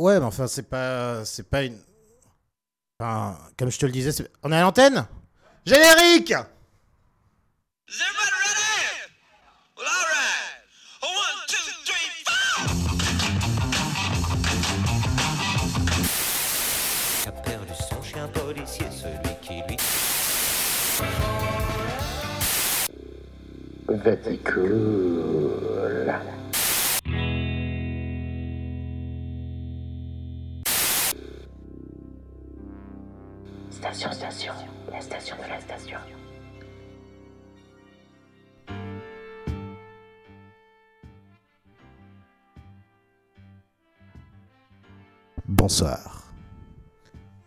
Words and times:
Ouais, 0.00 0.18
mais 0.18 0.24
enfin, 0.24 0.46
c'est 0.46 0.62
pas, 0.62 1.26
c'est 1.26 1.42
pas 1.42 1.62
une. 1.62 1.78
Enfin, 2.98 3.36
comme 3.58 3.70
je 3.70 3.78
te 3.78 3.84
le 3.84 3.92
disais, 3.92 4.12
c'est- 4.12 4.30
on 4.42 4.50
est 4.50 4.56
à 4.56 4.62
l'antenne? 4.62 5.06
Générique. 5.66 6.32
Bonsoir. 45.70 46.24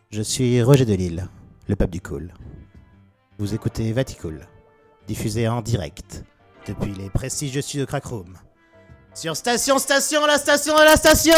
Je 0.09 0.21
suis 0.21 0.63
Roger 0.63 0.85
Delille, 0.85 1.25
le 1.67 1.75
pape 1.75 1.89
du 1.89 1.99
cool. 1.99 2.33
Vous 3.37 3.53
écoutez 3.53 3.91
Vaticool, 3.91 4.47
diffusé 5.05 5.49
en 5.49 5.61
direct 5.61 6.23
depuis 6.65 6.93
les 6.93 7.09
prestigieux 7.09 7.61
studios 7.61 7.85
Crack 7.85 8.05
Room. 8.05 8.37
Sur 9.13 9.35
Station 9.35 9.77
Station, 9.77 10.25
la 10.25 10.37
station 10.37 10.73
la 10.73 10.95
station 10.95 11.33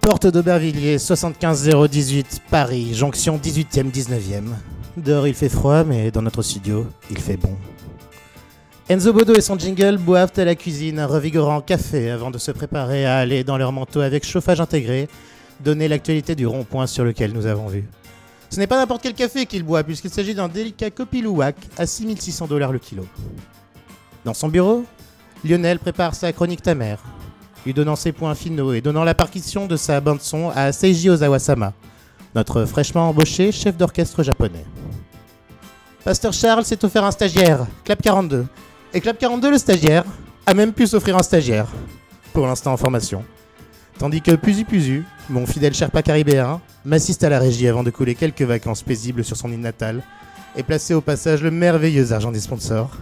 Porte 0.00 0.28
d'Aubervilliers, 0.28 0.98
75018, 0.98 2.40
Paris, 2.50 2.94
jonction 2.94 3.36
18e, 3.36 3.92
19e. 3.92 4.44
Dehors 4.96 5.26
il 5.28 5.34
fait 5.34 5.50
froid, 5.50 5.84
mais 5.84 6.10
dans 6.10 6.22
notre 6.22 6.40
studio, 6.40 6.86
il 7.10 7.18
fait 7.18 7.36
bon. 7.36 7.54
Enzo 8.86 9.14
Bodo 9.14 9.34
et 9.34 9.40
son 9.40 9.58
jingle 9.58 9.96
boivent 9.96 10.32
à 10.36 10.44
la 10.44 10.54
cuisine 10.54 10.98
un 10.98 11.06
revigorant 11.06 11.62
café 11.62 12.10
avant 12.10 12.30
de 12.30 12.36
se 12.36 12.50
préparer 12.50 13.06
à 13.06 13.16
aller 13.16 13.42
dans 13.42 13.56
leur 13.56 13.72
manteau 13.72 14.00
avec 14.00 14.26
chauffage 14.26 14.60
intégré, 14.60 15.08
donner 15.60 15.88
l'actualité 15.88 16.34
du 16.34 16.46
rond-point 16.46 16.86
sur 16.86 17.02
lequel 17.02 17.32
nous 17.32 17.46
avons 17.46 17.66
vu. 17.66 17.88
Ce 18.50 18.58
n'est 18.58 18.66
pas 18.66 18.76
n'importe 18.76 19.00
quel 19.02 19.14
café 19.14 19.46
qu'il 19.46 19.62
boit, 19.62 19.82
puisqu'il 19.84 20.10
s'agit 20.10 20.34
d'un 20.34 20.48
délicat 20.48 20.90
Copilouac 20.90 21.56
à 21.78 21.86
6600 21.86 22.46
dollars 22.46 22.72
le 22.72 22.78
kilo. 22.78 23.06
Dans 24.26 24.34
son 24.34 24.48
bureau, 24.48 24.84
Lionel 25.46 25.78
prépare 25.78 26.14
sa 26.14 26.30
chronique 26.34 26.60
ta 26.60 26.74
mère, 26.74 26.98
lui 27.64 27.72
donnant 27.72 27.96
ses 27.96 28.12
points 28.12 28.34
finaux 28.34 28.74
et 28.74 28.82
donnant 28.82 29.04
la 29.04 29.14
partition 29.14 29.66
de 29.66 29.78
sa 29.78 30.02
bande-son 30.02 30.50
à 30.54 30.72
Seiji 30.72 31.08
Ozawa-sama, 31.08 31.72
notre 32.34 32.66
fraîchement 32.66 33.08
embauché 33.08 33.50
chef 33.50 33.78
d'orchestre 33.78 34.22
japonais. 34.22 34.66
Pasteur 36.04 36.34
Charles 36.34 36.66
s'est 36.66 36.84
offert 36.84 37.04
un 37.04 37.12
stagiaire, 37.12 37.66
Clap 37.82 38.02
42. 38.02 38.44
Et 38.96 39.00
Clap 39.00 39.18
42, 39.18 39.50
le 39.50 39.58
stagiaire, 39.58 40.04
a 40.46 40.54
même 40.54 40.72
pu 40.72 40.86
s'offrir 40.86 41.18
un 41.18 41.22
stagiaire, 41.24 41.66
pour 42.32 42.46
l'instant 42.46 42.72
en 42.72 42.76
formation. 42.76 43.24
Tandis 43.98 44.22
que 44.22 44.36
Puzu 44.36 44.64
Puzu, 44.64 45.04
mon 45.28 45.46
fidèle 45.46 45.74
Sherpa 45.74 46.00
caribéen, 46.00 46.60
m'assiste 46.84 47.24
à 47.24 47.28
la 47.28 47.40
régie 47.40 47.66
avant 47.66 47.82
de 47.82 47.90
couler 47.90 48.14
quelques 48.14 48.42
vacances 48.42 48.84
paisibles 48.84 49.24
sur 49.24 49.36
son 49.36 49.50
île 49.50 49.60
natale, 49.60 50.04
et 50.54 50.62
placer 50.62 50.94
au 50.94 51.00
passage 51.00 51.42
le 51.42 51.50
merveilleux 51.50 52.12
argent 52.12 52.30
des 52.30 52.38
sponsors. 52.38 52.92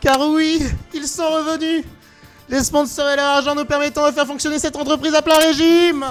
Car 0.00 0.18
oui, 0.28 0.60
ils 0.92 1.06
sont 1.06 1.22
revenus 1.22 1.84
Les 2.48 2.64
sponsors 2.64 3.08
et 3.08 3.16
leur 3.16 3.36
argent 3.36 3.54
nous 3.54 3.64
permettant 3.64 4.08
de 4.08 4.12
faire 4.12 4.26
fonctionner 4.26 4.58
cette 4.58 4.74
entreprise 4.74 5.14
à 5.14 5.22
plein 5.22 5.38
régime 5.38 6.04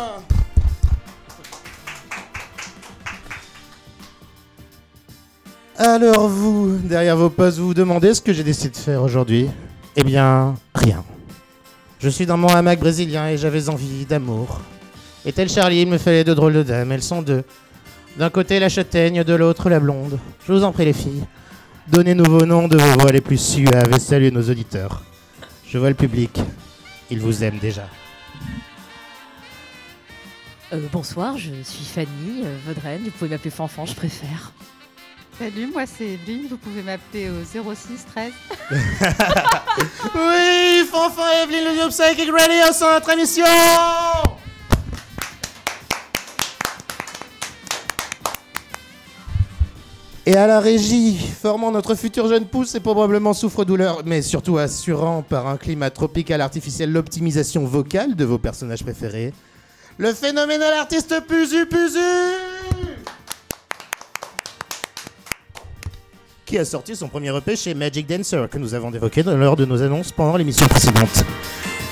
Alors 5.78 6.30
vous, 6.30 6.78
derrière 6.78 7.18
vos 7.18 7.30
postes, 7.30 7.58
vous 7.58 7.68
vous 7.68 7.74
demandez 7.74 8.14
ce 8.14 8.22
que 8.22 8.32
j'ai 8.32 8.44
décidé 8.44 8.70
de 8.70 8.78
faire 8.78 9.04
aujourd'hui? 9.04 9.50
Eh 9.98 10.04
bien, 10.06 10.56
rien. 10.74 11.04
Je 12.00 12.08
suis 12.08 12.26
dans 12.26 12.38
mon 12.38 12.48
hamac 12.48 12.80
brésilien 12.80 13.28
et 13.28 13.38
j'avais 13.38 13.68
envie 13.68 14.06
d'amour. 14.06 14.62
Et 15.26 15.34
tel 15.34 15.50
Charlie, 15.50 15.82
il 15.82 15.90
me 15.90 15.98
fallait 15.98 16.24
deux 16.24 16.34
drôles 16.34 16.54
de 16.54 16.64
dames, 16.64 16.94
elles 16.94 17.04
sont 17.04 17.22
deux. 17.22 17.44
D'un 18.18 18.30
côté 18.30 18.58
la 18.60 18.70
châtaigne, 18.70 19.26
de 19.26 19.34
l'autre 19.34 19.70
la 19.70 19.82
blonde. 19.82 20.18
Je 20.48 20.54
vous 20.54 20.64
en 20.64 20.72
prie 20.72 20.86
les 20.86 20.94
filles, 20.94 21.26
donnez-nous 21.90 22.24
vos 22.24 22.46
noms 22.46 22.70
de 22.70 22.78
vos 22.78 23.00
voix 23.00 23.12
les 23.12 23.20
plus 23.20 23.38
suaves 23.38 23.92
et 23.94 24.00
saluez 24.00 24.32
nos 24.32 24.50
auditeurs. 24.50 25.04
Je 25.68 25.78
vois 25.78 25.90
le 25.90 25.96
public, 25.96 26.40
il 27.12 27.20
vous 27.20 27.44
aime 27.44 27.58
déjà. 27.60 27.90
Euh, 30.72 30.88
bonsoir, 30.94 31.38
je 31.38 31.52
suis 31.64 31.84
Fanny 31.84 32.44
euh. 32.46 32.58
Vous 33.04 33.12
pouvez 33.12 33.32
m'appeler 33.32 33.52
Fanfan, 33.52 33.86
je 33.86 33.96
préfère. 33.96 34.54
Salut, 35.38 35.68
moi 35.68 35.84
c'est 35.86 36.12
Evelyne, 36.14 36.48
vous 36.50 36.56
pouvez 36.56 36.82
m'appeler 36.82 37.30
au 37.30 37.44
06 37.44 38.06
13. 38.14 38.32
Oui, 40.16 40.86
Fanfan 40.90 41.44
Evelyne, 41.44 41.66
le 41.66 41.84
New 41.84 41.90
Psychic 41.90 42.30
Radio 42.32 42.74
sur 42.74 42.90
notre 42.90 43.10
émission. 43.12 43.44
Et 50.26 50.38
à 50.38 50.48
la 50.48 50.62
régie, 50.62 51.18
formant 51.18 51.70
notre 51.70 51.96
futur 51.96 52.30
jeune 52.30 52.46
pousse 52.46 52.74
et 52.76 52.80
probablement 52.80 53.34
souffre-douleur, 53.34 54.04
mais 54.06 54.22
surtout 54.22 54.58
assurant 54.58 55.22
par 55.22 55.48
un 55.48 55.58
climat 55.58 55.90
tropical 55.90 56.40
artificiel 56.40 56.94
l'optimisation 56.94 57.66
vocale 57.66 58.16
de 58.16 58.24
vos 58.24 58.38
personnages 58.38 58.84
préférés, 58.84 59.34
le 59.98 60.14
phénoménal 60.14 60.74
artiste 60.76 61.14
Puzu 61.28 61.66
Puzu 61.66 62.95
Qui 66.56 66.60
a 66.60 66.64
sorti 66.64 66.96
son 66.96 67.10
premier 67.10 67.36
EP 67.36 67.58
chez 67.58 67.74
Magic 67.74 68.08
Dancer, 68.08 68.48
que 68.50 68.58
nous 68.58 68.74
avons 68.74 68.90
évoqué 68.90 69.24
lors 69.24 69.58
de 69.58 69.66
nos 69.66 69.82
annonces 69.82 70.14
pendant 70.14 70.38
l'émission 70.38 70.66
précédente. 70.68 71.26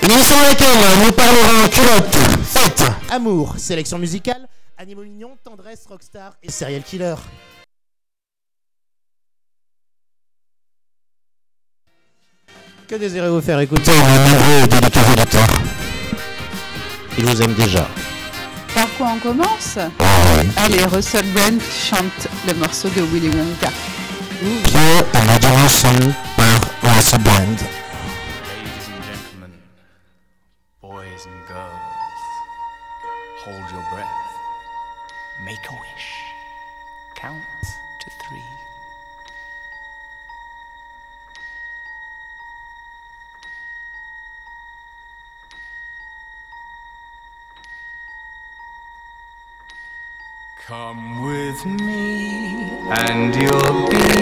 Une 0.01 0.09
émission 0.09 0.38
dans 0.38 0.44
laquelle 0.44 1.03
nous 1.03 1.12
parlerons 1.12 1.68
culotte, 1.68 2.16
fête, 2.46 2.84
amour, 3.12 3.56
sélection 3.57 4.00
musicale, 4.00 4.47
animaux 4.78 5.03
mignons, 5.03 5.35
tendresse, 5.44 5.85
rockstar 5.85 6.38
et 6.41 6.50
serial 6.50 6.81
killer. 6.81 7.16
Que 12.88 12.95
désirez-vous 12.95 13.41
faire 13.41 13.59
écouter 13.59 13.91
à 13.91 14.13
un 14.13 14.34
heureux 14.34 14.63
et 14.63 14.68
délicat 14.69 15.01
auditeur 15.12 15.47
Il 17.18 17.25
vous 17.25 17.41
aime 17.41 17.53
déjà. 17.56 17.85
Par 18.74 18.88
quoi 18.97 19.07
on 19.13 19.19
commence 19.19 19.78
Allez, 20.56 20.85
Russell 20.85 21.25
Brand 21.34 21.59
chante 21.62 22.30
le 22.47 22.53
morceau 22.53 22.88
de 22.88 23.01
Willy 23.01 23.28
Wonka. 23.28 23.69
Pure 24.39 25.03
Imagination 25.13 26.16
by 26.35 26.49
Russell 26.81 27.19
Brand. 27.19 27.59
Ladies 28.49 28.88
and 28.88 29.03
gentlemen, 29.03 29.53
boys 30.81 31.25
and 31.27 31.47
girls, 31.47 32.19
hold 33.44 33.71
your 33.71 33.85
breath. 33.94 34.07
Make 35.45 35.63
a 35.69 35.73
wish. 35.73 36.07
Count 37.16 37.44
to 38.01 38.09
three. 38.09 38.41
Come 50.65 51.23
with 51.23 51.65
me, 51.65 52.43
and 52.89 53.33
you'll 53.35 53.89
be 53.89 54.13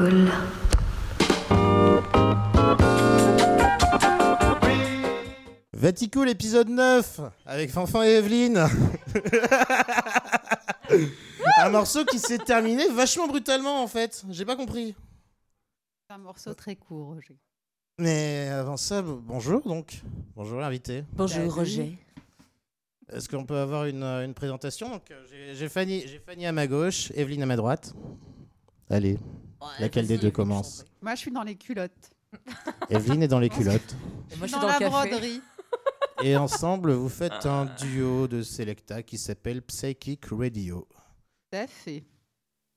Vaticool. 0.00 0.30
Vatico, 5.72 6.24
l'épisode 6.24 6.68
9, 6.68 7.20
avec 7.46 7.70
Fanfan 7.70 8.02
et 8.02 8.16
Evelyne. 8.16 8.58
Un 11.62 11.70
morceau 11.70 12.04
qui 12.04 12.18
s'est 12.18 12.38
terminé 12.38 12.86
vachement 12.88 13.28
brutalement 13.28 13.82
en 13.82 13.86
fait. 13.86 14.24
J'ai 14.30 14.44
pas 14.44 14.56
compris. 14.56 14.94
C'est 16.06 16.14
un 16.14 16.18
morceau 16.18 16.52
très 16.54 16.74
court, 16.76 17.06
Roger. 17.14 17.36
Mais 17.98 18.48
avant 18.48 18.76
ça, 18.76 19.00
bonjour 19.02 19.62
donc. 19.62 20.00
Bonjour 20.34 20.60
invité. 20.62 21.04
Bonjour 21.12 21.36
Salut. 21.38 21.48
Roger. 21.50 21.98
Est-ce 23.12 23.28
qu'on 23.28 23.44
peut 23.44 23.56
avoir 23.58 23.84
une, 23.86 24.02
euh, 24.02 24.24
une 24.24 24.34
présentation? 24.34 24.88
Donc, 24.90 25.10
euh, 25.10 25.24
j'ai- 25.30 25.54
J'ai 25.54 25.68
Fanny, 25.68 26.02
j'ai 26.06 26.18
Fanny 26.18 26.46
à 26.46 26.52
ma 26.52 26.66
gauche, 26.66 27.10
Evelyne 27.14 27.42
à 27.42 27.46
ma 27.46 27.56
droite. 27.56 27.94
Allez, 28.88 29.18
laquelle 29.78 30.06
des 30.06 30.18
deux 30.18 30.30
commence 30.30 30.84
Moi, 31.02 31.14
je 31.14 31.20
suis 31.20 31.30
dans 31.30 31.42
les 31.42 31.56
culottes. 31.56 32.10
Evelyne 32.90 33.22
est 33.22 33.28
dans 33.28 33.40
les 33.40 33.48
culottes. 33.48 33.94
Et 34.32 34.36
moi 34.36 34.46
je 34.46 34.52
suis 34.52 34.60
dans, 34.60 34.60
dans, 34.60 34.66
la 34.68 34.72
le 34.74 34.78
café. 34.78 35.08
broderie. 35.08 35.40
Et 36.22 36.36
ensemble, 36.36 36.92
vous 36.92 37.08
faites 37.08 37.46
un 37.46 37.66
duo 37.80 38.28
de 38.28 38.42
Selecta 38.42 39.02
qui 39.02 39.18
s'appelle 39.18 39.62
Psychic 39.62 40.26
Radio. 40.30 40.86
Tout 41.50 41.58
à 41.58 41.66
fait. 41.66 42.04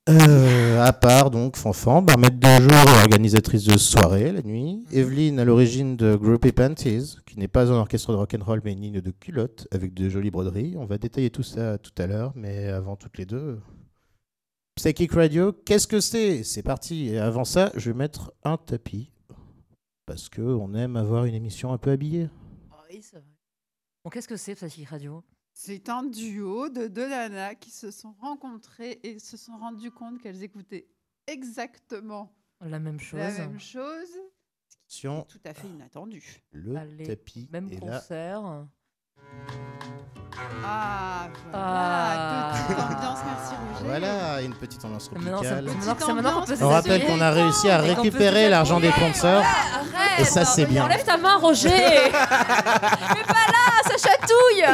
Euh, 0.06 0.84
à 0.84 0.92
part 0.92 1.30
donc 1.30 1.56
Fanfan, 1.56 2.02
barmaid 2.02 2.38
de 2.38 2.46
jour 2.46 2.72
et 2.72 3.02
organisatrice 3.04 3.64
de 3.64 3.78
soirée 3.78 4.32
la 4.32 4.42
nuit. 4.42 4.84
Evelyne 4.92 5.38
à 5.40 5.44
l'origine 5.46 5.96
de 5.96 6.14
Groupie 6.14 6.52
Panties, 6.52 7.16
qui 7.24 7.38
n'est 7.38 7.48
pas 7.48 7.72
un 7.72 7.76
orchestre 7.76 8.12
de 8.12 8.16
rock'n'roll 8.16 8.60
mais 8.64 8.72
une 8.72 8.82
ligne 8.82 9.00
de 9.00 9.10
culottes 9.10 9.66
avec 9.72 9.94
de 9.94 10.10
jolies 10.10 10.30
broderies. 10.30 10.74
On 10.76 10.84
va 10.84 10.98
détailler 10.98 11.30
tout 11.30 11.42
ça 11.42 11.78
tout 11.78 11.92
à 11.96 12.06
l'heure, 12.06 12.32
mais 12.34 12.68
avant 12.68 12.96
toutes 12.96 13.16
les 13.16 13.24
deux. 13.24 13.58
Psychic 14.76 15.12
Radio, 15.12 15.52
qu'est-ce 15.52 15.86
que 15.86 16.00
c'est? 16.00 16.42
C'est 16.42 16.62
parti. 16.62 17.08
Et 17.08 17.18
avant 17.18 17.44
ça, 17.44 17.70
je 17.76 17.90
vais 17.90 17.96
mettre 17.96 18.32
un 18.42 18.56
tapis. 18.56 19.12
Parce 20.06 20.28
que 20.28 20.42
on 20.42 20.74
aime 20.74 20.96
avoir 20.96 21.24
une 21.24 21.34
émission 21.34 21.72
un 21.72 21.78
peu 21.78 21.92
habillée. 21.92 22.28
Oh 22.72 22.74
oui, 22.90 23.00
c'est 23.02 23.16
vrai. 23.16 23.24
Bon, 24.02 24.10
qu'est-ce 24.10 24.28
que 24.28 24.36
c'est 24.36 24.54
Psychic 24.54 24.88
Radio? 24.88 25.22
C'est 25.52 25.88
un 25.88 26.02
duo 26.02 26.68
de 26.68 26.88
deux 26.88 27.08
nanas 27.08 27.54
qui 27.54 27.70
se 27.70 27.90
sont 27.90 28.14
rencontrées 28.20 28.98
et 29.04 29.18
se 29.20 29.36
sont 29.36 29.56
rendues 29.56 29.92
compte 29.92 30.20
qu'elles 30.20 30.42
écoutaient 30.42 30.88
exactement 31.28 32.34
La 32.60 32.80
même 32.80 32.98
chose. 33.00 33.20
la 33.20 33.30
même 33.30 33.60
chose. 33.60 34.08
Tout 35.28 35.38
à 35.44 35.54
fait 35.54 35.68
inattendu. 35.68 36.42
le 36.50 36.76
Allez, 36.76 37.04
tapis 37.06 37.48
Même 37.52 37.70
est 37.72 37.80
là. 37.84 38.66
Concert. 40.34 40.58
Ah, 40.64 41.28
voilà. 41.52 41.64
Ah. 41.66 42.52
Petite 42.66 42.78
ambiance, 42.80 43.18
merci 43.26 43.54
Roger. 43.72 43.84
Voilà, 43.84 44.40
une 44.42 44.54
petite 44.54 44.84
ambiance 44.84 45.04
tropicale. 45.10 45.64
On 46.62 46.68
rappelle 46.68 47.04
qu'on 47.06 47.20
a 47.20 47.30
réussi 47.30 47.70
à 47.70 47.78
récupérer 47.78 48.48
l'argent 48.48 48.80
des 48.80 48.90
sponsors. 48.90 49.42
Arrête 49.42 50.20
Et 50.20 50.24
ça, 50.24 50.44
c'est 50.44 50.66
bien. 50.66 50.84
Enlève 50.84 51.04
ta 51.04 51.16
main, 51.16 51.36
Roger 51.36 51.68
Mais 51.70 52.10
pas 52.10 53.46
là, 53.48 53.82
ça 53.96 54.10
chatouille 54.10 54.64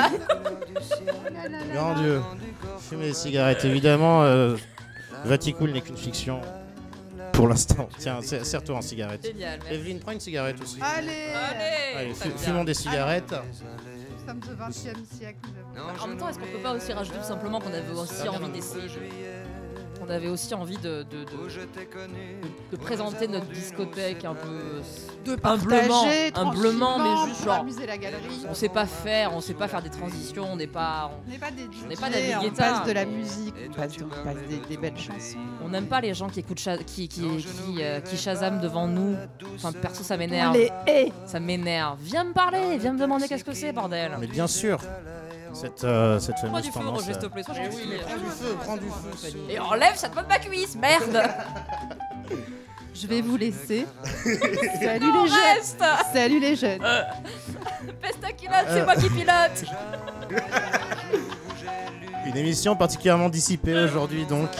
Grand 1.74 1.94
Dieu. 1.94 2.20
Fumer 2.88 3.06
des 3.08 3.14
cigarettes, 3.14 3.64
évidemment. 3.64 4.22
Euh, 4.22 4.56
Vaticool 5.24 5.70
n'est 5.72 5.80
qu'une 5.80 5.96
fiction. 5.96 6.40
Pour 7.32 7.48
l'instant. 7.48 7.88
Tiens, 7.98 8.20
ser- 8.22 8.44
serre-toi 8.44 8.76
en 8.76 8.82
cigarette. 8.82 9.24
Génial. 9.24 9.60
Evelyne, 9.70 9.98
prends 10.00 10.12
une 10.12 10.20
cigarette 10.20 10.56
aussi. 10.62 10.78
Allez, 10.82 11.32
Allez, 11.96 12.14
fumons 12.36 12.64
des 12.64 12.74
cigarettes. 12.74 13.34
Au 14.38 14.68
XXe 14.68 15.08
siècle. 15.18 15.38
nous 15.74 15.80
avons- 15.80 16.02
En 16.02 16.06
même 16.08 16.16
temps, 16.18 16.28
est-ce 16.28 16.38
qu'on 16.38 16.46
peut 16.46 16.62
pas 16.62 16.72
aussi 16.74 16.92
rajouter 16.92 17.18
tout 17.18 17.24
simplement 17.24 17.60
qu'on 17.60 17.72
avait 17.72 17.92
aussi 17.92 18.28
envie 18.28 18.50
d'essayer 18.50 18.88
On 20.02 20.08
avait 20.08 20.29
aussi 20.29 20.55
envie 20.55 20.79
de, 20.79 21.02
de, 21.02 21.19
de, 21.19 21.25
de- 21.25 22.70
de 22.70 22.76
présenter 22.76 23.29
notre 23.29 23.47
discothèque 23.49 24.25
un 24.25 24.35
peu. 24.35 24.81
De 25.25 25.37
Humblement, 25.43 26.05
humblement, 26.35 26.99
mais 26.99 27.29
juste 27.31 27.44
genre- 27.44 27.56
amuser 27.61 27.87
la 27.87 27.99
galerie. 27.99 28.47
On 28.49 28.55
sait 28.55 28.69
pas 28.70 28.87
faire, 28.87 29.35
on 29.37 29.41
sait 29.43 29.52
pas 29.55 29.69
faire 29.69 29.82
des 29.82 29.91
transitions, 29.91 30.47
on 30.52 30.56
n'est 30.56 30.67
pas. 30.67 31.11
On 31.26 31.31
n'est 31.31 31.38
pas 31.38 31.50
des 31.50 31.64
On 31.64 31.88
pas 32.00 32.06
on 32.47 32.50
passe 32.50 32.87
de 32.87 32.93
la 32.93 33.05
musique, 33.05 33.55
on 33.69 33.73
passe, 33.75 33.93
on 34.00 34.25
passe 34.25 34.37
des, 34.49 34.56
des 34.69 34.76
belles 34.79 34.97
chansons. 34.97 35.37
On 35.62 35.69
n'aime 35.69 35.87
pas 35.87 36.00
les 36.00 36.14
gens 36.14 36.29
qui 36.29 36.41
écoutent 36.41 36.61
qui 36.87 37.06
qui 37.08 37.29
qui, 37.37 37.82
euh, 37.82 38.00
qui 38.00 38.17
Shazam 38.17 38.61
devant 38.61 38.87
nous. 38.87 39.17
Enfin 39.56 39.73
perso 39.73 40.02
ça 40.02 40.17
m'énerve. 40.17 40.56
Ça 41.26 41.38
m'énerve. 41.41 41.99
Viens 42.00 42.25
me 42.25 42.32
parler, 42.32 42.79
viens 42.79 42.94
me 42.94 42.99
demander 42.99 43.29
qu'est-ce 43.29 43.44
que 43.44 43.52
c'est 43.52 43.73
bordel. 43.73 44.12
Mais 44.19 44.26
bien 44.26 44.47
sûr, 44.47 44.81
cette, 45.52 45.85
euh, 45.85 46.19
cette 46.19 46.37
Prends 46.37 46.47
fameuse 46.49 46.62
du 46.64 46.70
feu, 46.73 46.81
tendance. 46.81 46.99
Roger, 47.00 47.12
s'il 47.12 47.20
te 47.23 47.26
à- 47.26 47.29
plaît, 47.31 47.43
sois 47.43 47.55
Eh 47.58 47.69
prends 48.02 48.17
du 48.17 48.25
feu, 48.31 48.56
prends 48.64 48.76
du 48.76 48.87
feu. 48.87 49.11
Fanny. 49.31 49.52
Et 49.52 49.58
enlève 49.58 49.97
cette 49.97 50.12
bonne 50.14 50.26
ma 50.29 50.38
cuisse, 50.38 50.76
merde 50.76 51.23
Je 52.94 53.06
vais 53.06 53.20
vous 53.20 53.37
laisser. 53.37 53.87
Salut 54.25 55.12
les 55.12 55.29
jeunes. 55.29 55.38
reste 55.56 55.82
Salut 56.12 56.41
les 56.41 56.56
jeunes. 56.56 56.82
Peste 58.02 58.20
ta 58.20 58.32
culotte, 58.32 58.67
c'est 58.69 58.85
moi 58.85 58.94
qui 58.97 59.08
pilote 59.11 59.64
Une 62.26 62.37
émission 62.37 62.76
particulièrement 62.76 63.29
dissipée 63.31 63.75
aujourd'hui, 63.75 64.26
donc. 64.26 64.50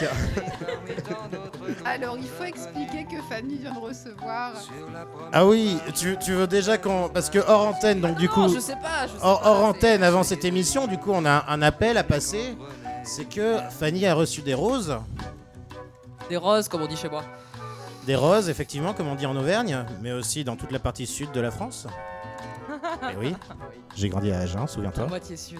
Alors 1.85 2.17
il 2.17 2.27
faut 2.27 2.43
expliquer 2.43 3.05
que 3.05 3.21
Fanny 3.29 3.57
vient 3.57 3.73
de 3.73 3.79
recevoir. 3.79 4.53
Ah 5.33 5.45
oui, 5.45 5.77
tu, 5.95 6.17
tu 6.19 6.33
veux 6.33 6.47
déjà 6.47 6.77
qu'on. 6.77 7.09
Parce 7.09 7.29
que 7.29 7.39
hors 7.39 7.67
antenne, 7.67 8.01
donc 8.01 8.17
du 8.17 8.29
coup. 8.29 8.41
Non, 8.41 8.47
je 8.49 8.59
sais 8.59 8.75
pas, 8.75 9.07
je 9.07 9.13
sais 9.13 9.17
Hors, 9.21 9.41
pas, 9.41 9.49
hors 9.49 9.65
antenne, 9.65 10.03
avant 10.03 10.23
cette 10.23 10.45
émission, 10.45 10.87
du 10.87 10.97
coup, 10.97 11.11
on 11.13 11.25
a 11.25 11.45
un 11.47 11.61
appel 11.61 11.97
à 11.97 12.03
passer. 12.03 12.55
C'est 13.03 13.25
que 13.25 13.57
Fanny 13.79 14.05
a 14.05 14.13
reçu 14.13 14.41
des 14.41 14.53
roses. 14.53 14.95
Des 16.29 16.37
roses, 16.37 16.67
comme 16.67 16.81
on 16.83 16.87
dit 16.87 16.95
chez 16.97 17.09
moi. 17.09 17.23
Des 18.05 18.15
roses, 18.15 18.49
effectivement, 18.49 18.93
comme 18.93 19.07
on 19.07 19.15
dit 19.15 19.25
en 19.25 19.35
Auvergne, 19.35 19.85
mais 20.01 20.11
aussi 20.11 20.43
dans 20.43 20.55
toute 20.55 20.71
la 20.71 20.79
partie 20.79 21.05
sud 21.07 21.31
de 21.31 21.41
la 21.41 21.51
France. 21.51 21.87
Et 23.11 23.15
oui, 23.17 23.35
j'ai 23.95 24.09
grandi 24.09 24.31
à 24.31 24.39
Agen, 24.39 24.67
souviens-toi. 24.67 25.07
Moitié 25.07 25.35
sud. 25.37 25.59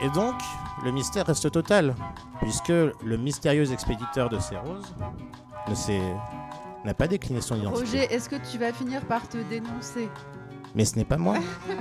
Et 0.00 0.10
donc, 0.10 0.34
le 0.84 0.90
mystère 0.90 1.26
reste 1.26 1.50
total, 1.50 1.94
puisque 2.40 2.68
le 2.68 3.16
mystérieux 3.16 3.70
expéditeur 3.72 4.28
de 4.28 4.38
ces 4.38 4.56
roses 4.56 4.94
ne 5.68 5.74
s'est- 5.74 6.14
n'a 6.84 6.94
pas 6.94 7.06
décliné 7.06 7.40
son 7.40 7.56
identité. 7.56 7.80
Roger, 7.80 8.14
est-ce 8.14 8.28
que 8.28 8.36
tu 8.36 8.58
vas 8.58 8.72
finir 8.72 9.02
par 9.06 9.26
te 9.28 9.38
dénoncer? 9.38 10.08
Mais 10.74 10.84
ce 10.84 10.96
n'est 10.96 11.04
pas 11.04 11.16
moi. 11.16 11.36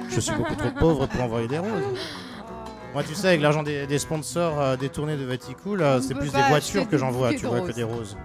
Je 0.10 0.20
suis 0.20 0.34
beaucoup 0.36 0.56
trop 0.56 0.72
pauvre 0.72 1.08
pour 1.08 1.22
envoyer 1.24 1.48
des 1.48 1.60
roses. 1.60 1.70
Moi, 2.94 3.02
tu 3.04 3.16
sais, 3.16 3.30
avec 3.30 3.42
l'argent 3.42 3.64
des, 3.64 3.88
des 3.88 3.98
sponsors 3.98 4.62
euh, 4.62 4.76
détournés 4.78 5.18
de 5.18 5.26
Vaticool, 5.26 5.82
euh, 5.82 6.00
c'est 6.00 6.14
plus 6.14 6.30
pas 6.30 6.44
des 6.44 6.50
voitures 6.50 6.88
que 6.88 6.96
j'envoie, 6.96 7.34
tu 7.34 7.48
vois, 7.48 7.62
que 7.62 7.72
des 7.72 7.82
roses. 7.82 8.16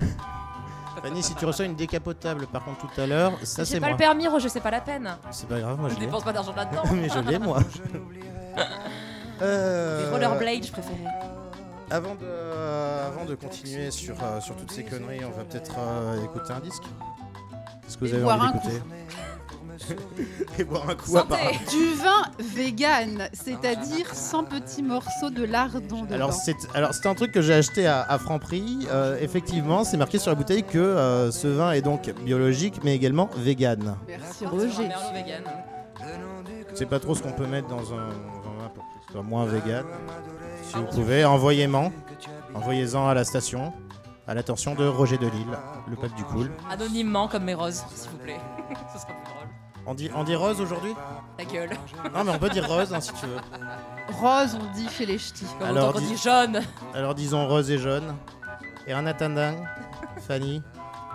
Fanny, 1.02 1.20
si 1.20 1.34
tu 1.34 1.44
reçois 1.44 1.64
une 1.64 1.74
décapotable 1.74 2.46
par 2.46 2.64
contre 2.64 2.86
tout 2.86 3.00
à 3.00 3.06
l'heure, 3.08 3.32
ça 3.42 3.64
J'ai 3.64 3.74
c'est 3.74 3.80
pas 3.80 3.86
moi. 3.86 3.90
le 3.92 3.96
permis, 3.96 4.28
Roger, 4.28 4.48
c'est 4.48 4.60
pas 4.60 4.70
la 4.70 4.80
peine. 4.80 5.16
C'est 5.32 5.48
pas 5.48 5.58
grave, 5.58 5.80
moi 5.80 5.88
Je 5.88 5.96
dépense 5.96 6.22
pas 6.22 6.32
d'argent 6.32 6.54
là-dedans. 6.54 6.82
Mais 6.92 7.08
je 7.08 7.18
l'ai 7.28 7.38
moi. 7.40 7.58
Euh, 9.42 10.04
Les 10.04 10.10
rollerblades, 10.10 10.64
je 10.64 10.72
préférais. 10.72 11.04
Avant 11.90 12.14
de, 12.14 12.24
euh, 12.24 13.06
avant 13.08 13.24
de 13.24 13.34
continuer 13.34 13.90
sur, 13.90 14.14
euh, 14.22 14.40
sur 14.40 14.56
toutes 14.56 14.72
ces 14.72 14.82
conneries, 14.82 15.20
on 15.24 15.36
va 15.36 15.44
peut-être 15.44 15.74
euh, 15.78 16.24
écouter 16.24 16.52
un 16.52 16.60
disque. 16.60 16.82
Est-ce 17.86 17.96
que 17.96 18.04
vous 18.06 18.10
Et 18.10 18.14
avez 18.14 18.22
boire 18.24 18.38
envie 18.40 18.48
un 18.48 18.52
d'écouter 18.52 18.82
Et 20.58 20.64
boire 20.64 20.88
un 20.88 20.94
coup 20.94 21.10
Santé 21.10 21.34
apparemment. 21.34 21.58
Du 21.70 21.94
vin 21.94 22.22
vegan, 22.40 23.28
c'est-à-dire 23.34 24.14
sans 24.14 24.42
petits 24.42 24.82
morceaux 24.82 25.30
de 25.30 25.44
lardon 25.44 26.02
dedans. 26.02 26.14
Alors 26.14 26.32
c'est 26.32 26.56
alors 26.74 26.94
c'est 26.94 27.06
un 27.06 27.14
truc 27.14 27.30
que 27.30 27.42
j'ai 27.42 27.54
acheté 27.54 27.86
à, 27.86 28.00
à 28.02 28.18
Franprix. 28.18 28.88
Euh, 28.90 29.18
effectivement, 29.20 29.84
c'est 29.84 29.98
marqué 29.98 30.18
sur 30.18 30.30
la 30.30 30.34
bouteille 30.34 30.64
que 30.64 30.78
euh, 30.78 31.30
ce 31.30 31.46
vin 31.46 31.72
est 31.72 31.82
donc 31.82 32.10
biologique, 32.24 32.80
mais 32.82 32.94
également 32.96 33.28
vegan. 33.36 33.96
Merci 34.08 34.46
Roger. 34.46 34.88
Merlot 34.88 35.12
vegan. 35.14 35.42
Je 36.72 36.74
sais 36.76 36.86
pas 36.86 36.98
trop 36.98 37.14
ce 37.14 37.22
qu'on 37.22 37.32
peut 37.32 37.46
mettre 37.46 37.68
dans 37.68 37.92
un, 37.94 38.08
soit 39.16 39.22
moins 39.22 39.46
vegan. 39.46 39.84
Si 40.62 40.74
vous 40.76 40.84
pouvez, 40.84 41.24
envoyez-en, 41.24 41.90
envoyez-en 42.54 43.08
à 43.08 43.14
la 43.14 43.24
station, 43.24 43.72
à 44.26 44.34
l'attention 44.34 44.74
de 44.74 44.86
Roger 44.86 45.16
Delille, 45.16 45.56
le 45.88 45.96
pape 45.96 46.14
du 46.16 46.24
cool. 46.24 46.50
Anonymement, 46.70 47.26
comme 47.26 47.44
mes 47.44 47.54
roses, 47.54 47.82
s'il 47.94 48.10
vous 48.10 48.18
plaît. 48.18 48.38
Ce 48.92 48.98
sera 49.00 49.12
plus 49.14 49.24
drôle. 49.24 49.48
On 49.86 49.94
dit, 49.94 50.10
on 50.14 50.22
dit 50.22 50.34
rose 50.34 50.60
aujourd'hui? 50.60 50.92
Ta 51.38 51.44
gueule. 51.46 51.70
Non, 52.14 52.24
mais 52.24 52.32
on 52.32 52.38
peut 52.38 52.50
dire 52.50 52.68
rose 52.68 52.92
hein, 52.92 53.00
si 53.00 53.10
tu 53.14 53.24
veux. 53.24 53.38
Rose, 54.20 54.54
on 54.60 54.74
dit 54.76 54.86
chez 54.90 55.06
les 55.06 55.16
ch'tis. 55.16 55.46
Comme 55.58 55.68
Alors, 55.68 55.88
autant 55.88 56.00
qu'on 56.00 56.04
dis- 56.04 56.12
dit 56.14 56.20
jaune. 56.22 56.60
Alors 56.92 57.14
disons 57.14 57.48
rose 57.48 57.70
et 57.70 57.78
jaune. 57.78 58.14
Et 58.86 58.94
en 58.94 59.06
attendant, 59.06 59.54
Fanny, 60.28 60.62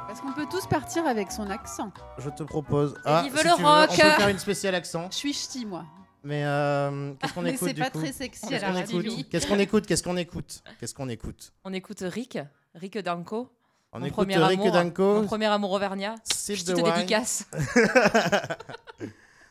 Parce 0.07 0.21
qu'on 0.21 0.33
peut 0.33 0.47
tous 0.49 0.65
partir 0.65 1.05
avec 1.05 1.31
son 1.31 1.51
accent? 1.51 1.91
je 2.17 2.31
te 2.31 2.41
propose. 2.41 2.95
Ah, 3.05 3.21
vive 3.23 3.37
si 3.37 3.43
le 3.47 3.53
tu 3.53 3.61
veux, 3.61 3.67
rock 3.67 3.89
On 3.91 3.95
peut 3.95 4.09
faire 4.09 4.27
une 4.29 4.39
spéciale 4.39 4.73
accent. 4.73 5.07
Je 5.11 5.17
suis 5.17 5.33
ch'ti, 5.33 5.67
moi. 5.67 5.83
Mais 6.23 6.43
euh, 6.45 7.13
qu'est-ce 7.15 7.33
qu'on 7.33 7.41
Mais 7.45 7.53
écoute 7.53 7.67
c'est 7.67 7.73
du 7.73 7.81
pas 7.81 7.89
coup 7.89 7.99
très 7.99 8.11
sexy 8.11 8.45
à 8.45 8.49
Qu'est-ce 8.49 8.65
la 8.65 8.71
qu'on 8.71 8.99
écoute 8.99 9.29
Qu'est-ce 9.29 9.47
qu'on 9.47 9.59
écoute 9.59 9.85
Qu'est-ce 9.87 10.03
qu'on 10.03 10.17
écoute 10.17 10.63
Qu'est-ce 10.79 10.93
qu'on 10.93 11.09
écoute? 11.09 11.53
On 11.63 11.73
écoute 11.73 11.99
Rick, 12.01 12.37
Rick 12.75 12.97
Danko. 12.99 13.49
On 13.93 13.99
Mon 13.99 14.05
écoute 14.05 14.27
premier 14.27 14.37
Rick 14.37 14.59
amour, 14.59 14.71
Danko, 14.71 15.21
Mon 15.21 15.25
premier 15.25 15.47
amour 15.47 15.71
auvergnat. 15.71 16.15
Sip 16.23 16.63
te 16.63 16.71
Wine. 16.71 16.83
dédicace. 16.83 17.45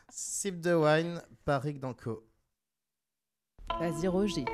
Sip 0.08 0.60
the 0.62 0.74
Wine 0.74 1.20
par 1.44 1.62
Rick 1.62 1.80
Danko. 1.80 2.24
Vas-y, 3.78 4.08
Roger. 4.08 4.44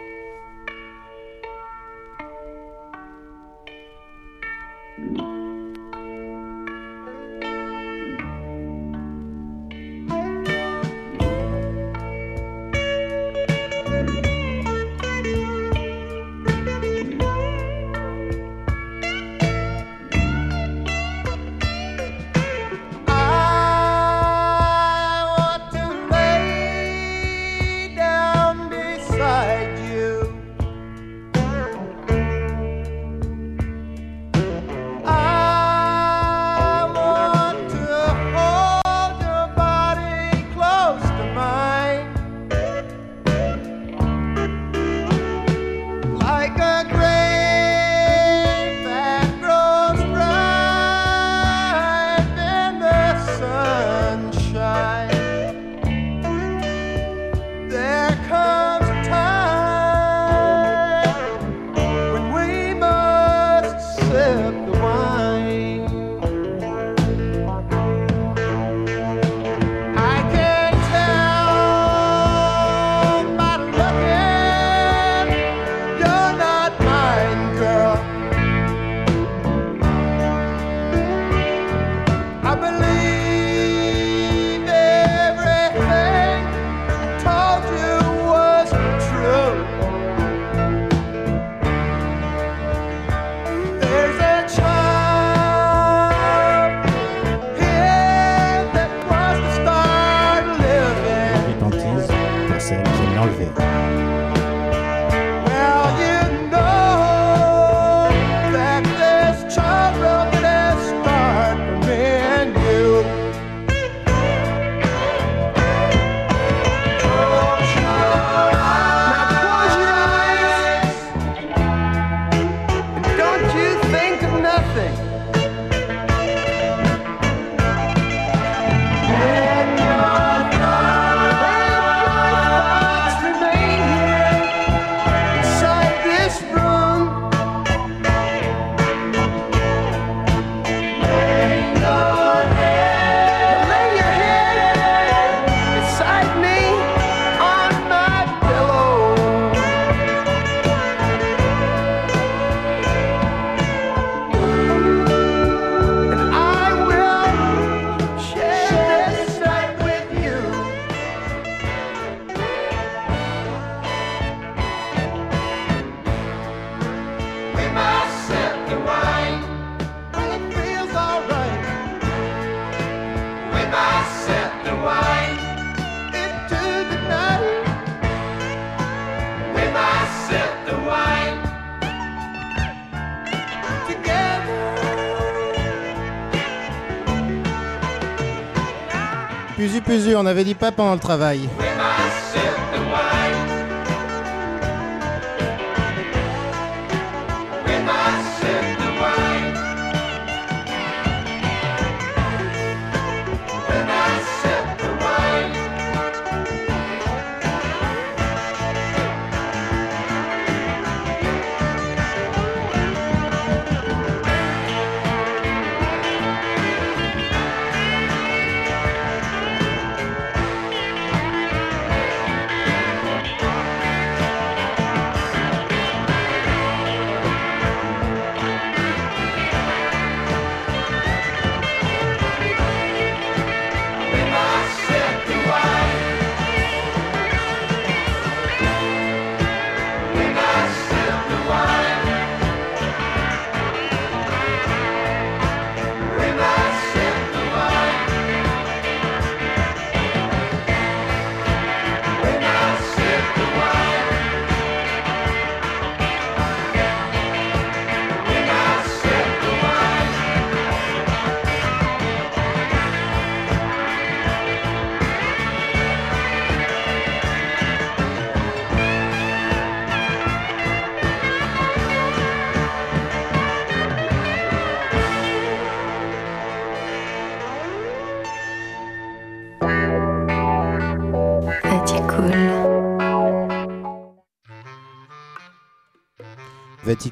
Puzu, 189.87 190.17
on 190.17 190.27
avait 190.27 190.43
dit 190.43 190.57
pas 190.57 190.73
pendant 190.73 190.95
le 190.95 191.01
travail. 191.01 191.49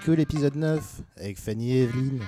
Vatico, 0.04 0.14
l'épisode 0.16 0.56
9, 0.56 1.00
avec 1.16 1.38
Fanny 1.38 1.72
et 1.72 1.82
Evelyne. 1.84 2.20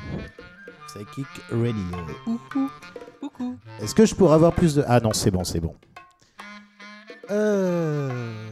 Psychic 0.87 1.27
Radio. 1.51 1.85
Coucou. 2.25 3.59
Est-ce 3.83 3.95
que 3.95 4.07
je 4.07 4.15
pourrais 4.15 4.35
avoir 4.35 4.55
plus 4.55 4.77
de... 4.77 4.85
Ah 4.87 4.99
non, 5.01 5.13
c'est 5.13 5.31
bon, 5.31 5.45
c'est 5.45 5.61
bon. 5.61 5.75
Euh... 7.31 8.49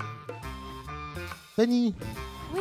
Fanny 1.57 1.95
Oui. 2.55 2.61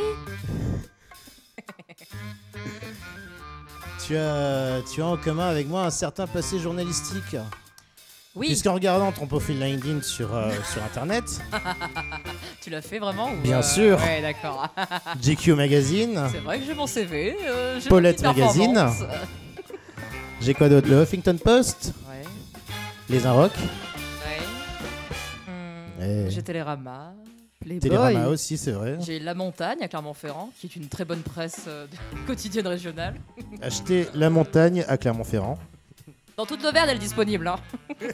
tu 4.05 4.15
as, 4.15 4.82
tu 4.89 5.01
as 5.01 5.05
en 5.05 5.17
commun 5.17 5.50
avec 5.50 5.67
moi 5.67 5.86
un 5.86 5.89
certain 5.89 6.27
passé 6.27 6.60
journalistique. 6.60 7.36
Oui. 8.36 8.48
Puisqu'en 8.48 8.74
regardant 8.74 9.12
ton 9.12 9.28
profil 9.28 9.60
LinkedIn 9.60 10.02
sur, 10.02 10.34
euh, 10.36 10.52
sur 10.72 10.84
Internet, 10.84 11.24
Tu 12.62 12.70
l'as 12.70 12.82
fait 12.82 12.98
vraiment 13.00 13.32
ou, 13.32 13.36
Bien 13.42 13.60
euh, 13.60 13.62
sûr. 13.62 14.00
Ouais, 14.00 14.22
d'accord. 14.22 14.68
GQ 15.22 15.54
Magazine, 15.54 16.20
C'est 16.32 16.40
vrai 16.40 16.60
que 16.60 16.66
j'ai 16.66 16.74
mon 16.74 16.88
CV. 16.88 17.36
euh, 17.46 17.80
j'ai 17.80 17.90
Paulette 17.90 18.22
Magazine. 18.24 18.88
j'ai 20.42 20.54
quoi 20.54 20.70
d'autre? 20.70 20.88
Le 20.90 21.04
Huffington 21.04 21.38
Post, 21.44 21.94
Ouais. 22.10 22.24
Les 23.10 23.25
Inrocks, 23.25 23.52
Ouais. 23.56 25.54
Hmm. 26.25 26.30
J'ai 26.30 26.42
Télérama. 26.42 27.13
Télérama 27.80 28.28
aussi, 28.28 28.58
c'est 28.58 28.72
vrai. 28.72 28.98
J'ai 29.00 29.20
La 29.20 29.34
Montagne 29.34 29.78
à 29.82 29.88
Clermont-Ferrand, 29.88 30.50
qui 30.60 30.68
est 30.68 30.75
une 30.75 30.88
très 30.90 31.06
bonne 31.06 31.22
presse 31.22 31.62
euh, 31.68 31.86
quotidienne 32.28 32.68
régionale. 32.68 33.16
Acheter 33.62 34.08
La 34.13 34.30
Montagne 34.30 34.84
à 34.88 34.98
Clermont-Ferrand. 34.98 35.58
Dans 36.38 36.46
toute 36.46 36.63
l'Auvergne, 36.63 36.90
elle 36.90 36.96
est 36.98 37.00
disponible. 37.00 37.48
Hein. 37.48 37.56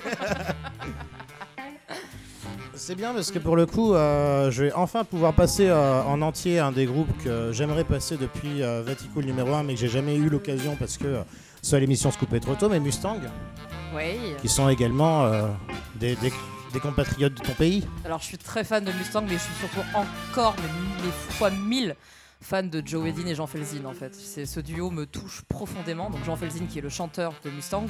C'est 2.74 2.96
bien 2.96 3.14
parce 3.14 3.32
que 3.32 3.40
pour 3.40 3.56
le 3.58 3.66
coup, 3.66 3.94
euh, 3.94 4.50
je 4.52 4.64
vais 4.66 4.74
enfin 4.74 5.04
pouvoir 5.04 5.34
passer 5.34 5.68
euh, 5.68 6.02
en 6.04 6.22
entier 6.22 6.60
un 6.60 6.72
des 6.72 6.86
groupes 6.86 7.12
que 7.24 7.52
j'aimerais 7.52 7.84
passer 7.84 8.16
depuis 8.18 8.64
euh, 8.64 8.84
numéro 9.18 9.54
1, 9.54 9.64
mais 9.64 9.74
que 9.74 9.80
j'ai 9.82 9.90
jamais 9.90 10.16
eu 10.16 10.30
l'occasion 10.30 10.76
parce 10.78 10.98
que 10.98 11.20
soit 11.62 11.80
l'émission 11.80 12.10
se 12.12 12.18
coupait 12.18 12.40
trop 12.40 12.56
tôt, 12.56 12.70
mais 12.70 12.80
Mustang, 12.80 13.18
Oui. 13.94 14.18
qui 14.42 14.48
sont 14.48 14.70
également 14.70 15.26
euh, 15.26 15.48
des, 15.96 16.16
des- 16.18 16.32
des 16.72 16.80
compatriotes 16.80 17.34
de 17.34 17.42
ton 17.42 17.52
pays. 17.54 17.86
Alors, 18.06 18.20
je 18.20 18.26
suis 18.26 18.38
très 18.38 18.64
fan 18.64 18.86
de 18.86 18.92
Mustang, 18.94 19.24
mais 19.28 19.34
je 19.34 19.40
suis 19.40 19.56
surtout 19.56 19.82
encore, 19.94 20.56
mais 20.62 20.70
mille 21.04 21.12
fois 21.32 21.50
mille, 21.50 21.96
fan 22.42 22.70
de 22.70 22.82
Joe 22.86 23.08
Edin 23.08 23.28
et 23.28 23.36
Jean 23.36 23.48
Felzin, 23.48 23.86
en 23.86 23.94
fait. 23.94 24.16
Ce 24.16 24.60
duo 24.60 24.92
me 24.92 25.06
touche 25.06 25.42
profondément. 25.44 26.10
Donc, 26.10 26.24
Jean 26.26 26.36
Felzin, 26.36 26.66
qui 26.66 26.80
est 26.80 26.82
le 26.82 26.90
chanteur 26.90 27.34
de 27.44 27.50
Mustang. 27.50 27.88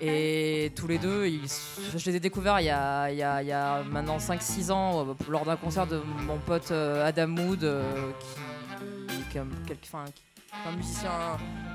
Et 0.00 0.72
tous 0.74 0.86
les 0.86 0.98
deux, 0.98 1.24
je 1.24 2.10
les 2.10 2.16
ai 2.16 2.20
découverts 2.20 2.60
il 2.60 2.66
y 2.66 2.70
a, 2.70 3.82
maintenant 3.84 4.18
5-6 4.18 4.72
ans 4.72 5.06
euh, 5.06 5.14
lors 5.30 5.44
d'un 5.44 5.56
concert 5.56 5.86
de 5.86 6.02
mon 6.26 6.38
pote 6.38 6.72
euh, 6.72 7.06
Adam 7.06 7.28
Mood, 7.28 7.62
euh, 7.62 8.10
qui, 9.30 9.38
est 9.38 9.40
un, 9.40 9.46
un 10.66 10.72
musicien 10.76 11.10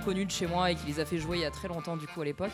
connu 0.03 0.25
de 0.25 0.31
chez 0.31 0.47
moi 0.47 0.69
et 0.69 0.75
qui 0.75 0.85
les 0.87 0.99
a 0.99 1.05
fait 1.05 1.17
jouer 1.17 1.37
il 1.37 1.41
y 1.41 1.45
a 1.45 1.51
très 1.51 1.69
longtemps 1.69 1.97
du 1.97 2.07
coup 2.07 2.21
à 2.21 2.25
l'époque. 2.25 2.51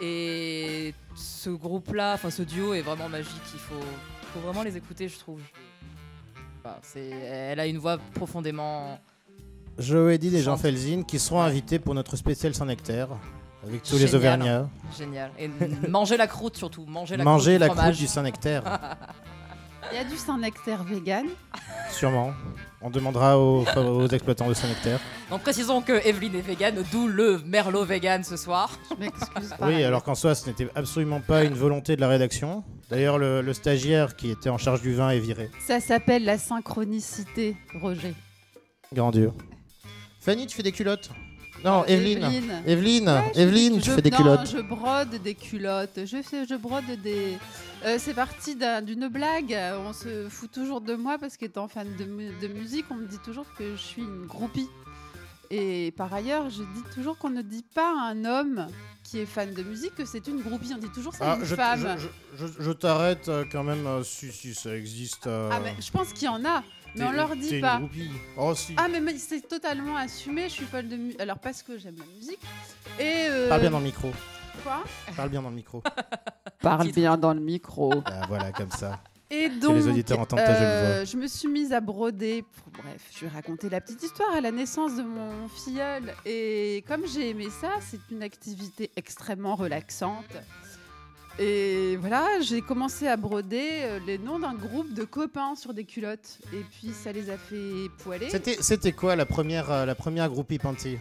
Et 0.00 0.94
ce 1.16 1.50
groupe-là, 1.50 2.14
enfin 2.14 2.30
ce 2.30 2.42
duo 2.42 2.74
est 2.74 2.82
vraiment 2.82 3.08
magique. 3.08 3.42
Il 3.54 3.60
faut 3.60 4.40
vraiment 4.40 4.62
les 4.62 4.76
écouter, 4.76 5.08
je 5.08 5.18
trouve. 5.18 5.40
Elle 7.04 7.60
a 7.60 7.66
une 7.66 7.78
voix 7.78 7.98
profondément. 8.14 8.98
Joe 9.78 10.12
Eddy 10.12 10.34
et 10.36 10.42
Jean. 10.42 10.56
Felzin 10.56 11.02
qui 11.02 11.18
seront 11.18 11.40
invités 11.40 11.78
pour 11.78 11.94
notre 11.94 12.16
spécial 12.16 12.54
Saint-Nectaire 12.54 13.08
avec 13.66 13.82
tous 13.82 13.96
les. 13.98 14.14
Auvergnats. 14.14 14.68
Génial. 14.96 15.30
Et 15.38 15.48
manger 15.88 16.16
la 16.16 16.26
croûte 16.26 16.56
surtout. 16.56 16.84
Manger 16.86 17.16
la 17.16 17.24
Manger 17.24 17.58
croûte. 17.58 17.76
la 17.76 17.82
croûte 17.82 17.98
du 17.98 18.06
Saint-Nectaire, 18.06 18.62
Il 19.90 19.96
y 19.96 19.98
a 20.00 20.04
du 20.04 20.16
Saint-Nectaire 20.16 20.84
vegan. 20.84 21.26
sûrement. 21.90 22.32
On 22.80 22.90
demandera 22.90 23.38
aux, 23.38 23.64
aux 23.76 24.06
exploitants 24.08 24.48
de 24.48 24.54
Saint-Nectaire. 24.54 25.00
Donc 25.30 25.42
précisons 25.42 25.82
que 25.82 26.06
Evelyne 26.06 26.36
est 26.36 26.40
végane, 26.42 26.84
d'où 26.92 27.08
le 27.08 27.38
merlot 27.44 27.84
vegan 27.84 28.22
ce 28.22 28.36
soir. 28.36 28.78
Je 28.90 28.96
m'excuse. 28.96 29.54
Oui, 29.60 29.82
alors 29.82 30.04
qu'en 30.04 30.14
soi, 30.14 30.34
ce 30.34 30.46
n'était 30.48 30.68
absolument 30.74 31.20
pas 31.20 31.42
une 31.44 31.54
volonté 31.54 31.96
de 31.96 32.00
la 32.00 32.08
rédaction. 32.08 32.62
D'ailleurs, 32.90 33.18
le, 33.18 33.42
le 33.42 33.52
stagiaire 33.52 34.14
qui 34.14 34.30
était 34.30 34.48
en 34.50 34.58
charge 34.58 34.80
du 34.82 34.94
vin 34.94 35.10
est 35.10 35.18
viré. 35.18 35.50
Ça 35.66 35.80
s'appelle 35.80 36.24
la 36.24 36.38
synchronicité, 36.38 37.56
Roger. 37.80 38.14
Grand 38.92 39.10
Dieu. 39.10 39.32
Fanny, 40.20 40.46
tu 40.46 40.56
fais 40.56 40.62
des 40.62 40.72
culottes? 40.72 41.10
Non, 41.64 41.84
Evelyne. 41.86 42.22
Evelyne. 42.24 42.62
Evelyne, 42.66 43.08
Ouais, 43.08 43.32
je 43.34 43.40
Evelyne, 43.40 43.80
tu 43.80 43.90
je- 43.90 43.94
fais 43.96 44.02
des 44.02 44.10
non, 44.10 44.16
culottes. 44.18 44.50
je 44.50 44.58
brode 44.60 45.10
des 45.22 45.34
culottes. 45.34 46.00
Je, 46.04 46.22
fais, 46.22 46.46
je 46.46 46.54
brode 46.54 46.84
des. 47.02 47.36
Euh, 47.84 47.96
c'est 47.98 48.14
parti 48.14 48.54
d'un- 48.56 48.80
d'une 48.82 49.08
blague. 49.08 49.56
On 49.86 49.92
se 49.92 50.28
fout 50.28 50.50
toujours 50.52 50.80
de 50.80 50.94
moi 50.94 51.18
parce 51.18 51.36
qu'étant 51.36 51.68
fan 51.68 51.88
de, 51.98 52.04
mu- 52.04 52.32
de 52.40 52.48
musique, 52.48 52.86
on 52.90 52.94
me 52.94 53.06
dit 53.06 53.18
toujours 53.24 53.46
que 53.58 53.72
je 53.76 53.80
suis 53.80 54.02
une 54.02 54.26
groupie. 54.26 54.68
Et 55.50 55.92
par 55.96 56.12
ailleurs, 56.12 56.50
je 56.50 56.62
dis 56.62 56.82
toujours 56.94 57.16
qu'on 57.16 57.30
ne 57.30 57.40
dit 57.42 57.64
pas 57.74 57.94
à 57.98 58.10
un 58.10 58.24
homme 58.26 58.66
qui 59.02 59.18
est 59.20 59.24
fan 59.26 59.54
de 59.54 59.62
musique 59.62 59.94
que 59.94 60.04
c'est 60.04 60.26
une 60.28 60.42
groupie. 60.42 60.70
On 60.74 60.78
dit 60.78 60.90
toujours 60.94 61.14
c'est 61.14 61.24
Ah, 61.24 61.36
une 61.40 61.44
je 61.46 61.54
femme. 61.54 61.96
je- 62.36 62.46
je- 62.46 62.62
je 62.62 62.70
t'arrête 62.72 63.28
euh, 63.30 63.44
quand 63.50 63.64
même. 63.64 63.86
euh, 63.86 64.02
si, 64.04 64.30
si, 64.30 64.52
ça 64.54 64.76
existe. 64.76 65.26
euh, 65.26 65.48
Ah, 65.50 65.60
mais 65.64 65.74
je 65.80 65.90
pense 65.90 66.12
qu'il 66.12 66.24
y 66.26 66.28
en 66.28 66.44
a, 66.44 66.62
mais 66.94 67.04
on 67.04 67.12
leur 67.12 67.36
dit 67.36 67.60
pas. 67.60 67.80
Oh, 68.36 68.54
si. 68.54 68.74
Ah 68.76 68.88
mais, 68.90 69.00
mais 69.00 69.16
c'est 69.16 69.46
totalement 69.46 69.96
assumé, 69.96 70.44
je 70.44 70.54
suis 70.54 70.64
folle 70.64 70.88
de 70.88 70.96
musique. 70.96 71.20
Alors 71.20 71.38
parce 71.38 71.62
que 71.62 71.78
j'aime 71.78 71.96
la 71.98 72.06
musique. 72.16 72.40
Et 72.98 73.26
euh, 73.28 73.48
Parle 73.48 73.60
bien 73.60 73.70
dans 73.70 73.78
le 73.78 73.84
micro. 73.84 74.10
quoi? 74.62 74.84
Parle 75.16 75.28
bien 75.30 75.42
dans 75.42 75.50
le 75.50 75.56
micro. 75.56 75.82
Parle 76.60 76.90
bien 76.92 77.16
dans 77.16 77.34
le 77.34 77.40
micro. 77.40 77.92
Ah, 78.04 78.22
voilà, 78.28 78.52
comme 78.52 78.70
ça. 78.70 79.00
Et 79.30 79.50
donc, 79.50 79.76
les 79.76 79.86
auditeurs 79.88 80.20
entendent 80.20 80.38
ta 80.38 80.54
jolie 80.54 80.64
euh, 80.64 81.04
je 81.04 81.16
me 81.18 81.26
suis 81.26 81.48
mise 81.48 81.72
à 81.74 81.80
broder. 81.80 82.44
Bref, 82.82 83.10
je 83.14 83.26
vais 83.26 83.28
raconter 83.28 83.68
la 83.68 83.80
petite 83.82 84.02
histoire 84.02 84.34
à 84.34 84.40
la 84.40 84.50
naissance 84.50 84.96
de 84.96 85.02
mon 85.02 85.48
filleul. 85.48 86.14
Et 86.24 86.82
comme 86.88 87.06
j'ai 87.06 87.30
aimé 87.30 87.48
ça, 87.60 87.72
c'est 87.80 88.00
une 88.10 88.22
activité 88.22 88.90
extrêmement 88.96 89.54
relaxante. 89.54 90.24
Et 91.40 91.96
voilà, 91.96 92.40
j'ai 92.40 92.62
commencé 92.62 93.06
à 93.06 93.16
broder 93.16 93.82
euh, 93.82 94.00
les 94.04 94.18
noms 94.18 94.40
d'un 94.40 94.54
groupe 94.54 94.92
de 94.92 95.04
copains 95.04 95.54
sur 95.54 95.72
des 95.72 95.84
culottes. 95.84 96.38
Et 96.52 96.64
puis 96.72 96.92
ça 96.92 97.12
les 97.12 97.30
a 97.30 97.38
fait 97.38 97.88
poiler. 97.98 98.28
C'était 98.28 98.56
c'était 98.60 98.90
quoi 98.90 99.14
la 99.14 99.24
première, 99.24 99.70
euh, 99.70 99.84
la 99.84 99.94
première 99.94 100.28
groupie 100.28 100.58
panty 100.58 100.98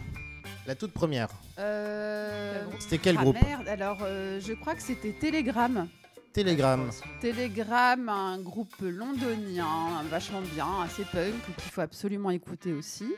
La 0.67 0.76
toute 0.76 0.91
première. 0.91 1.30
Euh... 1.58 2.63
C'était 2.78 3.00
quel 3.00 3.17
ah, 3.17 3.21
groupe? 3.23 3.41
merde, 3.41 3.67
alors 3.67 3.97
euh, 4.04 4.39
je 4.39 4.54
crois 4.54 4.76
que 4.76 4.84
c'était 4.84 5.13
Telegram. 5.13 5.88
Telegram. 6.34 6.88
Telegram, 7.19 8.08
un 8.08 8.39
groupe 8.39 8.76
londonien, 8.82 10.04
vachement 10.12 10.41
bien, 10.54 10.67
assez 10.86 11.04
punk, 11.06 11.34
qu'il 11.58 11.71
faut 11.71 11.82
absolument 11.82 12.30
écouter 12.30 12.73
aussi. 12.73 13.12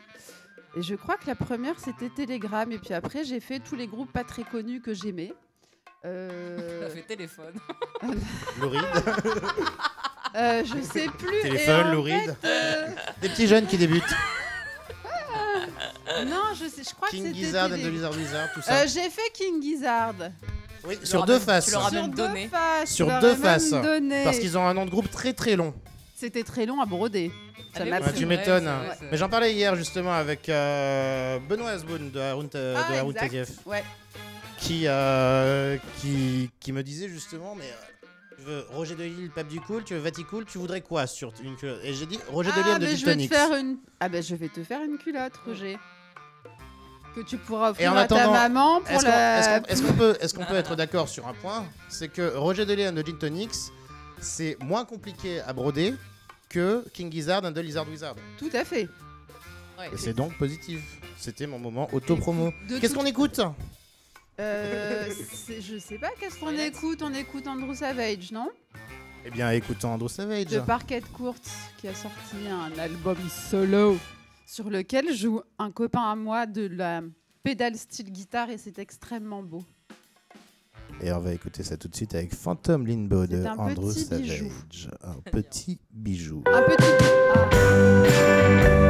Et 0.78 0.82
je 0.82 0.96
crois 0.96 1.18
que 1.18 1.28
la 1.28 1.36
première 1.36 1.78
c'était 1.80 2.08
Telegram, 2.08 2.72
et 2.72 2.78
puis 2.78 2.94
après 2.94 3.26
j'ai 3.26 3.42
fait 3.42 3.60
tous 3.60 3.76
les 3.76 3.88
groupes 3.88 4.14
pas 4.14 4.24
très 4.24 4.44
connus 4.44 4.80
que 4.80 4.94
j'aimais. 4.94 5.34
Euh, 6.06 6.88
Ça 6.88 6.96
fait 6.96 7.02
téléphone. 7.02 7.54
Louride. 8.62 8.82
euh, 10.36 10.64
je 10.64 10.82
sais 10.82 11.08
plus. 11.18 11.42
Téléphone, 11.42 11.92
Louride. 11.92 12.36
fait, 12.42 12.48
euh, 12.48 12.88
Des 13.22 13.30
petits 13.30 13.48
jeunes 13.48 13.66
qui 13.68 13.78
débutent. 13.78 14.04
non, 16.26 16.54
je 16.54 16.68
sais, 16.70 16.84
je 16.88 16.94
crois 16.96 17.10
King 17.10 17.24
que 17.24 17.28
c'était. 17.30 17.40
Gizzard 17.46 17.66
and 17.66 17.70
Télé- 17.72 17.84
the 17.84 17.92
Lizard 17.92 18.12
Wizard, 18.16 18.48
tout 18.54 18.62
ça. 18.62 18.74
Euh, 18.76 18.88
j'ai 18.88 19.10
fait 19.10 19.30
King 19.34 19.62
Gizzard. 19.62 20.14
oui, 20.86 20.98
Tu 21.00 21.06
sur 21.06 21.26
deux 21.26 21.34
même- 21.34 21.42
faces. 21.42 21.66
tu 21.66 21.72
Sur 21.72 21.92
même 21.92 22.14
deux 22.14 22.48
faces. 22.50 22.90
Sur 22.94 23.20
deux 23.20 23.36
faces. 23.36 23.74
Parce 24.24 24.40
qu'ils 24.40 24.58
ont 24.58 24.66
un 24.68 24.74
nom 24.74 24.86
de 24.86 24.92
groupe 24.92 25.10
très 25.12 25.34
très 25.34 25.56
long. 25.56 25.74
C'était 26.16 26.44
très 26.44 26.66
long 26.66 26.82
à 26.82 26.86
broder. 26.86 27.32
Ça 27.76 27.84
Ah, 27.86 28.00
Ouais, 28.02 28.14
tu 28.14 28.26
m'étonnes. 28.26 28.70
Mais 29.12 29.18
j'en 29.18 29.30
parlais 29.30 29.54
hier 29.54 29.76
justement 29.76 30.14
avec 30.14 30.50
euh, 30.50 31.38
Benoît 31.48 31.70
Asboun 31.72 32.10
de 32.12 32.20
Haroun, 32.20 32.48
de 32.52 32.74
Ah, 32.76 33.04
Ouais. 33.66 33.84
Qui, 34.62 34.84
euh, 34.88 35.78
qui, 36.00 36.50
qui 36.60 36.72
me 36.72 36.84
disait 36.84 37.08
justement 37.10 37.56
mais 37.56 37.66
euh, 37.66 38.36
tu 38.38 38.44
veux 38.44 38.66
Roger 38.72 38.96
Delille, 38.96 39.30
Pape 39.34 39.48
du 39.48 39.60
Cool, 39.62 39.84
tu 39.84 39.94
veux 39.94 40.00
Vaticool, 40.00 40.46
tu 40.46 40.58
voudrais 40.58 40.82
quoi 40.82 41.08
sur 41.08 41.34
une 41.44 41.56
culotte 41.56 41.80
Et 41.84 41.94
j'ai 41.94 42.06
dit 42.06 42.20
Roger 42.32 42.52
Delille 42.52 42.72
Ah, 42.76 42.80
de 42.80 42.86
mais 42.86 42.96
je 42.96 43.06
vais 43.06 43.16
te 43.18 43.28
faire 43.28 43.54
une. 43.56 43.78
Ah 44.00 44.08
ben 44.10 44.24
je 44.24 44.36
vais 44.36 44.48
te 44.50 44.64
faire 44.64 44.82
une 44.82 44.98
culotte, 44.98 45.34
Roger. 45.46 45.78
Que 47.16 47.22
tu 47.22 47.38
pourras 47.38 47.72
offrir 47.72 47.92
en 47.92 47.98
à 47.98 48.08
ta 48.08 48.30
maman 48.30 48.82
pour 48.82 48.90
Est-ce 48.92 49.04
qu'on 49.04 49.10
la. 49.10 49.58
est-ce 49.68 49.82
qu'on- 49.82 49.94
peut, 49.94 50.18
est-ce 50.22 50.34
qu'on 50.34 50.46
peut 50.46 50.56
être 50.58 50.76
d'accord 50.76 51.10
sur 51.10 51.28
un 51.28 51.34
point 51.34 51.66
C'est 51.90 52.08
que 52.08 52.36
Roger 52.38 52.66
Delille 52.66 52.92
de 52.94 53.02
Gin 53.06 53.18
Tonics, 53.18 53.56
c'est 54.22 54.58
moins 54.62 54.86
compliqué 54.86 55.42
à 55.42 55.52
broder 55.54 55.96
que 56.50 56.86
King 56.94 57.12
Gizzard 57.12 57.44
and 57.44 57.54
the 57.54 57.58
Lizard 57.58 57.90
Wizard. 57.90 58.16
Tout 58.38 58.50
à 58.54 58.64
fait. 58.64 58.88
Ouais. 59.78 59.90
Et 59.94 59.98
c'est 59.98 60.14
donc 60.14 60.38
positif. 60.38 60.82
C'était 61.18 61.48
mon 61.48 61.60
moment 61.60 61.90
auto-promo. 61.94 62.54
Qu'est-ce 62.80 62.94
qu'on 62.94 63.06
écoute? 63.06 63.42
Euh, 64.40 65.06
c'est- 65.34 65.62
je 65.62 65.78
sais 65.78 65.98
pas, 65.98 66.12
qu'est-ce 66.20 66.40
qu'on 66.40 66.52
écoute 66.58 67.02
On 67.04 67.14
écoute 67.14 67.46
Andrew 67.48 67.74
Savage, 67.74 68.32
non? 68.32 68.50
Eh 69.26 69.32
bien, 69.32 69.52
écoutons 69.52 69.90
Andrew 69.90 70.08
Savage. 70.08 70.46
De 70.46 70.60
Parquet 70.62 71.02
Court, 71.14 71.36
qui 71.78 71.88
a 71.90 71.94
sorti 71.94 72.38
un 72.50 72.80
album 72.80 73.18
solo 73.30 73.98
sur 74.46 74.70
lequel 74.70 75.14
joue 75.14 75.42
un 75.58 75.72
copain 75.72 76.10
à 76.12 76.16
moi 76.16 76.46
de 76.46 76.68
la 76.68 77.02
pédale 77.44 77.76
style 77.76 78.12
guitare 78.12 78.50
et 78.50 78.58
c'est 78.58 78.80
extrêmement 78.80 79.44
beau. 79.44 79.64
Et 81.02 81.12
on 81.12 81.20
va 81.20 81.34
écouter 81.34 81.64
ça 81.64 81.78
tout 81.78 81.88
de 81.88 81.96
suite 81.96 82.16
avec 82.16 82.34
Phantom 82.34 82.86
Limbo 82.86 83.28
de 83.28 83.42
C'est 83.42 83.48
un 83.48 83.58
Andrew 83.58 83.90
petit 83.94 84.06
Savage. 84.06 84.44
bijou. 84.44 84.52
Un 85.04 85.16
petit 85.32 85.80
bijou. 85.92 86.44
Un 86.48 86.62
petit. 86.62 87.06
Ah. 87.36 88.86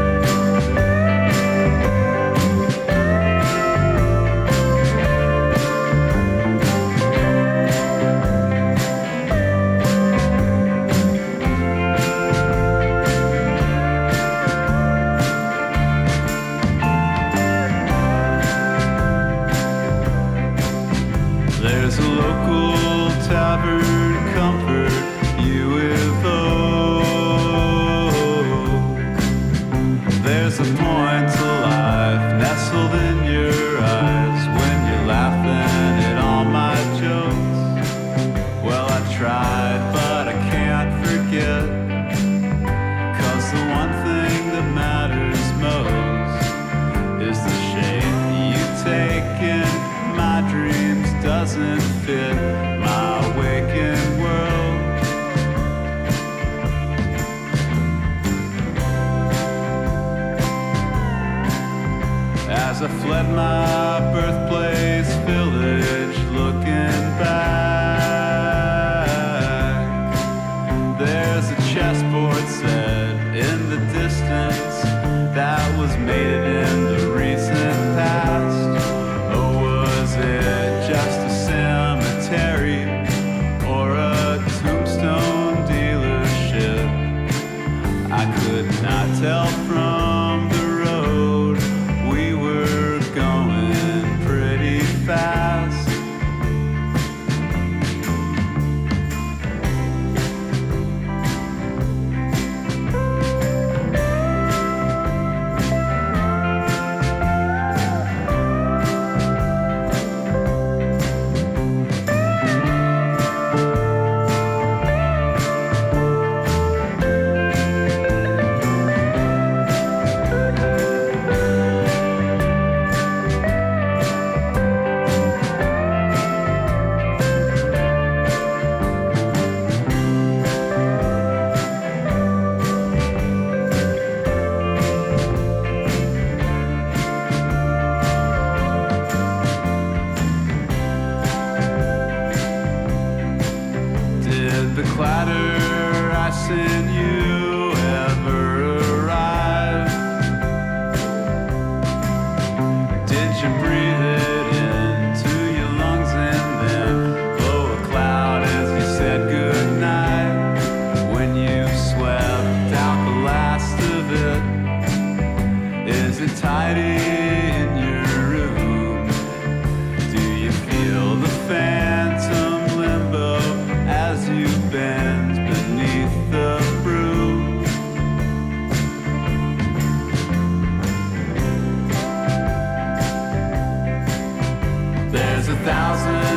Thousand 185.70 186.29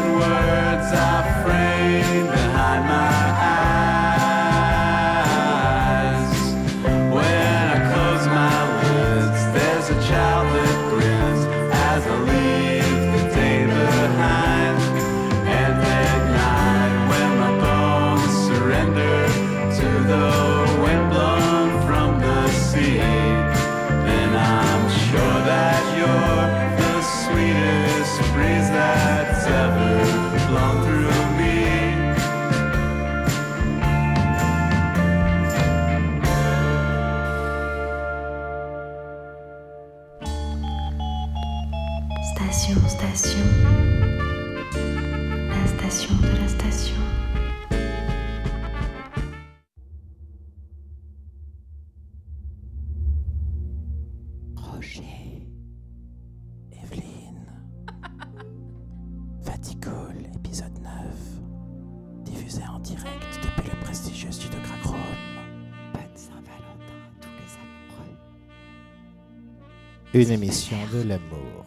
Une 70.22 70.30
émission 70.30 70.76
de 70.92 71.02
l'amour. 71.02 71.64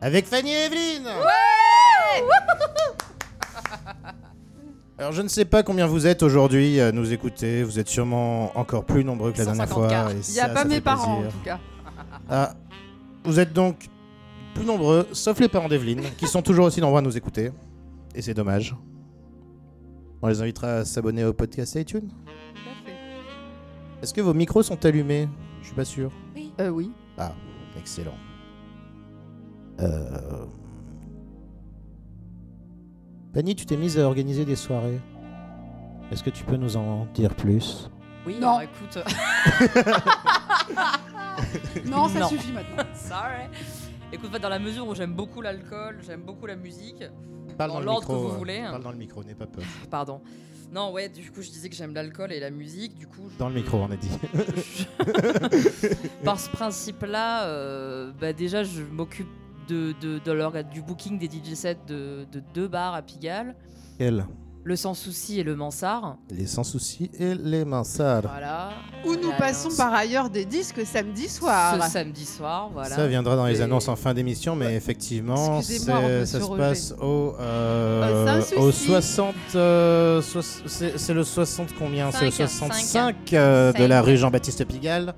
Avec 0.00 0.26
Fanny 0.26 0.52
et 0.52 0.66
Evelyne 0.66 1.08
Alors 4.96 5.10
je 5.10 5.22
ne 5.22 5.26
sais 5.28 5.44
pas 5.44 5.64
combien 5.64 5.86
vous 5.88 6.06
êtes 6.06 6.22
aujourd'hui 6.22 6.80
à 6.80 6.92
nous 6.92 7.12
écouter, 7.12 7.64
vous 7.64 7.80
êtes 7.80 7.88
sûrement 7.88 8.56
encore 8.56 8.84
plus 8.84 9.04
nombreux 9.04 9.32
que 9.32 9.38
la 9.38 9.46
dernière 9.46 9.66
150 9.66 9.88
fois. 9.90 10.10
et 10.10 10.12
Il 10.12 10.16
n'y 10.18 10.22
ça, 10.22 10.44
a 10.44 10.48
pas 10.50 10.62
ça 10.62 10.68
mes 10.68 10.80
parents 10.80 11.16
plaisir. 11.22 11.28
en 11.28 11.32
tout 11.38 11.44
cas. 11.44 11.58
Ah, 12.30 12.54
vous 13.24 13.40
êtes 13.40 13.52
donc 13.52 13.88
plus 14.54 14.64
nombreux, 14.64 15.08
sauf 15.10 15.40
les 15.40 15.48
parents 15.48 15.68
d'Evelyne, 15.68 16.02
qui 16.16 16.28
sont 16.28 16.42
toujours 16.42 16.66
aussi 16.66 16.80
nombreux 16.80 16.98
à 17.00 17.02
nous 17.02 17.16
écouter. 17.16 17.50
Et 18.14 18.22
c'est 18.22 18.34
dommage. 18.34 18.76
On 20.22 20.28
les 20.28 20.40
invitera 20.40 20.74
à 20.76 20.84
s'abonner 20.84 21.24
au 21.24 21.32
podcast 21.32 21.74
iTunes. 21.74 22.06
Tout 22.08 22.60
à 22.70 22.86
fait. 22.86 22.96
Est-ce 24.02 24.14
que 24.14 24.20
vos 24.20 24.34
micros 24.34 24.62
sont 24.62 24.84
allumés? 24.86 25.28
Je 25.60 25.66
suis 25.66 25.74
pas 25.74 25.84
sûr. 25.84 26.12
Euh, 26.62 26.68
oui. 26.70 26.92
Ah, 27.18 27.32
excellent. 27.78 28.14
Euh... 29.80 30.46
Fanny, 33.34 33.54
tu 33.54 33.66
t'es 33.66 33.76
mise 33.76 33.98
à 33.98 34.06
organiser 34.06 34.44
des 34.44 34.56
soirées. 34.56 35.00
Est-ce 36.10 36.22
que 36.22 36.30
tu 36.30 36.44
peux 36.44 36.56
nous 36.56 36.76
en 36.76 37.06
dire 37.14 37.34
plus? 37.34 37.90
Oui, 38.26 38.38
Non. 38.40 38.58
alors 38.58 38.62
écoute. 38.62 38.98
Non, 41.86 42.08
ça 42.08 42.20
Non. 42.20 42.28
suffit 42.28 42.52
maintenant. 42.52 42.84
Sorry. 42.94 43.48
Écoute, 44.12 44.30
dans 44.40 44.48
la 44.48 44.58
mesure 44.58 44.86
où 44.86 44.94
j'aime 44.94 45.14
beaucoup 45.14 45.40
l'alcool, 45.40 45.98
j'aime 46.06 46.22
beaucoup 46.22 46.46
la 46.46 46.54
musique. 46.56 47.02
Parle 47.56 47.70
Dans 47.72 47.80
l'ordre 47.80 48.06
que 48.06 48.12
vous 48.12 48.28
euh, 48.28 48.38
voulez. 48.38 48.60
Parle 48.62 48.82
dans 48.82 48.92
le 48.92 48.98
micro, 48.98 49.22
n'aie 49.24 49.34
pas 49.34 49.46
peur. 49.46 49.64
Pardon. 49.90 50.20
Non, 50.72 50.90
ouais, 50.92 51.08
du 51.10 51.30
coup, 51.30 51.42
je 51.42 51.50
disais 51.50 51.68
que 51.68 51.74
j'aime 51.74 51.92
l'alcool 51.92 52.32
et 52.32 52.40
la 52.40 52.50
musique. 52.50 52.94
Du 52.96 53.06
coup, 53.06 53.28
je- 53.30 53.38
Dans 53.38 53.48
le 53.48 53.54
micro, 53.54 53.78
on 53.78 53.90
a 53.90 53.96
dit. 53.96 54.10
Par 56.24 56.40
ce 56.40 56.48
principe-là, 56.50 57.44
euh, 57.46 58.10
bah 58.18 58.32
déjà, 58.32 58.64
je 58.64 58.82
m'occupe 58.82 59.28
de, 59.68 59.94
de, 60.00 60.62
du 60.72 60.82
booking 60.82 61.18
des 61.18 61.26
DJ 61.26 61.54
sets 61.54 61.76
de, 61.86 62.26
de 62.32 62.42
deux 62.54 62.68
bars 62.68 62.94
à 62.94 63.02
Pigalle, 63.02 63.54
Quel? 63.98 64.24
Le 64.64 64.76
Sans 64.76 64.94
Souci 64.94 65.40
et 65.40 65.42
le 65.42 65.56
Mansard. 65.56 66.18
Les 66.30 66.46
sans 66.46 66.62
soucis 66.62 67.10
et 67.18 67.34
les 67.34 67.64
mansards. 67.64 68.22
Voilà. 68.22 68.70
Où 69.04 69.14
nous 69.16 69.32
passons 69.36 69.70
par 69.76 69.92
ailleurs 69.92 70.30
des 70.30 70.44
disques 70.44 70.86
samedi 70.86 71.28
soir. 71.28 71.82
Ce 71.84 71.90
samedi 71.90 72.24
soir, 72.24 72.70
voilà. 72.72 72.94
Ça 72.94 73.06
viendra 73.08 73.34
dans 73.34 73.46
les 73.46 73.58
Et- 73.58 73.62
annonces 73.62 73.88
en 73.88 73.96
fin 73.96 74.14
d'émission, 74.14 74.54
mais 74.54 74.74
effectivement, 74.76 75.60
ça 75.60 75.78
se 76.24 76.36
Roger. 76.44 76.58
passe 76.62 76.94
au, 77.00 77.34
euh, 77.40 78.02
Euh, 78.02 78.40
c'est 78.42 78.56
un 78.56 78.60
au 78.60 78.70
souci. 78.70 78.86
60. 78.86 79.34
euh, 79.56 80.22
soix- 80.22 80.42
c'est 80.96 81.14
le 81.14 81.24
60 81.24 81.70
combien? 81.76 82.12
C'est 82.12 82.26
le 82.26 82.30
Cinq, 82.30 82.48
65 82.48 83.32
euh, 83.32 83.72
de 83.72 83.84
la 83.84 84.00
rue 84.00 84.16
Jean-Baptiste 84.16 84.64
Pigalle. 84.64 85.14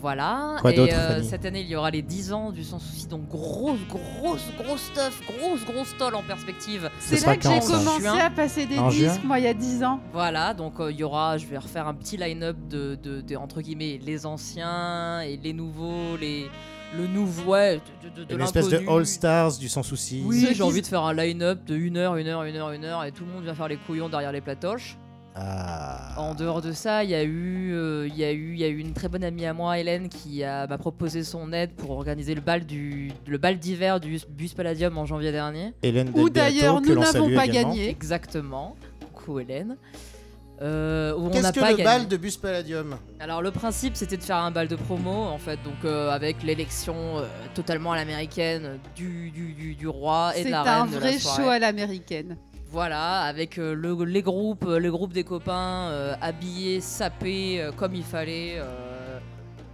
Voilà. 0.00 0.56
Quoi 0.60 0.72
et 0.72 0.76
d'autre, 0.76 0.94
euh, 0.94 1.22
cette 1.22 1.44
année, 1.44 1.60
il 1.60 1.68
y 1.68 1.76
aura 1.76 1.90
les 1.90 2.02
10 2.02 2.32
ans 2.32 2.52
du 2.52 2.64
Sans 2.64 2.78
Souci, 2.78 3.06
donc 3.06 3.28
grosse, 3.28 3.78
grosse, 3.88 4.44
grosse 4.58 4.82
stuff, 4.82 5.22
grosse, 5.26 5.64
grosse 5.64 5.96
tolle 5.96 6.14
en 6.14 6.22
perspective. 6.22 6.90
C'est 7.00 7.24
là 7.24 7.36
que 7.36 7.42
j'ai 7.42 7.60
commencé 7.60 8.00
Juin. 8.02 8.18
à 8.18 8.30
passer 8.30 8.66
des 8.66 8.78
En 8.78 8.88
disques, 8.88 9.04
juin 9.04 9.20
moi, 9.24 9.38
il 9.38 9.44
y 9.44 9.48
a 9.48 9.54
10 9.54 9.84
ans. 9.84 10.00
Voilà, 10.12 10.54
donc 10.54 10.80
euh, 10.80 10.90
il 10.90 10.98
y 10.98 11.02
aura, 11.04 11.38
je 11.38 11.46
vais 11.46 11.58
refaire 11.58 11.86
un 11.88 11.94
petit 11.94 12.16
line-up 12.16 12.56
de, 12.68 12.96
de, 13.02 13.20
de, 13.20 13.36
entre 13.36 13.60
guillemets, 13.60 13.98
les 14.04 14.26
anciens 14.26 15.20
et 15.20 15.36
les 15.36 15.52
nouveaux, 15.52 16.16
les, 16.20 16.46
le 16.96 17.06
nouveau, 17.06 17.52
ouais, 17.52 17.80
de, 18.02 18.20
de, 18.20 18.24
de 18.24 18.34
Une 18.34 18.40
espèce 18.42 18.68
de. 18.68 18.82
All 18.88 19.06
Stars 19.06 19.58
du 19.58 19.68
sans 19.68 19.82
souci. 19.82 20.22
Oui, 20.24 20.48
j'ai 20.52 20.62
envie 20.62 20.82
de 20.82 20.86
faire 20.86 21.02
un 21.02 21.14
line-up 21.14 21.64
de 21.64 21.76
1 21.76 21.96
heure, 21.96 22.14
1 22.14 22.26
heure, 22.26 22.40
1 22.42 22.54
heure, 22.54 22.68
1 22.68 22.84
heure, 22.84 23.04
et 23.04 23.12
tout 23.12 23.24
le 23.24 23.32
monde 23.32 23.44
vient 23.44 23.54
faire 23.54 23.68
les 23.68 23.76
couillons 23.76 24.08
derrière 24.08 24.32
les 24.32 24.40
platoches. 24.40 24.96
Ah. 25.38 26.14
En 26.16 26.34
dehors 26.34 26.62
de 26.62 26.72
ça, 26.72 27.04
il 27.04 27.10
y 27.10 27.14
a 27.14 27.22
eu, 27.22 27.72
euh, 27.74 28.08
il 28.08 28.16
y 28.16 28.24
a 28.24 28.32
eu, 28.32 28.54
il 28.54 28.58
y 28.58 28.64
a 28.64 28.68
eu 28.68 28.78
une 28.78 28.94
très 28.94 29.08
bonne 29.08 29.22
amie 29.22 29.44
à 29.44 29.52
moi, 29.52 29.78
Hélène, 29.78 30.08
qui 30.08 30.42
a- 30.42 30.66
m'a 30.66 30.78
proposé 30.78 31.24
son 31.24 31.52
aide 31.52 31.72
pour 31.74 31.90
organiser 31.90 32.34
le 32.34 32.40
bal 32.40 32.64
du, 32.64 33.12
le 33.26 33.36
bal 33.36 33.58
d'hiver 33.58 34.00
du 34.00 34.18
Bus 34.30 34.54
Palladium 34.54 34.96
en 34.96 35.04
janvier 35.04 35.32
dernier. 35.32 35.74
Hélène 35.82 36.08
Beato, 36.10 36.30
d'ailleurs, 36.30 36.80
nous 36.80 36.94
n'avons 36.94 37.34
pas 37.34 37.44
également. 37.46 37.70
gagné. 37.74 37.90
Exactement. 37.90 38.76
Coucou 39.12 39.40
Hélène. 39.40 39.76
Euh, 40.62 41.14
Qu'est-ce 41.32 41.52
que 41.52 41.60
pas 41.60 41.70
le 41.72 41.76
gagné. 41.76 41.84
bal 41.84 42.08
de 42.08 42.16
Bus 42.16 42.38
Palladium? 42.38 42.96
Alors 43.20 43.42
le 43.42 43.50
principe 43.50 43.94
c'était 43.94 44.16
de 44.16 44.22
faire 44.22 44.36
un 44.38 44.50
bal 44.50 44.68
de 44.68 44.76
promo 44.76 45.10
en 45.12 45.36
fait, 45.36 45.58
donc 45.62 45.74
euh, 45.84 46.08
avec 46.10 46.42
l'élection 46.42 46.94
euh, 47.18 47.26
totalement 47.54 47.92
à 47.92 47.96
l'américaine 47.96 48.78
du, 48.94 49.30
du, 49.32 49.52
du, 49.52 49.74
du 49.74 49.86
roi 49.86 50.32
et 50.34 50.38
de 50.38 50.44
C'est 50.44 50.50
la 50.52 50.62
reine 50.62 50.72
un 50.84 50.86
de 50.86 50.92
la 50.94 50.98
vrai 51.00 51.18
show 51.18 51.46
à 51.50 51.58
l'américaine. 51.58 52.38
Voilà, 52.70 53.20
avec 53.22 53.58
euh, 53.58 53.74
le- 53.74 54.04
les 54.04 54.22
groupes, 54.22 54.64
euh, 54.66 54.78
les 54.78 54.88
groupes 54.88 55.12
des 55.12 55.24
copains 55.24 55.88
euh, 55.90 56.14
habillés, 56.20 56.80
sapés 56.80 57.60
euh, 57.60 57.72
comme 57.72 57.94
il 57.94 58.02
fallait. 58.04 58.56
euh, 58.58 59.18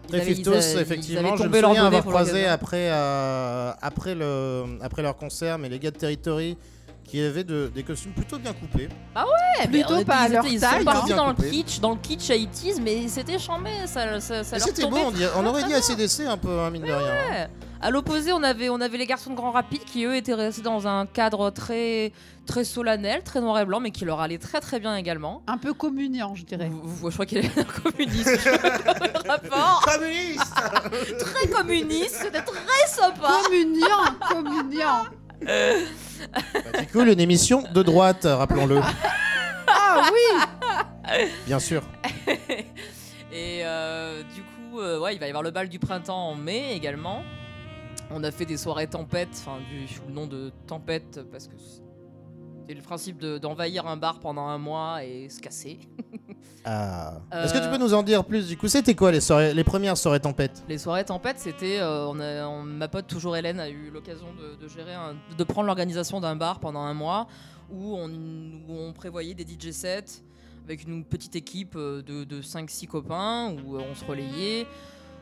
ils 0.05 0.09
Très 0.09 0.21
avaient- 0.21 0.31
ils 0.33 0.37
Fiftos, 0.37 0.53
effectivement, 0.79 1.37
je 1.37 1.45
me 1.45 1.61
souviens 1.63 1.87
avoir 1.87 2.03
croisé 2.05 2.47
après, 2.47 2.91
euh, 2.91 3.73
après, 3.81 4.15
le, 4.15 4.65
après 4.83 5.01
leur 5.03 5.17
concert, 5.17 5.59
mais 5.59 5.69
les 5.69 5.79
gars 5.79 5.91
de 5.91 5.97
Territory 5.97 6.57
qui 7.05 7.21
avaient 7.21 7.45
de- 7.45 7.71
des 7.75 7.83
costumes 7.83 8.13
plutôt 8.13 8.39
bien 8.39 8.53
coupés. 8.53 8.89
Ouais, 9.17 9.23
mais 9.61 9.67
Plutôt 9.81 9.95
on- 9.95 10.05
pas 10.05 10.17
à 10.19 10.27
ils 10.29 10.33
leur 10.33 10.45
étaient- 10.45 10.55
Ils 10.55 10.61
taille, 10.61 10.79
sont 10.81 10.85
partis 10.85 11.13
hein. 11.13 11.17
dans 11.17 11.29
le 11.29 11.35
kitsch, 11.35 11.81
dans 11.81 11.91
le 11.93 11.97
kitsch 11.97 12.31
80s, 12.31 12.81
mais 12.81 13.09
c'était 13.09 13.39
chambé, 13.39 13.71
ça, 13.87 14.21
ça, 14.21 14.45
ça 14.45 14.57
Mais 14.57 14.59
leur 14.59 14.69
C'était 14.69 14.83
beau, 14.83 14.89
tombait 14.91 15.03
on, 15.07 15.11
dirait- 15.11 15.33
on 15.37 15.47
aurait 15.47 15.65
dit. 15.65 15.75
ACDC 15.75 16.27
un 16.27 16.37
peu, 16.37 16.61
hein, 16.61 16.71
mine 16.71 16.83
de 16.83 16.87
rien. 16.93 16.99
hein. 16.99 17.47
À 17.85 17.91
l'opposé, 17.91 18.33
on 18.33 18.45
avait, 18.45 18.69
on 18.69 18.81
avait 18.81 18.97
les 18.97 19.07
garçons 19.07 19.31
de 19.31 19.35
Grand 19.35 19.51
Rapide 19.51 19.83
qui 19.85 20.05
eux 20.05 20.15
étaient 20.15 20.35
restés 20.35 20.63
dans 20.63 20.87
un 20.87 21.05
cadre 21.05 21.51
très, 21.51 22.13
très 22.47 22.63
solennel, 22.63 23.25
très 23.25 23.41
noir 23.41 23.59
et 23.59 23.65
blanc, 23.65 23.81
mais 23.81 23.91
qui 23.91 24.05
leur 24.05 24.21
allait 24.21 24.39
très 24.39 24.61
très 24.61 24.79
bien 24.79 24.95
également. 24.95 25.43
Un 25.49 25.59
peu 25.59 25.75
communiant, 25.75 26.37
je 26.37 26.45
dirais. 26.45 26.69
Vous- 26.71 26.81
vous- 26.85 27.11
je 27.11 27.15
crois 27.15 27.27
qu'il 27.27 27.39
est 27.39 27.59
un 27.59 27.65
communiste. 27.65 28.39
le 28.45 29.29
rapport. 29.29 29.85
Communiste 29.85 30.55
Très 31.19 31.49
communiste, 31.49 32.15
c'était 32.23 32.43
très 32.43 32.87
sympa. 32.87 33.41
Communiant, 33.45 34.15
communiant. 34.29 35.05
Bah, 35.45 36.81
Du 36.81 36.87
coup, 36.87 37.01
une 37.01 37.19
émission 37.21 37.65
de 37.75 37.83
droite, 37.83 38.27
rappelons-le. 38.31 38.81
Ah 39.67 40.03
oui 40.13 41.27
Bien 41.47 41.59
sûr. 41.59 41.83
Et 43.33 43.63
euh, 43.65 44.23
du 44.35 44.43
coup, 44.43 44.79
euh, 44.81 45.01
ouais, 45.01 45.15
il 45.15 45.19
va 45.19 45.27
y 45.27 45.31
avoir 45.31 45.43
le 45.43 45.51
bal 45.51 45.69
du 45.69 45.81
printemps 45.81 46.29
en 46.29 46.35
mai 46.37 46.75
également. 46.77 47.25
On 48.11 48.23
a 48.25 48.31
fait 48.31 48.45
des 48.47 48.57
soirées 48.57 48.87
tempête, 48.87 49.29
enfin 49.33 49.59
du 49.71 49.89
sous 49.89 50.03
le 50.07 50.13
nom 50.13 50.27
de 50.27 50.51
tempête 50.67 51.21
parce 51.31 51.47
que 51.49 51.55
c'est 52.69 52.75
le 52.75 52.83
principe 52.83 53.19
de- 53.19 53.39
d'envahir 53.39 53.87
un 53.87 53.97
bar 53.97 54.21
pendant 54.21 54.47
un 54.47 54.59
mois 54.59 55.05
et 55.05 55.29
se 55.29 55.41
casser. 55.41 55.79
Ah. 56.65 57.15
Euh, 57.35 57.45
Est-ce 57.45 57.55
que 57.55 57.59
tu 57.59 57.69
peux 57.69 57.77
nous 57.77 57.93
en 57.93 58.05
dire 58.05 58.25
plus 58.25 58.47
Du 58.47 58.57
coup, 58.57 58.69
c'était 58.69 58.95
quoi 58.95 59.11
les, 59.11 59.21
soirées, 59.21 59.53
les 59.53 59.65
premières 59.65 59.97
soirées 59.97 60.21
tempête 60.21 60.63
Les 60.69 60.79
soirées 60.79 61.05
tempête, 61.05 61.41
c'était, 61.41 61.81
euh, 61.81 62.07
on 62.07 62.21
a- 62.21 62.47
on- 62.47 62.63
ma 62.63 62.87
pote 62.87 63.09
toujours 63.09 63.37
Hélène 63.37 63.59
a 63.59 63.69
eu 63.69 63.91
l'occasion 63.93 64.29
de, 64.35 64.55
de 64.63 64.69
gérer, 64.69 64.95
un- 64.95 65.17
de 65.37 65.45
prendre 65.45 65.67
l'organisation 65.67 66.21
d'un 66.21 66.37
bar 66.37 66.61
pendant 66.61 66.81
un 66.83 66.95
mois 66.95 67.27
où 67.69 67.97
on, 67.97 68.09
où 68.09 68.77
on 68.79 68.93
prévoyait 68.93 69.35
des 69.35 69.45
DJ 69.45 69.73
sets 69.73 70.23
avec 70.65 70.85
une 70.87 71.05
petite 71.05 71.35
équipe 71.35 71.75
euh, 71.77 72.01
de, 72.03 72.23
de 72.23 72.41
5-6 72.43 72.87
copains 72.87 73.53
où 73.67 73.77
euh, 73.77 73.83
on 73.91 73.95
se 73.97 74.05
relayait. 74.05 74.67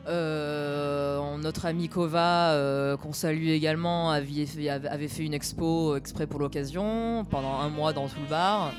Euh, 0.07 1.37
notre 1.37 1.65
ami 1.65 1.87
Kova, 1.89 2.51
euh, 2.51 2.97
qu'on 2.97 3.13
salue 3.13 3.49
également, 3.49 4.11
avait 4.11 4.45
fait, 4.45 4.69
avait 4.69 5.07
fait 5.07 5.23
une 5.23 5.33
expo 5.33 5.95
exprès 5.95 6.27
pour 6.27 6.39
l'occasion 6.39 7.25
pendant 7.29 7.55
un 7.59 7.69
mois 7.69 7.93
dans 7.93 8.07
tout 8.07 8.19
le 8.23 8.29
bar. 8.29 8.71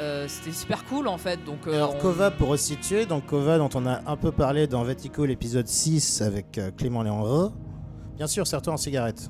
Euh, 0.00 0.26
C'était 0.28 0.52
super 0.56 0.84
cool 0.84 1.06
en 1.08 1.18
fait. 1.18 1.38
Donc, 1.44 1.66
Alors 1.66 1.94
on- 1.96 1.98
Kova 1.98 2.30
pour 2.30 2.48
resituer, 2.48 3.04
donc 3.06 3.26
Kova 3.26 3.58
dont 3.58 3.68
on 3.74 3.86
a 3.86 4.00
un 4.06 4.16
peu 4.16 4.32
parlé 4.32 4.66
dans 4.66 4.82
Vatico 4.84 5.24
l'épisode 5.24 5.68
6 5.68 6.22
avec 6.22 6.60
Clément 6.76 7.02
Léandre. 7.02 7.52
Bien 8.16 8.26
sûr, 8.26 8.46
serre-toi 8.46 8.72
en 8.74 8.78
cigarette. 8.78 9.28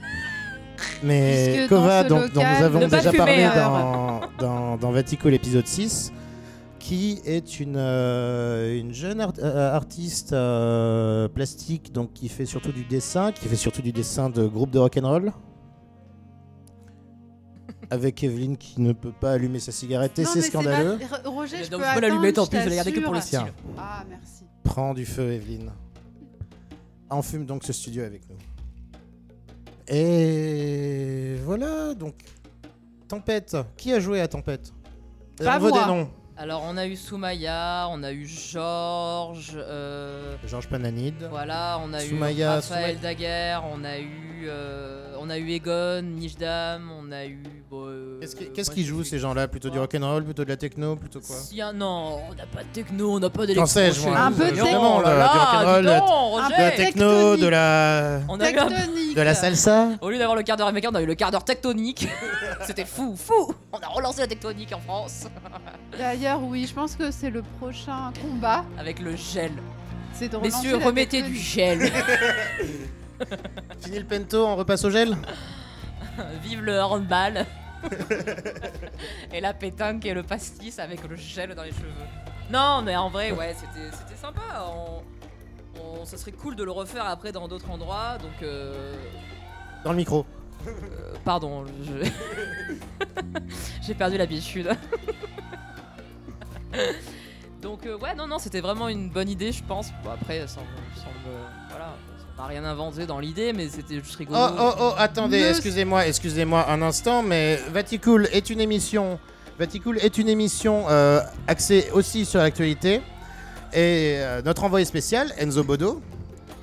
Mais 1.02 1.52
Puisque 1.54 1.68
Kova 1.68 2.04
dont 2.04 2.20
nous 2.34 2.40
avons 2.40 2.80
déjà 2.88 3.10
fumer, 3.10 3.16
parlé 3.18 3.48
dans, 3.54 4.20
dans, 4.38 4.76
dans 4.76 4.90
Vatico 4.90 5.28
l'épisode 5.28 5.66
6, 5.66 6.12
qui 6.84 7.18
est 7.24 7.60
une, 7.60 7.76
euh, 7.78 8.78
une 8.78 8.92
jeune 8.92 9.18
art- 9.18 9.32
euh, 9.38 9.74
artiste 9.74 10.34
euh, 10.34 11.28
plastique 11.28 11.92
donc 11.92 12.12
qui 12.12 12.28
fait 12.28 12.44
surtout 12.44 12.72
du 12.72 12.84
dessin, 12.84 13.32
qui 13.32 13.48
fait 13.48 13.56
surtout 13.56 13.80
du 13.80 13.90
dessin 13.90 14.28
de 14.28 14.46
groupe 14.46 14.70
de 14.70 14.78
rock'n'roll. 14.78 15.32
Avec 17.90 18.22
Evelyne 18.22 18.58
qui 18.58 18.82
ne 18.82 18.92
peut 18.92 19.12
pas 19.18 19.32
allumer 19.32 19.60
sa 19.60 19.72
cigarette 19.72 20.18
et 20.18 20.24
Non, 20.24 20.28
c'est 20.30 20.42
scandaleux. 20.42 20.98
pas- 20.98 21.22
Roger, 21.30 21.64
je 21.64 21.70
Donc, 21.70 21.80
peux 21.80 21.86
peux 21.94 22.00
l'allumer, 22.02 22.34
tant 22.34 22.46
pis, 22.46 22.58
je 22.58 22.64
vais 22.64 22.68
la 22.70 22.76
garder 22.76 22.92
que 22.92 23.00
pour 23.00 23.14
le 23.14 23.20
style. 23.22 23.40
Ah, 23.78 24.04
merci. 24.06 24.44
Prends 24.62 24.92
du 24.92 25.06
feu, 25.06 25.32
Evelyne. 25.32 25.70
enfume 27.08 27.46
donc 27.46 27.64
ce 27.64 27.72
studio 27.72 28.04
avec 28.04 28.28
nous. 28.28 28.36
Et 29.88 31.36
voilà, 31.44 31.94
donc. 31.94 32.14
Tempête. 33.08 33.56
Qui 33.76 33.92
a 33.92 34.00
joué 34.00 34.20
à 34.20 34.28
Tempête? 34.28 34.72
Pas 35.38 35.58
moi. 35.58 35.70
des 35.70 35.86
noms. 35.86 36.08
Alors, 36.36 36.64
on 36.68 36.76
a 36.76 36.84
eu 36.86 36.96
Soumaya, 36.96 37.86
on 37.90 38.02
a 38.02 38.10
eu 38.10 38.26
Georges, 38.26 39.52
euh, 39.56 40.34
Georges 40.44 40.66
Pananide. 40.68 41.28
voilà, 41.30 41.80
on 41.84 41.92
a 41.92 42.00
Soumaya, 42.00 42.46
eu 42.46 42.48
Raphaël 42.56 42.96
Soumaya- 42.96 43.00
Daguerre, 43.00 43.62
on 43.72 43.84
a 43.84 43.98
eu, 43.98 44.46
euh, 44.48 45.14
on 45.20 45.30
a 45.30 45.38
eu 45.38 45.48
Egon, 45.52 46.02
Nishdam, 46.02 46.90
on 46.90 47.12
a 47.12 47.24
eu. 47.26 47.40
bon, 47.70 47.84
euh, 47.86 48.20
Qu'est-ce 48.52 48.72
qu'ils 48.72 48.84
jouent 48.84 49.04
ces 49.04 49.20
gens-là 49.20 49.46
Plutôt 49.46 49.70
du 49.70 49.78
rock'n'roll, 49.78 50.24
plutôt 50.24 50.42
de 50.44 50.48
la 50.48 50.56
techno, 50.56 50.96
plutôt 50.96 51.20
quoi 51.20 51.36
Si, 51.36 51.62
un- 51.62 51.72
non, 51.72 52.18
on 52.28 52.34
n'a 52.34 52.46
pas 52.46 52.64
de 52.64 52.68
techno, 52.72 53.12
on 53.14 53.20
n'a 53.20 53.30
pas 53.30 53.46
d'électro. 53.46 53.78
Un 54.12 54.32
peu 54.32 54.48
Évidemment, 54.48 54.96
techno. 54.98 55.12
du 55.12 55.30
rock'n'roll, 55.38 55.82
de 55.84 55.88
la- 55.88 55.94
Un 55.94 56.48
de 56.48 56.52
la 56.52 56.70
peu 56.70 56.76
techno, 56.76 57.36
de 57.36 57.46
la, 57.46 58.20
On 58.28 58.40
a 58.40 58.50
de 58.50 59.20
la 59.22 59.34
salsa. 59.34 59.88
Au 60.00 60.10
lieu 60.10 60.18
d'avoir 60.18 60.36
le 60.36 60.42
quart 60.42 60.56
d'heure 60.56 60.66
américain, 60.66 60.90
on 60.92 60.96
a 60.96 61.00
eu 61.02 61.06
le 61.06 61.14
quart 61.14 61.30
d'heure 61.30 61.44
tectonique. 61.44 62.08
C'était 62.66 62.84
fou, 62.84 63.14
fou. 63.16 63.54
On 63.72 63.78
a 63.78 63.86
relancé 63.86 64.20
la 64.20 64.26
tectonique 64.26 64.72
en 64.74 64.80
France 64.80 65.26
D'ailleurs, 65.98 66.42
oui, 66.42 66.66
je 66.68 66.74
pense 66.74 66.96
que 66.96 67.10
c'est 67.10 67.30
le 67.30 67.42
prochain 67.58 68.12
combat. 68.20 68.64
avec 68.78 69.00
le 69.00 69.16
gel. 69.16 69.52
C'est 70.12 70.28
de 70.28 70.36
Messieurs, 70.38 70.78
la 70.78 70.84
remettez 70.86 71.22
du 71.22 71.34
gel. 71.36 71.80
Fini 73.80 73.98
le 73.98 74.04
pento, 74.04 74.46
on 74.46 74.56
repasse 74.56 74.84
au 74.84 74.90
gel 74.90 75.16
Vive 76.42 76.62
le 76.62 76.80
handball. 76.82 77.44
et 79.32 79.40
la 79.40 79.52
pétanque 79.52 80.04
et 80.06 80.14
le 80.14 80.22
pastis 80.22 80.78
avec 80.78 81.06
le 81.08 81.16
gel 81.16 81.54
dans 81.54 81.62
les 81.64 81.72
cheveux. 81.72 81.90
Non, 82.50 82.82
mais 82.82 82.94
en 82.96 83.08
vrai, 83.10 83.32
ouais, 83.32 83.54
c'était 83.58 83.90
c'était 83.90 84.18
sympa. 84.20 84.40
On, 84.68 85.02
on- 85.80 86.04
ça 86.04 86.16
serait 86.16 86.32
cool 86.32 86.54
de 86.56 86.62
le 86.64 86.70
refaire 86.70 87.06
après 87.06 87.32
dans 87.32 87.48
d'autres 87.48 87.70
endroits. 87.70 88.16
Donc, 88.18 88.42
euh, 88.42 88.94
Dans 89.84 89.90
le 89.90 89.96
micro. 89.96 90.24
euh, 90.66 90.70
pardon, 91.24 91.64
je- 91.82 92.08
j'ai 93.82 93.94
perdu 93.94 94.16
l'habitude. 94.16 94.70
donc, 97.62 97.86
euh, 97.86 97.96
ouais, 97.98 98.14
non, 98.14 98.26
non, 98.26 98.38
c'était 98.38 98.60
vraiment 98.60 98.88
une 98.88 99.08
bonne 99.10 99.28
idée, 99.28 99.52
je 99.52 99.62
pense. 99.64 99.88
Bon, 100.02 100.10
après, 100.10 100.40
sans, 100.46 100.60
sans 100.96 101.10
me- 101.24 101.70
voilà, 101.70 101.94
on 102.38 102.42
n'a 102.42 102.48
rien 102.48 102.64
inventé 102.64 103.06
dans 103.06 103.18
l'idée, 103.20 103.52
mais 103.52 103.68
c'était 103.68 103.94
juste 103.96 104.16
rigolo. 104.16 104.38
Oh, 104.40 104.54
oh, 104.58 104.72
oh, 104.80 104.92
attendez, 104.98 105.42
excusez-moi, 105.50 106.06
excusez-moi 106.06 106.68
un 106.70 106.82
instant, 106.82 107.22
mais 107.22 107.56
Vaticool 107.72 108.28
est 108.32 108.50
une 108.50 108.60
émission. 108.60 109.18
Vaticool 109.58 109.98
est 109.98 110.18
une 110.18 110.28
émission 110.28 110.84
euh, 110.88 111.20
axée 111.46 111.88
aussi 111.92 112.24
sur 112.24 112.40
l'actualité. 112.40 113.02
Et 113.72 114.16
euh, 114.18 114.42
notre 114.42 114.64
envoyé 114.64 114.84
spécial, 114.84 115.32
Enzo 115.38 115.62
Bodo, 115.64 116.00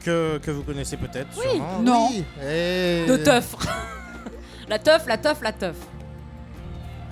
que, 0.03 0.37
que 0.39 0.51
vous 0.51 0.63
connaissez 0.63 0.97
peut-être. 0.97 1.27
Oui. 1.37 1.43
sûrement. 1.51 1.79
Non. 1.81 2.07
Oui. 2.09 2.23
Et- 2.45 3.05
De 3.05 3.17
teuf. 3.17 3.55
la 4.69 4.79
teuf, 4.79 5.05
la 5.07 5.17
teuf, 5.17 5.41
la 5.41 5.51
teuf. 5.53 5.75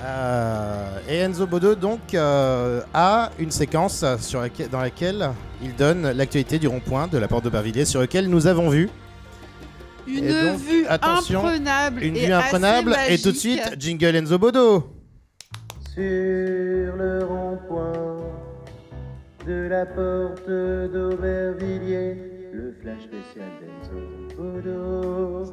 Euh, 0.01 0.97
et 1.09 1.17
Enzo 1.17 1.45
Bodo 1.45 1.75
donc 1.75 2.13
euh, 2.13 2.81
a 2.93 3.31
une 3.37 3.51
séquence 3.51 4.05
sur 4.19 4.39
laquelle- 4.39 4.69
dans 4.69 4.79
laquelle 4.79 5.29
il 5.61 5.75
donne 5.75 6.11
l'actualité 6.11 6.57
du 6.57 6.67
rond-point 6.69 7.07
de 7.07 7.17
la 7.17 7.27
porte 7.27 7.43
d'Aubervilliers 7.43 7.83
sur 7.85 7.99
lequel 7.99 8.29
nous 8.29 8.47
avons 8.47 8.69
vu 8.69 8.89
Une 10.07 10.27
donc, 10.27 10.59
vue 10.61 10.85
attention, 10.87 11.39
imprenable. 11.39 12.01
une 12.01 12.15
et 12.15 12.27
vue 12.27 12.31
assez 12.31 12.45
imprenable 12.55 12.95
et 13.09 13.17
tout 13.17 13.31
de 13.33 13.37
suite 13.37 13.75
jingle 13.77 14.15
Enzo 14.15 14.37
Bodo. 14.39 14.89
Sur 15.93 16.95
le 16.95 17.25
rond-point 17.27 18.17
de 19.45 19.67
la 19.67 19.85
porte 19.85 20.47
d'Aubervilliers, 20.47 22.15
le 22.53 22.73
flash 22.81 23.01
spécial 23.03 23.49
d'Enzo 23.59 23.99
Bodo. 24.37 25.51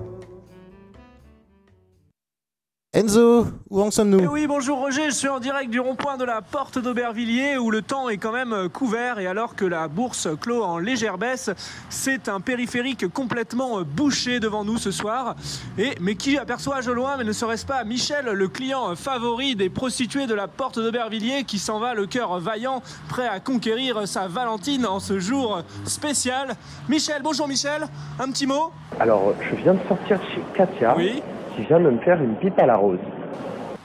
Enzo, 2.97 3.49
où 3.69 3.83
en 3.83 3.89
Eh 3.89 3.91
sommes-nous 3.91 4.27
oui, 4.27 4.47
bonjour 4.47 4.79
Roger, 4.79 5.11
je 5.11 5.15
suis 5.15 5.29
en 5.29 5.39
direct 5.39 5.69
du 5.69 5.81
rond-point 5.81 6.17
de 6.17 6.25
la 6.25 6.41
porte 6.41 6.79
d'Aubervilliers 6.79 7.59
où 7.59 7.71
le 7.71 7.83
temps 7.83 8.09
est 8.09 8.17
quand 8.17 8.33
même 8.33 8.55
euh, 8.55 8.71
couvert 8.71 9.19
et 9.19 9.27
alors 9.27 9.55
que 9.55 9.67
la 9.67 9.87
bourse 9.87 10.29
clôt 10.41 10.65
en 10.65 10.79
légère 10.79 11.19
baisse, 11.19 11.51
c'est 11.91 12.31
un 12.31 12.41
périphérique 12.41 13.07
complètement 13.13 13.81
euh, 13.81 13.85
bouché 13.85 14.41
devant 14.41 14.65
nous 14.65 14.79
ce 14.79 14.91
soir. 14.91 15.37
Et 15.77 15.91
mais 16.01 16.15
qui 16.15 16.39
aperçois-je 16.39 16.91
loin 16.91 17.19
mais 17.19 17.25
ne 17.25 17.33
serait-ce 17.33 17.67
pas 17.67 17.85
Michel, 17.85 18.31
le 18.33 18.49
client 18.49 18.93
euh, 18.93 18.95
favori 18.95 19.57
des 19.57 19.69
prostituées 19.69 20.27
de 20.27 20.35
la 20.35 20.49
porte 20.49 20.79
d'Aubervilliers 20.79 21.45
qui 21.45 21.59
s'en 21.59 21.79
va 21.79 21.93
le 21.93 22.07
cœur 22.07 22.41
vaillant, 22.41 22.81
prêt 23.11 23.29
à 23.29 23.41
conquérir 23.41 24.09
sa 24.09 24.27
Valentine 24.27 24.87
en 24.87 25.01
ce 25.01 25.19
jour 25.19 25.61
spécial? 25.85 26.55
Michel, 26.89 27.21
bonjour 27.23 27.47
Michel, 27.47 27.89
un 28.19 28.31
petit 28.31 28.47
mot? 28.47 28.71
Alors, 28.99 29.35
je 29.51 29.57
viens 29.57 29.75
de 29.75 29.87
sortir 29.87 30.19
chez 30.35 30.41
Katia, 30.55 30.97
Oui. 30.97 31.23
Qui 31.57 31.62
vient 31.62 31.81
de 31.81 31.90
me 31.90 31.99
faire 32.01 32.23
une 32.23 32.37
pipe 32.37 32.59
à 32.59 32.66
la 32.66 32.77
rose. 32.77 32.99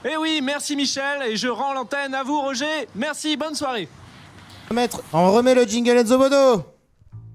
Eh 0.03 0.17
oui, 0.17 0.41
merci 0.43 0.75
Michel 0.75 1.21
et 1.27 1.36
je 1.36 1.47
rends 1.47 1.73
l'antenne 1.73 2.13
à 2.13 2.23
vous 2.23 2.39
Roger. 2.41 2.88
Merci, 2.95 3.38
bonne 3.38 3.55
soirée. 3.55 3.88
Maître, 4.73 5.01
on 5.13 5.31
remet 5.31 5.53
le 5.53 5.63
jingle 5.63 5.97
Enzo 5.97 6.17
Bodo. 6.17 6.63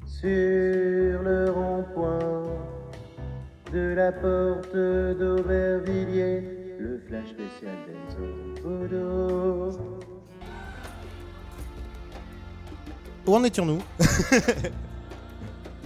Sur 0.07 1.23
le 1.23 1.51
rond-point 1.51 2.19
de 3.73 3.95
la 3.95 4.13
porte 4.13 4.75
d'Aubervilliers, 4.75 6.43
le 6.79 7.01
flash 7.07 7.29
spécial 7.29 7.77
d'Enzo 7.87 8.25
Bodo. 8.63 9.79
Où 13.27 13.35
en 13.35 13.45
étions-nous? 13.45 13.83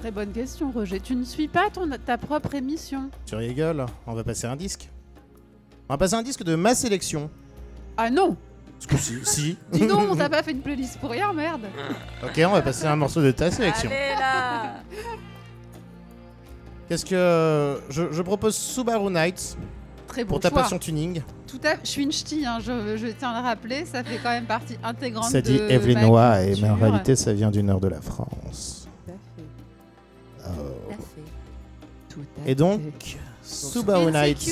Très 0.01 0.11
bonne 0.11 0.33
question, 0.33 0.71
Roger. 0.71 0.99
Tu 0.99 1.15
ne 1.15 1.25
suis 1.25 1.47
pas 1.47 1.69
ton, 1.71 1.89
ta 2.07 2.17
propre 2.17 2.55
émission. 2.55 3.11
Tu 3.27 3.35
rigoles, 3.35 3.85
on 4.07 4.15
va 4.15 4.25
passer 4.25 4.47
un 4.47 4.57
disque. 4.57 4.89
On 5.89 5.93
va 5.95 5.99
passer 5.99 6.15
un 6.15 6.23
disque 6.23 6.43
de 6.43 6.55
ma 6.55 6.75
sélection. 6.75 7.31
Ah 7.99 8.09
non 8.09 8.35
Ce 8.79 8.89
coup-ci, 8.89 9.19
si. 9.25 9.59
Dis 9.73 9.87
donc, 9.87 10.09
on 10.11 10.17
t'a 10.17 10.29
pas 10.31 10.43
fait 10.43 10.53
une 10.53 10.63
playlist 10.63 10.99
pour 11.01 11.11
rien, 11.11 11.33
merde 11.35 11.67
Ok, 12.25 12.41
on 12.47 12.53
va 12.53 12.63
passer 12.63 12.87
un 12.87 12.97
morceau 12.97 13.21
de 13.23 13.31
ta 13.31 13.51
sélection. 13.51 13.91
Allez 13.91 14.19
là 14.19 14.77
Qu'est-ce 16.89 17.05
que. 17.05 17.81
Je, 17.91 18.05
je 18.11 18.23
propose 18.23 18.57
Subaru 18.57 19.13
Nights 19.13 19.57
Très 20.09 20.25
bon 20.25 20.31
pour 20.31 20.41
ta 20.41 20.49
choix. 20.49 20.63
passion 20.63 20.79
tuning. 20.79 21.23
Tout 21.47 21.61
à... 21.63 21.75
Je 21.85 21.89
suis 21.91 22.03
une 22.03 22.11
ch'ti, 22.11 22.45
hein, 22.47 22.59
je, 22.61 22.97
je 22.97 23.07
tiens 23.09 23.31
à 23.31 23.41
le 23.43 23.47
rappeler, 23.47 23.85
ça 23.85 24.03
fait 24.03 24.19
quand 24.23 24.31
même 24.31 24.47
partie 24.47 24.77
intégrante 24.83 25.25
Ça 25.31 25.41
de 25.41 25.47
dit 25.47 25.59
ma 25.61 25.69
Evelynois, 25.69 26.43
et 26.43 26.55
mais 26.61 26.71
en 26.71 26.75
réalité, 26.77 27.15
ça 27.17 27.33
vient 27.33 27.51
du 27.51 27.63
nord 27.63 27.81
de 27.81 27.89
la 27.89 28.01
France. 28.01 28.80
Tout 30.57 30.91
à 30.91 30.97
fait. 30.97 31.23
Tout 32.09 32.21
à 32.45 32.49
Et 32.49 32.55
donc, 32.55 32.81
fait. 33.03 33.19
Subaru 33.43 34.13
Nights 34.13 34.51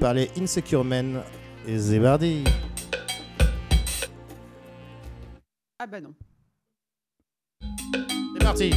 par 0.00 0.14
les 0.14 0.30
Insecure 0.40 0.84
Men 0.84 1.20
et 1.66 1.78
Zebardi. 1.78 2.44
Ah 5.78 5.86
bah 5.86 6.00
non. 6.00 6.12
C'est 7.60 8.44
parti 8.44 8.70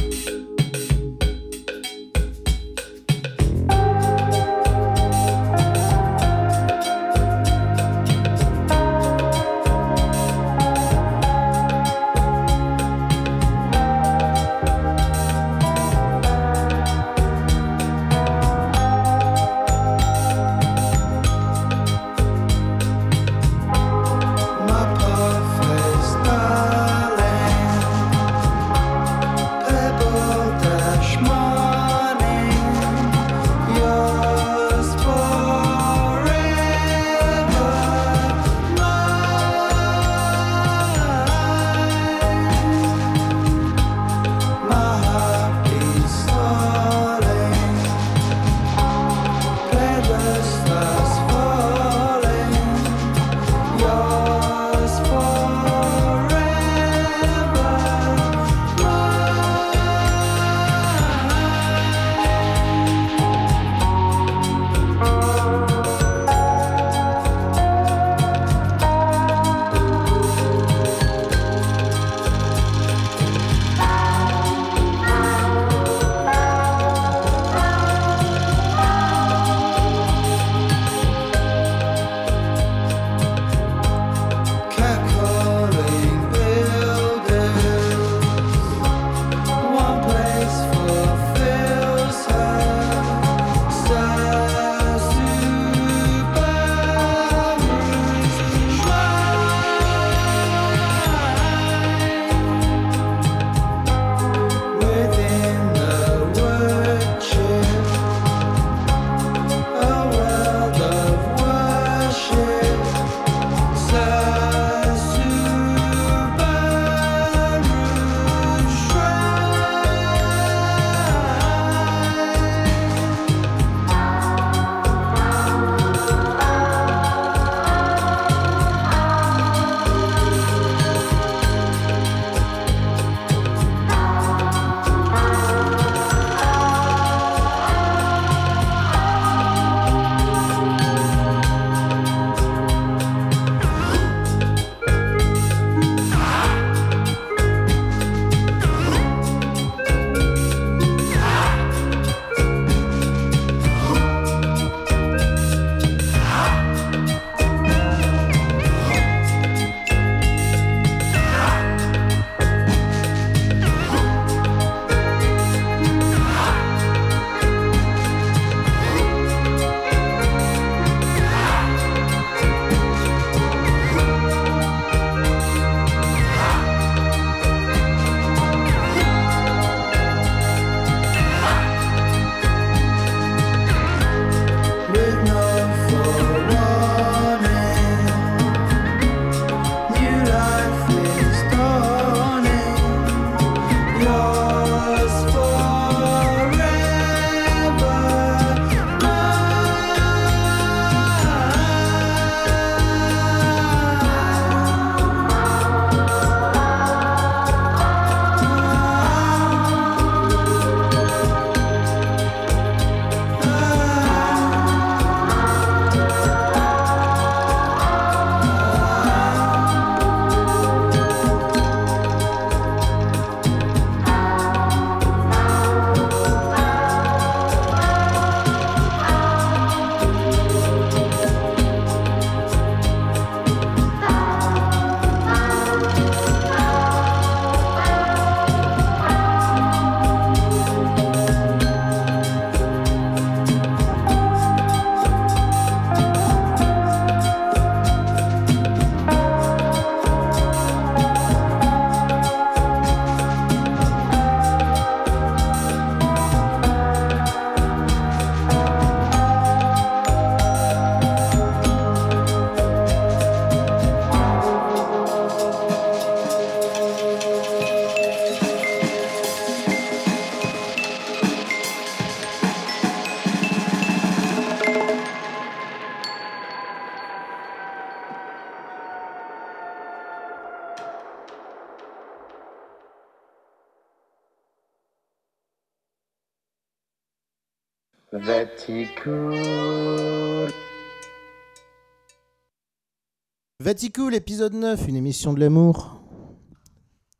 Vaticool, 293.72 294.14
épisode 294.14 294.52
9, 294.52 294.86
une 294.86 294.96
émission 294.96 295.32
de 295.32 295.40
l'amour. 295.40 295.98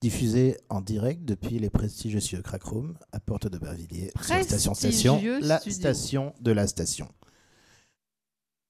Diffusée 0.02 0.58
en 0.68 0.82
direct 0.82 1.24
depuis 1.24 1.58
les 1.58 1.70
prestigieux 1.70 2.20
Crack 2.42 2.62
Room 2.64 2.94
à 3.10 3.20
Porte 3.20 3.46
de 3.46 3.56
Bervilliers. 3.56 4.10
sur 4.20 4.44
station 4.44 4.74
station, 4.74 5.18
la 5.40 5.58
studio. 5.60 5.78
station 5.78 6.34
de 6.42 6.52
la 6.52 6.66
station. 6.66 7.08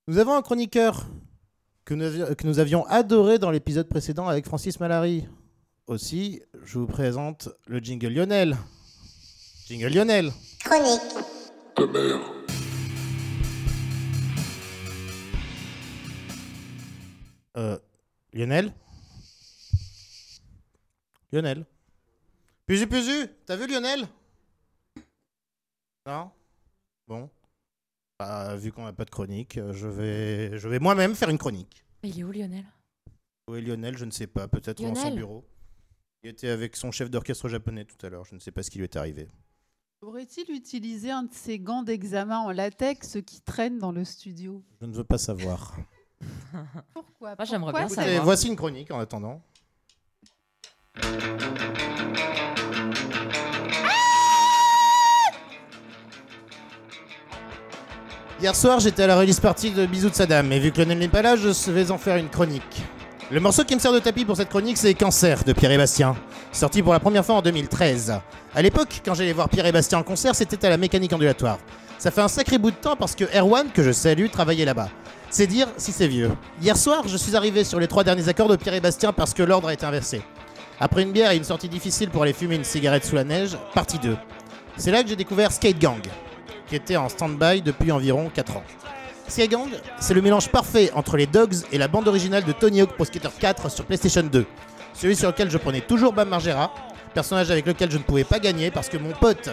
Nous 0.07 0.19
avons 0.19 0.35
un 0.37 0.43
chroniqueur 0.43 1.09
que 1.85 1.95
nous, 1.95 2.05
avions- 2.05 2.35
que 2.37 2.47
nous 2.47 2.61
avions 2.61 2.87
adoré 2.87 3.41
dans 3.41 3.51
l'épisode 3.51 3.89
précédent 3.89 4.29
avec 4.29 4.45
Francis 4.47 4.79
Malary. 4.79 5.27
Aussi, 5.89 6.41
je 6.65 6.79
vous 6.79 6.87
présente 6.87 7.49
le 7.67 7.81
jingle 7.81 8.11
Lionel. 8.15 8.57
Jingle 9.67 9.89
Lionel. 9.89 10.31
Euh, 17.57 17.79
Lionel 18.33 18.73
Lionel 21.33 21.67
Puzu 22.67 22.87
Puzu 22.87 23.27
T'as 23.47 23.57
vu 23.57 23.67
Lionel? 23.67 24.07
Non? 26.07 26.31
Bon. 27.07 27.31
Bah, 28.19 28.57
vu 28.57 28.73
qu'on 28.73 28.85
n'a 28.85 28.93
pas 28.93 29.05
de 29.05 29.11
chronique, 29.11 29.59
euh, 29.59 29.73
je 29.73 29.87
vais, 29.89 30.59
je 30.59 30.69
vais 30.69 30.79
moi-même 30.79 31.15
faire 31.15 31.29
une 31.29 31.39
chronique. 31.39 31.85
Il 32.03 32.19
est 32.19 32.25
où 32.25 32.33
Lionel? 32.33 32.65
Où 33.49 33.55
est 33.55 33.61
Lionel 33.61 33.97
Je 33.99 34.05
ne 34.05 34.11
sais 34.11 34.27
pas. 34.27 34.49
Peut-être 34.49 34.81
dans 34.83 34.95
son 34.95 35.03
Lionel? 35.03 35.17
bureau. 35.17 35.45
Il 36.23 36.31
était 36.31 36.49
avec 36.49 36.77
son 36.77 36.91
chef 36.91 37.11
d'orchestre 37.11 37.49
japonais 37.49 37.85
tout 37.85 38.05
à 38.07 38.09
l'heure. 38.09 38.25
Je 38.25 38.35
ne 38.35 38.41
sais 38.41 38.53
pas 38.53 38.63
ce 38.63 38.71
qui 38.71 38.79
lui 38.79 38.85
est 38.85 38.97
arrivé. 38.97 39.29
Aurait-il 40.01 40.51
utilisé 40.51 41.11
un 41.11 41.25
de 41.25 41.33
ces 41.35 41.59
gants 41.61 41.83
d'examen 41.83 42.39
en 42.39 42.51
latex 42.51 43.19
qui 43.25 43.41
traînent 43.41 43.79
dans 43.79 43.93
le 43.93 44.05
studio? 44.05 44.65
Je 44.81 44.87
ne 44.87 44.95
veux 44.95 45.05
pas 45.05 45.19
savoir. 45.19 45.77
Pourquoi 46.95 47.35
Moi, 47.37 47.45
j'aimerais 47.45 47.73
bien 47.73 47.89
ça- 47.89 47.97
savoir. 47.97 48.15
Et 48.15 48.19
voici 48.21 48.49
une 48.49 48.57
chronique 48.57 48.91
en 48.91 48.99
attendant. 49.01 49.41
Hier 58.41 58.57
soir, 58.57 58.81
j'étais 58.81 59.05
à 59.05 59.07
la 59.07 59.17
release 59.17 59.39
party 59.41 59.71
de 59.71 59.87
Bisous 59.87 60.11
de 60.11 60.15
Saddam, 60.15 60.51
et 60.53 60.59
vu 60.59 60.73
que 60.73 60.79
Lionel 60.81 60.99
n'est 60.99 61.09
pas 61.09 61.23
là, 61.23 61.37
je 61.37 61.71
vais 61.71 61.91
en 61.91 61.99
faire 61.99 62.17
une 62.17 62.29
chronique. 62.29 62.83
Le 63.31 63.39
morceau 63.41 63.65
qui 63.65 63.75
me 63.75 63.81
sert 63.81 63.93
de 63.93 64.01
tapis 64.01 64.25
pour 64.25 64.37
cette 64.37 64.49
chronique, 64.49 64.77
c'est 64.77 64.93
Cancer 64.95 65.45
de 65.45 65.53
Pierre 65.53 65.71
et 65.71 65.79
Bastien, 65.79 66.17
sorti 66.51 66.83
pour 66.83 66.93
la 66.93 66.99
première 67.01 67.25
fois 67.25 67.37
en 67.37 67.43
2013. 67.43 68.13
À 68.55 68.63
l'époque, 68.63 69.01
quand 69.05 69.15
j'allais 69.15 69.33
voir 69.33 69.49
Pierre 69.49 69.67
et 69.67 69.73
Bastien 69.73 69.99
en 69.99 70.03
concert, 70.03 70.35
c'était 70.35 70.67
à 70.67 70.71
la 70.71 70.77
mécanique 70.77 71.13
ondulatoire. 71.13 71.59
Ça 71.99 72.11
fait 72.11 72.21
un 72.21 72.29
sacré 72.29 72.59
bout 72.59 72.73
de 72.73 72.77
temps 72.77 72.97
parce 72.97 73.15
que 73.15 73.25
Erwan, 73.37 73.71
que 73.73 73.83
je 73.83 73.93
salue, 73.93 74.27
travaillait 74.29 74.65
là-bas. 74.65 74.89
C'est 75.35 75.47
dire 75.47 75.67
si 75.79 75.93
c'est 75.93 76.09
vieux. 76.09 76.31
Hier 76.61 76.77
soir, 76.77 77.09
je 77.09 77.17
suis 77.17 77.35
arrivé 77.35 77.65
sur 77.65 77.81
les 77.81 77.89
trois 77.89 78.05
derniers 78.05 78.29
accords 78.29 78.49
de 78.49 78.57
Pierre 78.57 78.75
et 78.75 78.81
Bastien 78.83 79.15
parce 79.15 79.33
que 79.33 79.43
l'ordre 79.43 79.69
a 79.69 79.73
été 79.73 79.87
inversé. 79.87 80.21
Après 80.79 81.01
une 81.03 81.11
bière 81.11 81.31
et 81.31 81.39
une 81.39 81.45
sortie 81.45 81.71
difficile 81.71 82.11
pour 82.11 82.23
aller 82.23 82.35
fumer 82.35 82.57
une 82.57 82.65
cigarette 82.65 83.07
sous 83.07 83.15
la 83.15 83.25
neige, 83.25 83.57
partie 83.75 83.99
2. 83.99 84.15
C'est 84.77 84.91
là 84.91 85.03
que 85.03 85.09
j'ai 85.09 85.17
découvert 85.17 85.51
Skate 85.51 85.79
Gang, 85.79 86.03
qui 86.67 86.77
était 86.77 86.97
en 86.97 87.09
stand-by 87.09 87.63
depuis 87.63 87.91
environ 87.93 88.31
4 88.35 88.59
ans. 88.59 88.63
Skate 89.27 89.51
Gang, 89.51 89.71
c'est 89.99 90.13
le 90.13 90.21
mélange 90.21 90.51
parfait 90.51 90.91
entre 90.95 91.17
les 91.17 91.27
Dogs 91.27 91.55
et 91.73 91.79
la 91.79 91.89
bande 91.89 92.09
originale 92.09 92.45
de 92.45 92.53
Tony 92.53 92.83
Hawk 92.83 92.93
Pro 92.93 93.07
Skater 93.07 93.31
4 93.41 93.71
sur 93.71 93.87
PlayStation 93.87 94.25
2. 94.25 94.45
Celui 94.93 95.17
sur 95.17 95.29
lequel 95.29 95.51
je 95.51 95.57
prenais 95.57 95.81
toujours 95.81 96.13
Bam 96.13 96.29
Margera, 96.29 96.75
personnage 97.15 97.51
avec 97.51 97.65
lequel 97.65 97.91
je 97.91 97.97
ne 97.97 98.03
pouvais 98.03 98.25
pas 98.25 98.39
gagner 98.39 98.71
parce 98.71 98.91
que 98.91 98.99
mon 98.99 99.13
pote 99.13 99.49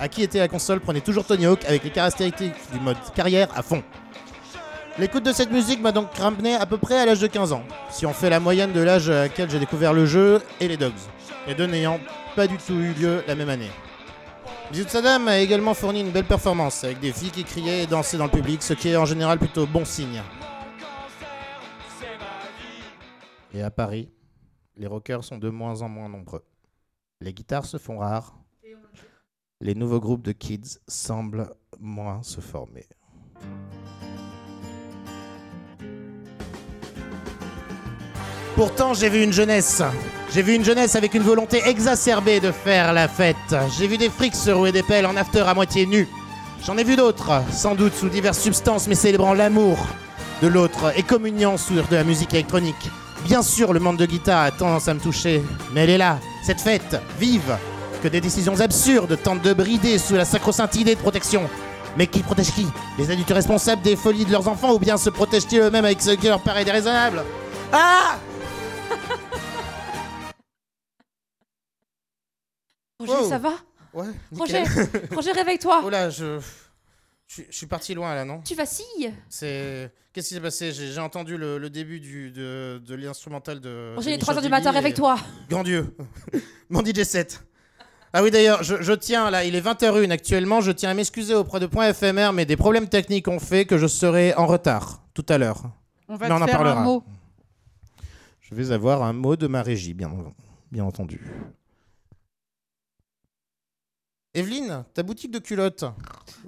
à 0.00 0.08
qui 0.08 0.22
était 0.24 0.40
la 0.40 0.48
console 0.48 0.80
prenait 0.80 1.02
toujours 1.02 1.24
Tony 1.24 1.46
Hawk 1.46 1.64
avec 1.66 1.84
les 1.84 1.90
caractéristiques 1.90 2.54
du 2.72 2.80
mode 2.80 2.96
carrière 3.14 3.46
à 3.54 3.62
fond. 3.62 3.80
L'écoute 4.96 5.24
de 5.24 5.32
cette 5.32 5.50
musique 5.50 5.80
m'a 5.80 5.90
donc 5.90 6.14
ramené 6.14 6.54
à 6.54 6.66
peu 6.66 6.78
près 6.78 7.00
à 7.00 7.04
l'âge 7.04 7.18
de 7.18 7.26
15 7.26 7.52
ans, 7.52 7.64
si 7.90 8.06
on 8.06 8.12
fait 8.12 8.30
la 8.30 8.38
moyenne 8.38 8.72
de 8.72 8.80
l'âge 8.80 9.10
à 9.10 9.22
laquelle 9.22 9.50
j'ai 9.50 9.58
découvert 9.58 9.92
le 9.92 10.06
jeu 10.06 10.40
et 10.60 10.68
les 10.68 10.76
Dogs, 10.76 10.92
les 11.48 11.56
deux 11.56 11.66
n'ayant 11.66 11.98
pas 12.36 12.46
du 12.46 12.56
tout 12.58 12.74
eu 12.74 12.92
lieu 12.92 13.24
la 13.26 13.34
même 13.34 13.48
année. 13.48 13.70
Bisous 14.70 14.88
Saddam 14.88 15.26
a 15.26 15.40
également 15.40 15.74
fourni 15.74 16.00
une 16.00 16.12
belle 16.12 16.26
performance, 16.26 16.84
avec 16.84 17.00
des 17.00 17.12
filles 17.12 17.32
qui 17.32 17.42
criaient 17.42 17.82
et 17.82 17.86
dansaient 17.88 18.18
dans 18.18 18.26
le 18.26 18.30
public, 18.30 18.62
ce 18.62 18.72
qui 18.72 18.88
est 18.88 18.96
en 18.96 19.04
général 19.04 19.40
plutôt 19.40 19.66
bon 19.66 19.84
signe. 19.84 20.22
Et 23.52 23.62
à 23.62 23.72
Paris, 23.72 24.12
les 24.76 24.86
rockers 24.86 25.24
sont 25.24 25.38
de 25.38 25.50
moins 25.50 25.82
en 25.82 25.88
moins 25.88 26.08
nombreux. 26.08 26.44
Les 27.20 27.34
guitares 27.34 27.66
se 27.66 27.78
font 27.78 27.98
rares. 27.98 28.38
Les 29.60 29.74
nouveaux 29.74 30.00
groupes 30.00 30.22
de 30.22 30.32
kids 30.32 30.78
semblent 30.86 31.50
moins 31.80 32.22
se 32.22 32.40
former. 32.40 32.86
Pourtant, 38.56 38.94
j'ai 38.94 39.08
vu 39.08 39.22
une 39.24 39.32
jeunesse. 39.32 39.82
J'ai 40.32 40.42
vu 40.42 40.54
une 40.54 40.64
jeunesse 40.64 40.94
avec 40.94 41.14
une 41.14 41.22
volonté 41.22 41.60
exacerbée 41.66 42.38
de 42.38 42.52
faire 42.52 42.92
la 42.92 43.08
fête. 43.08 43.36
J'ai 43.76 43.88
vu 43.88 43.98
des 43.98 44.08
frics 44.08 44.36
se 44.36 44.50
rouer 44.50 44.70
des 44.70 44.84
pelles 44.84 45.06
en 45.06 45.16
after 45.16 45.40
à 45.40 45.54
moitié 45.54 45.86
nus. 45.86 46.08
J'en 46.64 46.78
ai 46.78 46.84
vu 46.84 46.94
d'autres, 46.94 47.42
sans 47.52 47.74
doute 47.74 47.94
sous 47.94 48.08
diverses 48.08 48.38
substances, 48.38 48.86
mais 48.86 48.94
célébrant 48.94 49.34
l'amour 49.34 49.76
de 50.40 50.46
l'autre 50.46 50.92
et 50.96 51.02
communiant 51.02 51.56
sur 51.56 51.86
de 51.88 51.96
la 51.96 52.04
musique 52.04 52.32
électronique. 52.32 52.90
Bien 53.24 53.42
sûr, 53.42 53.72
le 53.72 53.80
monde 53.80 53.96
de 53.96 54.06
guitare 54.06 54.44
a 54.44 54.50
tendance 54.52 54.86
à 54.86 54.94
me 54.94 55.00
toucher, 55.00 55.42
mais 55.72 55.82
elle 55.82 55.90
est 55.90 55.98
là, 55.98 56.18
cette 56.44 56.60
fête, 56.60 57.00
vive, 57.18 57.56
que 58.02 58.08
des 58.08 58.20
décisions 58.20 58.60
absurdes 58.60 59.18
tentent 59.22 59.42
de 59.42 59.52
brider 59.52 59.98
sous 59.98 60.14
la 60.14 60.24
sacro-sainte 60.24 60.76
idée 60.76 60.94
de 60.94 61.00
protection. 61.00 61.42
Mais 61.96 62.06
qui 62.06 62.20
protège 62.20 62.52
qui? 62.52 62.66
Les 62.98 63.10
adultes 63.10 63.32
responsables 63.32 63.82
des 63.82 63.96
folies 63.96 64.24
de 64.24 64.32
leurs 64.32 64.48
enfants 64.48 64.72
ou 64.72 64.78
bien 64.78 64.96
se 64.96 65.10
protègent-ils 65.10 65.60
eux-mêmes 65.60 65.84
avec 65.84 66.00
ce 66.00 66.10
qui 66.10 66.28
leur 66.28 66.40
paraît 66.40 66.64
déraisonnable? 66.64 67.24
Ah 67.72 68.16
Roger, 73.00 73.12
Oh. 73.20 73.28
ça 73.28 73.38
va? 73.38 73.52
Ouais, 73.92 74.06
Roger, 74.36 74.62
nickel. 74.62 75.08
Roger, 75.14 75.32
réveille-toi 75.32 75.82
Oh 75.84 75.90
là, 75.90 76.10
je... 76.10 76.38
je... 77.26 77.42
je 77.50 77.56
suis 77.56 77.66
parti 77.66 77.94
loin 77.94 78.14
là, 78.14 78.24
non? 78.24 78.40
Tu 78.42 78.54
vacilles 78.54 79.12
C'est... 79.28 79.92
Qu'est-ce 80.12 80.28
qui 80.28 80.34
s'est 80.34 80.40
passé? 80.40 80.70
J'ai 80.72 81.00
entendu 81.00 81.36
le, 81.36 81.58
le 81.58 81.70
début 81.70 81.98
du, 81.98 82.30
de, 82.30 82.80
de 82.86 82.94
l'instrumental 82.94 83.60
de... 83.60 83.94
Roger, 83.96 84.10
il 84.10 84.14
est 84.14 84.18
de 84.18 84.22
3h 84.24 84.40
du 84.42 84.48
matin, 84.48 84.70
réveille-toi 84.70 85.16
Grand 85.50 85.64
Dieu 85.64 85.96
Mon 86.70 86.84
DJ 86.84 87.02
7 87.02 87.44
Ah 88.12 88.22
oui 88.22 88.30
d'ailleurs, 88.30 88.62
je, 88.62 88.80
je 88.80 88.92
tiens 88.92 89.28
là, 89.30 89.44
il 89.44 89.56
est 89.56 89.60
20h01 89.60 90.10
actuellement, 90.10 90.60
je 90.60 90.70
tiens 90.70 90.90
à 90.90 90.94
m'excuser 90.94 91.34
auprès 91.34 91.58
de 91.58 91.66
Point 91.66 91.92
FMR, 91.92 92.30
mais 92.32 92.46
des 92.46 92.56
problèmes 92.56 92.88
techniques 92.88 93.26
ont 93.26 93.40
fait 93.40 93.64
que 93.64 93.76
je 93.76 93.88
serai 93.88 94.34
en 94.34 94.46
retard 94.46 95.02
tout 95.14 95.26
à 95.28 95.36
l'heure. 95.38 95.64
On 96.08 96.14
va 96.16 96.28
Mais 96.28 96.34
on 96.34 96.38
te 96.38 96.42
en 96.44 96.46
faire 96.46 96.56
parlera. 96.58 96.80
un 96.80 96.84
mot. 96.84 97.02
Je 98.40 98.54
vais 98.54 98.70
avoir 98.72 99.02
un 99.02 99.12
mot 99.12 99.34
de 99.34 99.48
ma 99.48 99.62
régie, 99.62 99.94
bien, 99.94 100.12
bien 100.70 100.84
entendu. 100.84 101.20
Evelyne, 104.34 104.84
ta 104.92 105.02
boutique 105.02 105.30
de 105.30 105.38
culottes, 105.38 105.84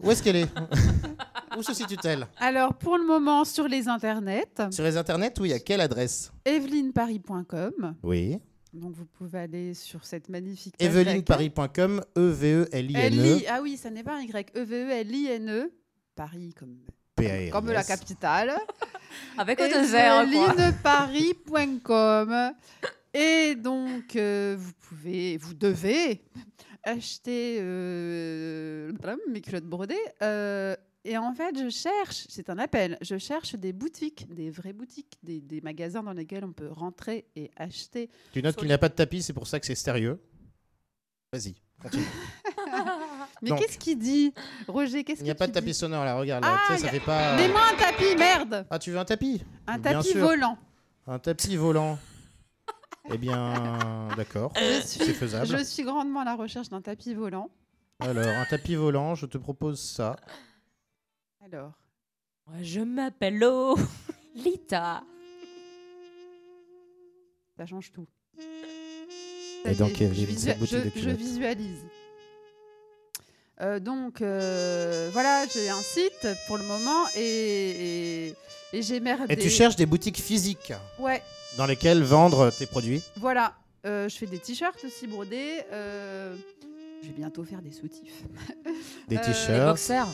où 0.03 0.11
est-ce 0.11 0.23
qu'elle 0.23 0.37
est, 0.37 0.49
Où 1.57 1.63
se 1.63 1.73
situe-t-elle 1.73 2.27
Alors, 2.39 2.75
pour 2.75 2.99
le 2.99 3.05
moment, 3.07 3.45
sur 3.45 3.67
les 3.69 3.89
internets, 3.89 4.45
Sur 4.71 4.85
les 4.85 4.97
internets, 4.97 5.33
oui, 5.41 5.53
à 5.53 5.59
quelle 5.61 5.81
adresse 5.81 6.31
evelynparis.com. 6.45 7.95
Oui. 8.03 8.39
Donc, 8.75 8.93
vous 8.95 9.07
pouvez 9.07 9.39
aller 9.39 9.73
sur 9.73 10.05
cette 10.05 10.29
magnifique 10.29 10.77
page 10.77 10.89
EvelynParis.com, 10.89 12.03
E 12.19 12.21
E-V-E-L-I-N-E. 12.21 13.07
L-I- 13.07 13.47
Ah 13.49 13.61
oui, 13.63 13.77
ça 13.79 13.89
n'est 13.91 14.03
pas 14.03 14.17
un 14.17 14.21
Y. 14.23 14.51
E-V-E-L-I-N-E. 14.55 15.73
Paris 16.15 16.53
comme, 16.59 16.77
P-A-R-I-S. 17.15 17.53
comme 17.53 17.71
la 17.71 17.85
capitale. 17.85 18.53
Avec 19.39 19.59
deux 19.59 19.65
R, 19.67 19.91
quoi. 19.91 20.25
evelynparis.com. 20.25 22.53
Et 23.15 23.55
donc, 23.55 24.17
euh, 24.17 24.57
vous 24.59 24.73
pouvez, 24.89 25.39
vous 25.39 25.55
devez 25.55 26.23
acheter 26.87 27.59
euh, 27.61 28.93
mes 29.31 29.41
culottes 29.43 29.65
brodées. 29.65 29.95
euh, 30.23 30.75
et 31.09 31.17
en 31.19 31.33
fait, 31.35 31.57
je 31.57 31.69
cherche, 31.69 32.27
c'est 32.29 32.51
un 32.51 32.59
appel, 32.59 32.99
je 33.01 33.17
cherche 33.17 33.55
des 33.55 33.73
boutiques, 33.73 34.27
des 34.35 34.51
vraies 34.51 34.73
boutiques, 34.73 35.17
des, 35.23 35.41
des 35.41 35.61
magasins 35.61 36.03
dans 36.03 36.13
lesquels 36.13 36.45
on 36.45 36.53
peut 36.53 36.69
rentrer 36.69 37.27
et 37.37 37.49
acheter. 37.57 38.11
Tu 38.33 38.43
notes 38.43 38.57
qu'il 38.57 38.67
n'y 38.67 38.73
a 38.73 38.79
pas 38.79 38.89
de 38.89 38.95
tapis, 38.95 39.23
c'est 39.23 39.33
pour 39.33 39.47
ça 39.47 39.61
que 39.61 39.67
c'est 39.67 39.77
sérieux. 39.77 40.19
Vas-y, 41.33 41.55
continue. 41.81 42.05
Mais 43.43 43.51
qu'est-ce 43.51 43.79
qu'il 43.79 43.99
dit 43.99 44.33
Roger, 44.67 45.05
qu'est-ce 45.05 45.21
Il 45.21 45.25
n'y 45.25 45.31
a 45.31 45.35
pas 45.37 45.47
de 45.47 45.53
tapis 45.53 45.75
sonore 45.75 46.05
là, 46.05 46.17
regarde 46.17 46.43
là. 46.45 46.59
Ah, 46.69 46.77
ça 46.77 46.87
a- 46.87 46.91
fait 46.91 46.99
pas. 47.01 47.37
Mets-moi 47.37 47.61
un 47.73 47.77
tapis, 47.77 48.17
merde 48.17 48.67
Ah, 48.71 48.79
tu 48.81 48.91
veux 48.91 48.99
un 48.99 49.05
tapis? 49.05 49.43
Un 49.69 49.79
Bien 49.79 49.93
tapis 49.93 50.09
sûr. 50.09 50.25
volant. 50.27 50.59
Un 51.07 51.19
tapis 51.21 51.55
volant. 51.57 51.99
Eh 53.13 53.19
bien, 53.19 54.09
d'accord. 54.17 54.53
Je 54.57 54.81
suis- 54.87 55.05
C'est 55.05 55.15
faisable. 55.15 55.47
Je 55.47 55.63
suis 55.65 55.83
grandement 55.85 56.21
à 56.21 56.25
la 56.25 56.35
recherche 56.35 56.69
d'un 56.69 56.83
tapis 56.83 57.15
volant. 57.15 57.51
Alors, 58.01 58.27
un 58.27 58.45
tapis 58.47 58.75
volant, 58.75 59.15
je 59.15 59.27
te 59.27 59.39
propose 59.39 59.81
ça. 59.81 60.17
Alors, 61.45 61.73
Moi, 62.49 62.63
je 62.63 62.81
m'appelle 62.81 63.39
Lolita. 63.39 65.03
ça 67.57 67.67
change 67.67 67.91
tout. 67.93 68.07
Et 69.65 69.75
donc, 69.75 69.93
je, 69.97 70.05
je- 70.05 71.01
je 71.01 71.11
visualise. 71.11 71.85
Euh, 73.63 73.81
donc 73.81 74.21
euh, 74.21 75.09
voilà, 75.13 75.47
j'ai 75.47 75.71
un 75.71 75.81
site 75.81 76.27
pour 76.47 76.59
le 76.59 76.65
moment 76.65 77.07
et, 77.17 78.29
et, 78.29 78.35
et 78.75 78.79
Et 78.79 79.37
des... 79.37 79.37
tu 79.43 79.49
cherches 79.49 79.77
des 79.77 79.87
boutiques 79.87 80.21
physiques 80.21 80.73
Ouais, 80.99 81.23
dans 81.57 81.65
lesquelles 81.67 82.03
vendre 82.03 82.51
tes 82.51 82.67
produits. 82.67 83.03
voilà. 83.17 83.55
Euh, 83.87 84.09
je 84.09 84.17
fais 84.17 84.27
des 84.27 84.39
t-shirts 84.41 84.85
aussi 84.85 85.07
brodés. 85.07 85.63
je 85.71 87.07
vais 87.07 87.13
bientôt 87.17 87.45
faire 87.45 87.63
des 87.63 87.71
soutifs. 87.73 88.25
Des 89.09 89.17
t-shirts. 89.17 89.69
boxers. 89.69 90.09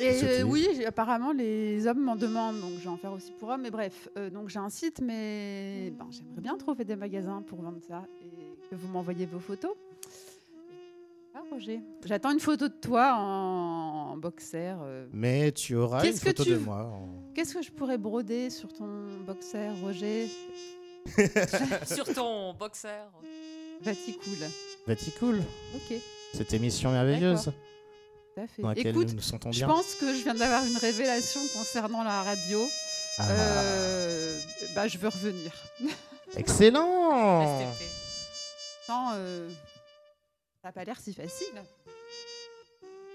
Et 0.00 0.42
oui, 0.42 0.84
apparemment 0.84 1.32
les 1.32 1.86
hommes 1.86 2.00
m'en 2.00 2.16
demandent, 2.16 2.60
donc 2.60 2.72
je 2.78 2.82
vais 2.84 2.88
en 2.88 2.96
faire 2.96 3.12
aussi 3.12 3.30
pour 3.38 3.50
hommes. 3.50 3.62
Mais 3.62 3.70
bref, 3.70 4.08
donc 4.32 4.48
j'ai 4.48 4.58
un 4.58 4.70
site, 4.70 5.00
mais 5.00 5.92
ben, 5.96 6.08
j'aimerais 6.10 6.40
bien 6.40 6.56
trouver 6.58 6.84
des 6.84 6.96
magasins 6.96 7.42
pour 7.46 7.62
vendre 7.62 7.78
ça 7.86 8.04
et 8.20 8.68
que 8.68 8.74
vous 8.74 8.88
m'envoyez 8.88 9.24
vos 9.26 9.38
photos. 9.38 9.72
Ah, 11.34 11.40
Roger, 11.50 11.80
j'attends 12.04 12.30
une 12.32 12.40
photo 12.40 12.68
de 12.68 12.74
toi 12.74 13.14
en, 13.16 14.12
en 14.12 14.16
boxer. 14.18 14.74
euh. 14.82 15.06
Mais 15.12 15.50
tu 15.52 15.74
auras 15.76 15.98
une 16.04 16.10
Qu'est-ce 16.10 16.20
que 16.20 16.26
photo 16.28 16.44
tu 16.44 16.50
de 16.50 16.54
veux 16.56 16.64
moi. 16.64 16.82
en- 16.84 17.32
Qu'est-ce 17.34 17.54
que 17.54 17.62
je 17.62 17.70
pourrais 17.72 17.96
broder 17.98 18.50
sur 18.50 18.70
ton 18.72 19.06
boxer, 19.26 19.70
Roger? 19.82 20.28
Sur 21.86 22.04
ton 22.14 22.52
boxer. 22.54 22.88
Vati 23.80 24.12
cool. 24.18 24.96
Cool. 25.18 25.38
Ok, 25.74 25.98
Cette 26.34 26.52
émission 26.54 26.92
merveilleuse 26.92 27.46
tout 27.46 28.40
à 28.40 28.46
fait. 28.46 28.62
dans 28.62 28.68
laquelle 28.68 28.86
Écoute, 28.88 29.08
nous 29.08 29.14
nous 29.16 29.20
sentons 29.22 29.50
je 29.50 29.58
bien. 29.58 29.66
pense 29.66 29.96
que 29.96 30.14
je 30.14 30.22
viens 30.22 30.34
d'avoir 30.34 30.64
une 30.64 30.76
révélation 30.76 31.40
concernant 31.54 32.04
la 32.04 32.22
radio. 32.22 32.60
Ah, 33.18 33.24
Euh, 33.30 34.38
bah, 34.76 34.86
je 34.86 34.96
veux 34.98 35.08
revenir. 35.08 35.50
Excellent 36.36 37.42
STP. 37.72 37.84
Euh, 39.14 39.48
ça 40.62 40.68
n'a 40.68 40.72
pas 40.72 40.84
l'air 40.84 41.00
si 41.00 41.12
facile. 41.12 41.60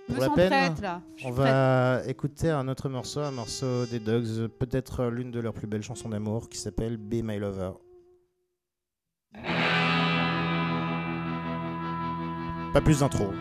Pour 0.07 0.17
la 0.17 0.29
peine, 0.31 0.49
prête 0.49 0.81
là. 0.81 1.01
On 1.23 1.31
va 1.31 2.01
écouter 2.05 2.49
un 2.49 2.67
autre 2.67 2.89
morceau, 2.89 3.21
un 3.21 3.31
morceau 3.31 3.85
des 3.85 3.99
Dogs, 3.99 4.47
peut-être 4.47 5.05
l'une 5.05 5.31
de 5.31 5.39
leurs 5.39 5.53
plus 5.53 5.67
belles 5.67 5.83
chansons 5.83 6.09
d'amour 6.09 6.49
qui 6.49 6.57
s'appelle 6.57 6.97
Be 6.97 7.23
My 7.23 7.39
Lover. 7.39 7.71
Pas 12.73 12.81
plus 12.81 12.99
d'intro. 12.99 13.31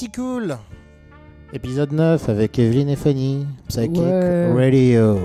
Vaticool 0.00 0.56
Épisode 1.52 1.92
9 1.92 2.30
avec 2.30 2.58
Evelyne 2.58 2.88
et 2.88 2.96
Fanny. 2.96 3.46
Psychic 3.68 3.98
Ouais. 4.00 4.50
Radio. 4.50 5.18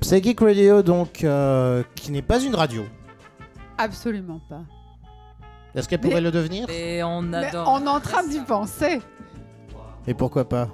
Psychic 0.00 0.38
Radio, 0.40 0.82
donc, 0.82 1.24
euh, 1.24 1.82
qui 1.94 2.12
n'est 2.12 2.20
pas 2.20 2.40
une 2.44 2.54
radio. 2.54 2.82
Absolument 3.78 4.38
pas. 4.50 4.60
Est-ce 5.74 5.88
qu'elle 5.88 6.00
pourrait 6.00 6.16
Mais- 6.16 6.20
le 6.20 6.30
devenir? 6.30 6.68
Et 6.68 7.02
on 7.02 7.22
Mais 7.22 7.38
adore. 7.46 7.70
on 7.72 7.82
est 7.86 7.88
en 7.88 8.00
train 8.00 8.26
d'y 8.28 8.40
penser. 8.40 9.00
Et 10.06 10.12
pourquoi 10.12 10.46
pas? 10.46 10.68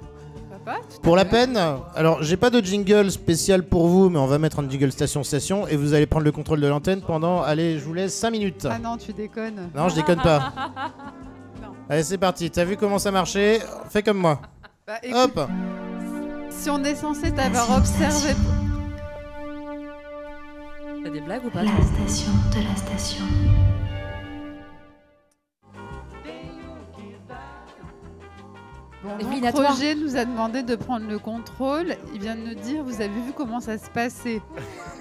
Pour 1.03 1.15
la 1.15 1.25
peine, 1.25 1.59
alors 1.95 2.23
j'ai 2.23 2.37
pas 2.37 2.49
de 2.49 2.59
jingle 2.59 3.11
spécial 3.11 3.63
pour 3.63 3.87
vous, 3.87 4.09
mais 4.09 4.17
on 4.19 4.25
va 4.25 4.39
mettre 4.39 4.59
un 4.59 4.69
jingle 4.69 4.91
station-station 4.91 5.67
et 5.67 5.75
vous 5.75 5.93
allez 5.93 6.05
prendre 6.07 6.25
le 6.25 6.31
contrôle 6.31 6.61
de 6.61 6.67
l'antenne 6.67 7.01
pendant, 7.01 7.41
allez, 7.41 7.77
je 7.77 7.83
vous 7.85 7.93
laisse 7.93 8.15
5 8.15 8.31
minutes. 8.31 8.67
Ah 8.69 8.79
non, 8.79 8.97
tu 8.97 9.13
déconnes. 9.13 9.69
Non, 9.75 9.89
je 9.89 9.95
déconne 9.95 10.21
pas. 10.21 10.53
Non. 11.61 11.69
Allez, 11.89 12.03
c'est 12.03 12.17
parti. 12.17 12.51
T'as 12.51 12.65
vu 12.65 12.75
comment 12.75 12.99
ça 12.99 13.11
marchait? 13.11 13.61
Fais 13.89 14.03
comme 14.03 14.17
moi. 14.17 14.41
Bah, 14.85 14.95
écoute, 15.01 15.37
Hop 15.37 15.49
si 16.57 16.69
on 16.69 16.83
est 16.83 16.95
censé 16.95 17.31
t'avoir 17.31 17.77
observé. 17.77 18.33
T'as 21.03 21.09
des 21.09 21.21
blagues 21.21 21.45
ou 21.45 21.49
pas 21.49 21.63
La 21.63 21.71
station 21.71 22.31
de 22.51 22.67
la 22.67 22.75
station. 22.75 23.25
Toi. 29.51 29.67
Roger 29.69 29.95
nous 29.95 30.15
a 30.15 30.25
demandé 30.25 30.63
de 30.63 30.75
prendre 30.75 31.07
le 31.07 31.19
contrôle. 31.19 31.95
Il 32.13 32.21
vient 32.21 32.35
de 32.35 32.41
nous 32.41 32.55
dire, 32.55 32.83
vous 32.83 33.01
avez 33.01 33.07
vu 33.07 33.31
comment 33.35 33.59
ça 33.59 33.77
se 33.77 33.89
passait. 33.89 34.41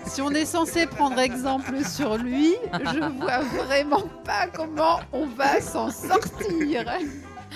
Si 0.07 0.21
on 0.21 0.31
est 0.31 0.45
censé 0.45 0.87
prendre 0.87 1.19
exemple 1.19 1.85
sur 1.85 2.17
lui, 2.17 2.55
je 2.73 2.99
vois 3.19 3.41
vraiment 3.65 4.03
pas 4.25 4.47
comment 4.53 5.01
on 5.13 5.27
va 5.27 5.61
s'en 5.61 5.91
sortir. 5.91 6.85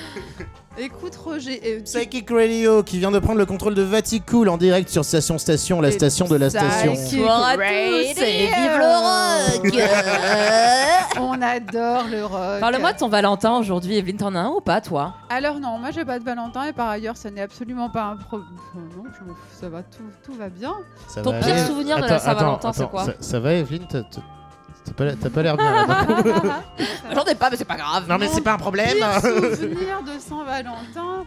Écoute 0.81 1.17
Roger, 1.17 1.61
euh, 1.67 1.77
tu- 1.79 1.83
Psychic 1.85 2.31
Radio 2.31 2.85
qui 2.85 2.99
vient 2.99 3.11
de 3.11 3.19
prendre 3.19 3.39
le 3.39 3.47
contrôle 3.47 3.75
de 3.75 3.83
Vaticool 3.83 4.49
en 4.49 4.57
direct 4.57 4.89
sur 4.89 5.05
Station 5.05 5.37
Station, 5.37 5.81
la 5.81 5.91
station 5.91 6.29
de 6.29 6.37
la 6.37 6.51
station. 6.51 6.95
Psychic 6.95 7.19
Bonsoir 7.19 7.49
à 7.49 7.55
tous 7.55 7.61
Radio. 7.61 8.23
et 8.23 8.47
vive 8.47 8.79
le 8.79 9.75
rock 9.83 9.91
on 11.21 11.43
adore 11.43 12.05
le 12.09 12.25
rock. 12.25 12.61
Parle-moi 12.61 12.93
de 12.93 12.99
ton 12.99 13.09
Valentin 13.09 13.59
aujourd'hui, 13.59 13.97
Evelyne, 13.97 14.19
t'en 14.19 14.35
as 14.37 14.41
un 14.41 14.51
ou 14.51 14.61
pas 14.61 14.81
toi? 14.81 15.15
Alors 15.31 15.59
non, 15.59 15.79
moi 15.79 15.91
j'ai 15.91 16.05
pas 16.05 16.21
de 16.21 16.25
Valentin 16.25 16.65
et 16.67 16.73
par 16.73 16.89
ailleurs 16.89 17.17
ça 17.17 17.29
n'est 17.31 17.41
absolument 17.43 17.91
pas 17.91 18.05
un 18.05 18.17
problème. 18.17 18.49
Non, 18.77 19.03
je 19.19 19.25
m'en 19.29 19.35
fous, 19.35 19.59
ça 19.61 19.69
va, 19.69 19.83
tout, 19.83 20.05
tout 20.25 20.35
va 20.35 20.49
bien. 20.49 20.75
Ça 21.09 21.23
Ton 21.23 21.33
va 21.33 21.39
pire 21.41 21.55
aller 21.55 21.65
souvenir 21.65 21.97
de 21.97 22.03
la 22.03 22.19
Saint-Valentin, 22.21 22.69
attends, 22.69 22.73
c'est 22.73 22.89
quoi? 22.89 23.05
ça, 23.05 23.13
ça 23.19 23.41
va, 23.41 23.53
Evelyne? 23.55 23.87
T'as 24.97 25.05
pas, 25.05 25.13
t'as 25.17 25.31
pas 25.31 25.43
l'air 25.43 25.57
bien 25.57 25.87
là. 25.87 26.05
J'en 27.15 27.25
ai 27.25 27.35
pas, 27.35 27.51
mais 27.51 27.57
c'est 27.57 27.65
pas 27.65 27.77
grave. 27.77 28.09
Non, 28.09 28.17
mais 28.19 28.29
c'est 28.29 28.41
pas 28.43 28.53
un 28.53 28.59
problème. 28.59 28.89
Pire 28.97 29.21
souvenir 29.21 30.03
de 30.03 30.19
Saint-Valentin, 30.19 31.25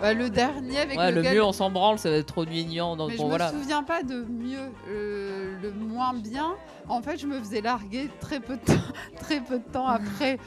bah, 0.00 0.12
le 0.14 0.30
dernier 0.30 0.80
avec 0.80 0.98
Ouais, 0.98 1.10
le 1.10 1.18
lequel. 1.20 1.34
mieux, 1.36 1.44
on 1.44 1.52
s'en 1.52 1.70
branle, 1.70 1.98
ça 1.98 2.10
va 2.10 2.16
être 2.16 2.26
trop 2.26 2.44
mignon. 2.46 2.96
Donc 2.96 3.10
Mais 3.10 3.16
bon, 3.16 3.24
je 3.24 3.28
voilà. 3.28 3.52
me 3.52 3.60
souviens 3.60 3.82
pas 3.82 4.02
de 4.02 4.24
mieux, 4.28 4.58
euh, 4.88 5.56
le 5.62 5.72
moins 5.72 6.14
bien. 6.14 6.54
En 6.88 7.02
fait, 7.02 7.18
je 7.18 7.26
me 7.26 7.38
faisais 7.38 7.60
larguer 7.60 8.10
très 8.20 8.40
peu 8.40 8.56
de 8.56 8.64
temps, 8.64 8.80
très 9.20 9.40
peu 9.40 9.58
de 9.58 9.64
temps 9.72 9.86
après. 9.86 10.38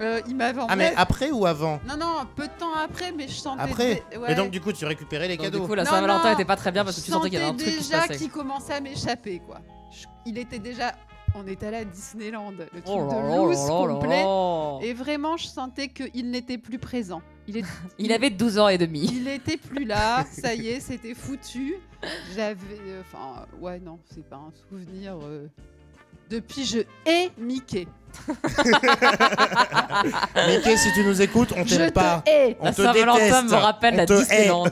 Euh, 0.00 0.20
il 0.26 0.34
m'avait 0.36 0.60
Ah, 0.68 0.74
mais 0.76 0.92
après 0.96 1.30
ou 1.30 1.46
avant 1.46 1.78
Non, 1.86 1.96
non, 1.96 2.06
peu 2.34 2.44
de 2.44 2.52
temps 2.58 2.72
après, 2.84 3.12
mais 3.16 3.28
je 3.28 3.34
sentais. 3.34 3.62
Après 3.62 4.02
dé- 4.10 4.16
ouais. 4.16 4.32
Et 4.32 4.34
donc, 4.34 4.50
du 4.50 4.60
coup, 4.60 4.72
tu 4.72 4.84
récupérais 4.86 5.28
les 5.28 5.36
Donc, 5.36 5.46
cadeaux. 5.46 5.60
du 5.60 5.66
coup, 5.66 5.74
la 5.74 5.84
Non, 5.84 5.90
Saint-Valentin 5.90 6.28
non. 6.28 6.34
était 6.34 6.44
pas 6.44 6.56
très 6.56 6.72
bien 6.72 6.84
parce 6.84 6.96
que 6.96 7.00
Je 7.02 7.06
tu 7.06 7.12
sentais 7.12 7.30
qu'il 7.30 7.38
y 7.38 7.42
avait 7.42 7.50
un 7.52 7.54
truc 7.54 7.66
qui 7.68 7.72
se 7.84 7.90
déjà 7.90 7.98
passait. 8.02 8.16
qu'il 8.16 8.30
commençait 8.30 8.72
à 8.74 8.80
m'échapper, 8.80 9.40
quoi. 9.46 9.58
Je- 9.92 10.06
Il 10.26 10.38
était 10.38 10.58
déjà. 10.58 10.92
On 11.36 11.46
était 11.48 11.66
allé 11.66 11.78
à 11.78 11.84
Disneyland, 11.84 12.52
le 12.52 12.66
truc 12.66 12.84
Oh 12.86 13.08
là 13.10 13.14
de 13.22 13.36
loose 13.36 13.66
complet. 13.66 14.24
Et 14.88 14.92
vraiment, 14.94 15.36
je 15.36 15.46
sentais 15.46 15.88
qu'il 15.88 16.30
n'était 16.30 16.58
plus 16.58 16.78
présent. 16.78 17.22
Il, 17.48 17.56
est- 17.56 17.64
Il 17.98 18.12
avait 18.12 18.30
12 18.30 18.58
ans 18.58 18.68
et 18.68 18.78
demi. 18.78 19.06
il 19.12 19.26
était 19.28 19.56
plus 19.56 19.84
là, 19.84 20.24
ça 20.30 20.54
y 20.54 20.68
est, 20.68 20.78
c'était 20.80 21.14
foutu. 21.14 21.74
J'avais. 22.36 22.78
euh, 22.86 23.00
Enfin, 23.02 23.46
ouais, 23.60 23.80
non, 23.80 23.98
c'est 24.14 24.24
pas 24.28 24.36
un 24.36 24.52
souvenir. 24.70 25.16
euh, 25.24 25.48
Depuis, 26.30 26.64
je 26.64 26.78
hais 27.04 27.30
Mickey. 27.36 27.88
Mickey, 30.46 30.76
si 30.76 30.92
tu 30.92 31.04
nous 31.04 31.20
écoutes, 31.20 31.52
on 31.56 31.64
t'aime 31.64 31.90
pas. 31.90 32.22
te 32.24 32.30
hais. 32.30 32.56
On 32.60 32.64
La 32.66 32.72
te 32.72 32.82
Saint-Valentin 32.82 33.42
me 33.42 33.54
rappelle 33.54 33.94
On 33.94 33.96
la. 33.98 34.06
Disneyland. 34.06 34.66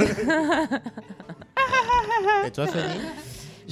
Et 2.46 2.50
toi, 2.52 2.66
Fanny? 2.68 3.00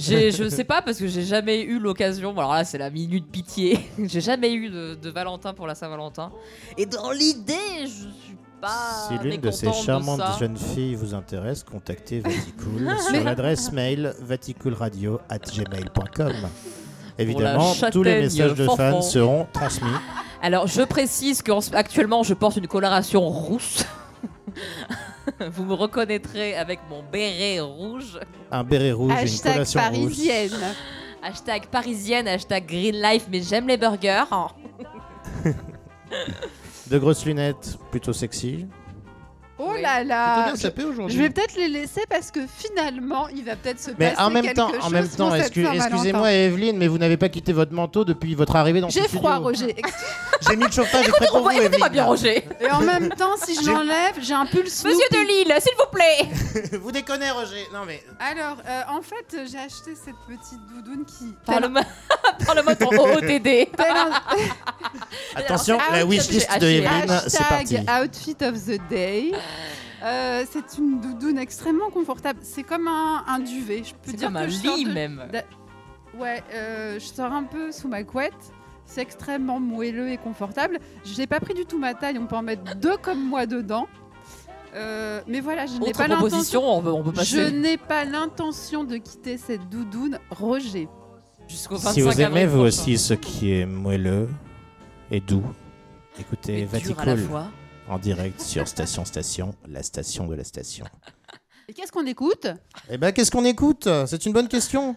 Je 0.01 0.49
sais 0.49 0.63
pas 0.63 0.81
parce 0.81 0.97
que 0.97 1.07
j'ai 1.07 1.23
jamais 1.23 1.61
eu 1.61 1.77
l'occasion. 1.79 2.31
Alors 2.37 2.53
là, 2.53 2.63
c'est 2.63 2.77
la 2.77 2.89
minute 2.89 3.29
pitié. 3.31 3.79
j'ai 3.99 4.21
jamais 4.21 4.53
eu 4.53 4.69
de, 4.69 4.95
de 4.95 5.09
Valentin 5.09 5.53
pour 5.53 5.67
la 5.67 5.75
Saint-Valentin. 5.75 6.31
Et 6.77 6.85
dans 6.85 7.11
l'idée, 7.11 7.83
je 7.83 8.07
suis 8.23 8.37
pas. 8.59 9.07
Si 9.07 9.17
l'une 9.23 9.39
de 9.41 9.51
ces 9.51 9.71
charmantes 9.73 10.21
jeunes 10.39 10.57
filles 10.57 10.95
vous 10.95 11.13
intéresse, 11.13 11.63
contactez 11.63 12.19
Vaticool 12.19 12.95
sur 13.11 13.23
l'adresse 13.23 13.71
mail 13.71 14.13
vaticoolradio.gmail.com. 14.21 16.33
Évidemment, 17.17 17.73
tous 17.91 18.03
les 18.03 18.21
messages 18.21 18.55
de 18.55 18.67
fans 18.67 19.01
seront 19.01 19.47
transmis. 19.53 19.89
Alors, 20.41 20.67
je 20.67 20.81
précise 20.81 21.41
qu'actuellement, 21.43 22.23
je 22.23 22.33
porte 22.33 22.55
une 22.57 22.67
coloration 22.67 23.21
rousse. 23.27 23.85
Vous 25.53 25.63
me 25.63 25.73
reconnaîtrez 25.73 26.55
avec 26.55 26.79
mon 26.89 27.03
béret 27.03 27.59
rouge. 27.59 28.19
Un 28.51 28.63
béret 28.63 28.91
rouge 28.91 29.11
et 29.11 29.15
une 29.15 29.21
Hashtag 29.21 29.53
collation 29.53 29.79
parisienne. 29.79 30.51
Hashtag 31.23 31.67
parisienne, 31.67 32.27
hashtag 32.27 32.65
green 32.65 32.95
life, 32.99 33.27
mais 33.31 33.43
j'aime 33.43 33.67
les 33.67 33.77
burgers. 33.77 34.25
De 36.89 36.97
grosses 36.97 37.23
lunettes, 37.25 37.77
plutôt 37.91 38.11
sexy. 38.11 38.65
Oh 39.63 39.71
Oui. 39.75 39.81
là 39.81 40.03
là. 40.03 40.43
bien 40.45 40.55
Je- 40.55 40.61
sapé 40.61 40.81
Je 40.81 40.87
aujourd'hui. 40.87 41.17
vais 41.17 41.29
peut-être 41.29 41.55
les 41.55 41.67
laisser 41.67 42.01
parce 42.09 42.31
que 42.31 42.39
finalement, 42.57 43.27
il 43.29 43.43
va 43.45 43.55
peut-être 43.55 43.79
se 43.79 43.91
Mais 43.99 44.09
passer 44.11 44.21
en 44.21 44.29
même 44.29 44.43
quelque 44.43 44.55
temps, 44.57 44.69
en 44.69 44.81
chose 44.81 44.91
même 44.91 45.07
pour 45.07 45.17
temps, 45.17 45.35
excusez-moi 45.35 46.31
Evelyne, 46.31 46.77
mais 46.77 46.87
vous 46.87 46.97
n'avez 46.97 47.17
pas 47.17 47.29
quitté 47.29 47.53
votre 47.53 47.73
manteau 47.73 48.03
depuis 48.05 48.33
votre 48.35 48.55
arrivée 48.55 48.81
dans 48.81 48.89
ce 48.89 48.95
J'ai 48.99 49.03
studio. 49.05 49.19
froid, 49.19 49.35
Roger. 49.37 49.75
J'ai 50.49 50.55
mis 50.55 50.65
le 50.65 50.71
chauffage 50.71 51.07
exprès 51.07 51.27
pour 51.27 51.41
vous, 51.43 51.51
Écoutez-moi 51.51 51.89
bien, 51.89 52.03
Evelyne. 52.03 52.03
Roger. 52.03 52.47
Et 52.59 52.71
en 52.71 52.81
même 52.81 53.09
temps, 53.17 53.35
si 53.43 53.53
je 53.55 53.61
J'ai- 53.61 53.71
l'enlève, 53.71 54.15
j'ai 54.19 54.33
un 54.33 54.45
pull 54.47 54.67
Snoopy. 54.67 54.95
Monsieur 54.97 55.09
de 55.11 55.27
Lille, 55.27 55.53
s'il 55.59 55.73
vous 55.77 55.91
plaît. 55.91 56.77
vous 56.81 56.91
déconnez, 56.91 57.29
Roger. 57.29 57.67
Non 57.73 57.81
mais 57.85 58.03
Alors, 58.19 58.57
euh, 58.67 58.81
en 58.97 59.01
fait, 59.01 59.37
j'ai 59.51 59.57
acheté 59.59 59.93
cette 60.03 60.15
petite 60.27 60.59
doudoune 60.73 61.05
qui. 61.05 61.35
Parle-moi 61.45 61.81
Parle-moi 62.45 62.73
de 62.73 62.79
ton 62.79 62.89
OOTD. 62.91 63.69
attention, 65.35 65.77
la 65.91 66.05
wishlist 66.05 66.49
de. 66.59 66.65
Evelyne, 66.67 67.21
c'est 67.27 67.43
parti. 67.47 67.77
Outfit 67.77 68.37
of 68.41 68.55
the 68.65 68.79
day. 68.89 69.31
Euh, 70.03 70.43
c'est 70.51 70.77
une 70.79 70.99
doudoune 70.99 71.37
extrêmement 71.37 71.89
confortable. 71.89 72.39
C'est 72.41 72.63
comme 72.63 72.87
un, 72.87 73.23
un 73.27 73.39
duvet. 73.39 73.83
Je 73.83 73.91
peux 73.93 73.99
C'est 74.11 74.17
dire 74.17 74.27
comme 74.27 74.35
que 74.37 74.39
un 74.45 74.47
je 74.47 74.61
lit 74.63 74.83
de- 74.85 74.91
même. 74.93 75.27
Ouais, 76.17 76.43
euh, 76.53 76.95
je 76.99 77.05
sors 77.05 77.31
un 77.31 77.43
peu 77.43 77.71
sous 77.71 77.87
ma 77.87 78.03
couette. 78.03 78.33
C'est 78.85 79.01
extrêmement 79.01 79.59
moelleux 79.59 80.09
et 80.09 80.17
confortable. 80.17 80.79
Je 81.05 81.17
n'ai 81.17 81.27
pas 81.27 81.39
pris 81.39 81.53
du 81.53 81.65
tout 81.65 81.77
ma 81.79 81.93
taille. 81.93 82.17
On 82.19 82.25
peut 82.25 82.35
en 82.35 82.41
mettre 82.41 82.75
deux 82.77 82.97
comme 82.97 83.23
moi 83.23 83.45
dedans. 83.45 83.87
Euh, 84.73 85.21
mais 85.27 85.39
voilà, 85.39 85.65
je 85.65 85.73
n'ai 85.73 85.91
pas 85.93 86.07
l'intention. 86.07 86.27
proposition, 86.29 86.63
on 86.77 86.81
peut, 86.81 86.89
on 86.91 87.03
peut 87.03 87.11
Je 87.11 87.15
passer 87.15 87.51
n'ai 87.51 87.77
pas 87.77 88.03
l'intention 88.05 88.83
de 88.85 88.97
quitter 88.97 89.37
cette 89.37 89.67
doudoune, 89.69 90.17
Roger. 90.29 90.87
jusqu'au 91.47 91.75
25 91.75 91.91
Si 91.93 92.01
vous 92.01 92.07
avril 92.09 92.25
aimez 92.25 92.45
vous 92.45 92.51
prochain. 92.59 92.67
aussi 92.67 92.97
ce 92.97 93.13
qui 93.13 93.51
est 93.53 93.65
moelleux 93.65 94.29
et 95.11 95.19
doux, 95.19 95.43
écoutez 96.19 96.63
Vaticool 96.65 97.17
fois. 97.19 97.47
En 97.87 97.99
direct 97.99 98.39
sur 98.41 98.67
Station 98.67 99.05
Station, 99.05 99.53
la 99.67 99.83
station 99.83 100.27
de 100.27 100.35
la 100.35 100.43
station. 100.43 100.85
Et 101.67 101.73
qu'est-ce 101.73 101.91
qu'on 101.91 102.05
écoute? 102.05 102.47
Eh 102.89 102.97
ben, 102.97 103.11
qu'est-ce 103.11 103.31
qu'on 103.31 103.45
écoute? 103.45 103.87
C'est 104.07 104.25
une 104.25 104.33
bonne 104.33 104.47
question. 104.47 104.95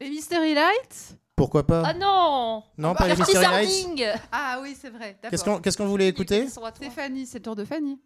Les 0.00 0.08
Mystery 0.10 0.54
Lights? 0.54 1.16
Pourquoi 1.34 1.66
pas? 1.66 1.82
Ah 1.84 1.94
non 1.94 2.62
Non, 2.78 2.94
pas 2.94 3.08
les 3.08 3.16
Mystery 3.16 3.44
Lights 3.44 4.18
Ah 4.32 4.58
oui, 4.62 4.76
c'est 4.80 4.90
vrai. 4.90 5.18
Qu'est-ce 5.30 5.44
qu'on 5.44 5.60
qu'est-ce 5.60 5.76
qu'on 5.76 5.86
voulait 5.86 6.08
écouter? 6.08 6.48
Stéphanie, 6.74 7.26
c'est 7.26 7.38
le 7.38 7.42
tour 7.44 7.56
de 7.56 7.64
Fanny. 7.64 8.00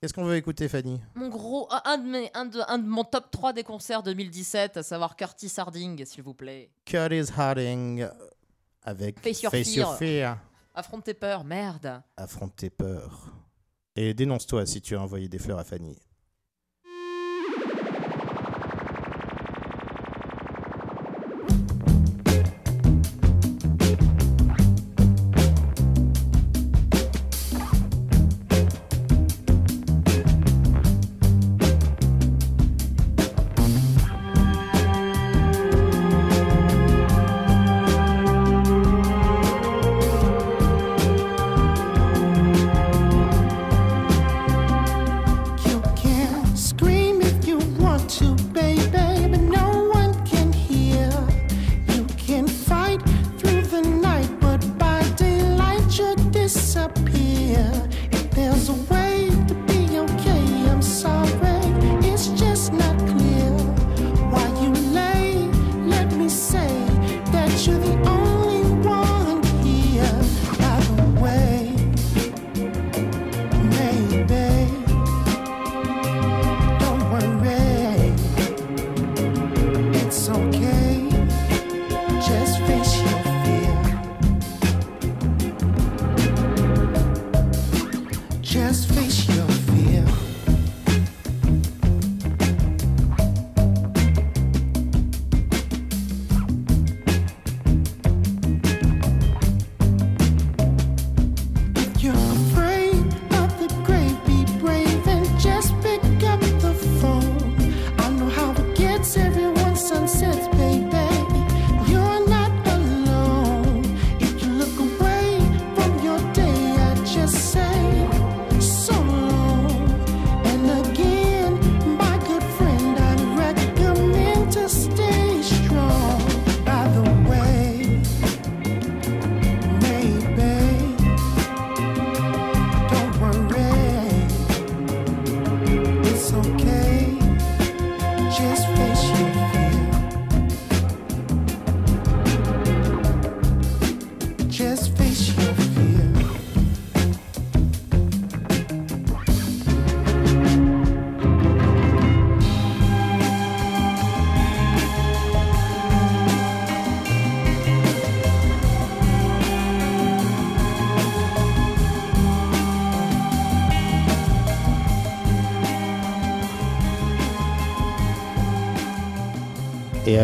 Qu'est-ce 0.00 0.12
qu'on 0.12 0.24
veut 0.24 0.36
écouter, 0.36 0.68
Fanny? 0.68 1.00
Mon 1.14 1.28
gros, 1.28 1.66
un- 1.72 1.80
un 1.86 1.96
de, 1.98 2.06
mes, 2.06 2.30
un, 2.34 2.44
de, 2.44 2.60
un 2.68 2.76
de 2.76 2.86
mon 2.86 3.04
top 3.04 3.30
3 3.30 3.54
des 3.54 3.62
concerts 3.62 4.02
2017, 4.02 4.76
à 4.76 4.82
savoir 4.82 5.16
Curtis 5.16 5.50
Harding, 5.56 6.04
s'il 6.04 6.22
vous 6.22 6.34
plaît. 6.34 6.70
Curtis 6.84 7.32
Harding 7.34 8.06
avec 8.82 9.18
Face 9.20 9.42
Your 9.42 9.96
Fear. 9.96 10.36
Affronte 10.76 11.04
tes 11.04 11.14
peurs, 11.14 11.44
merde. 11.44 12.02
Affronte 12.16 12.56
tes 12.56 12.70
peurs. 12.70 13.32
Et 13.94 14.12
dénonce-toi 14.12 14.66
si 14.66 14.82
tu 14.82 14.96
as 14.96 15.00
envoyé 15.00 15.28
des 15.28 15.38
fleurs 15.38 15.60
à 15.60 15.64
Fanny. 15.64 15.96
nice 88.74 88.86
face 88.86 89.33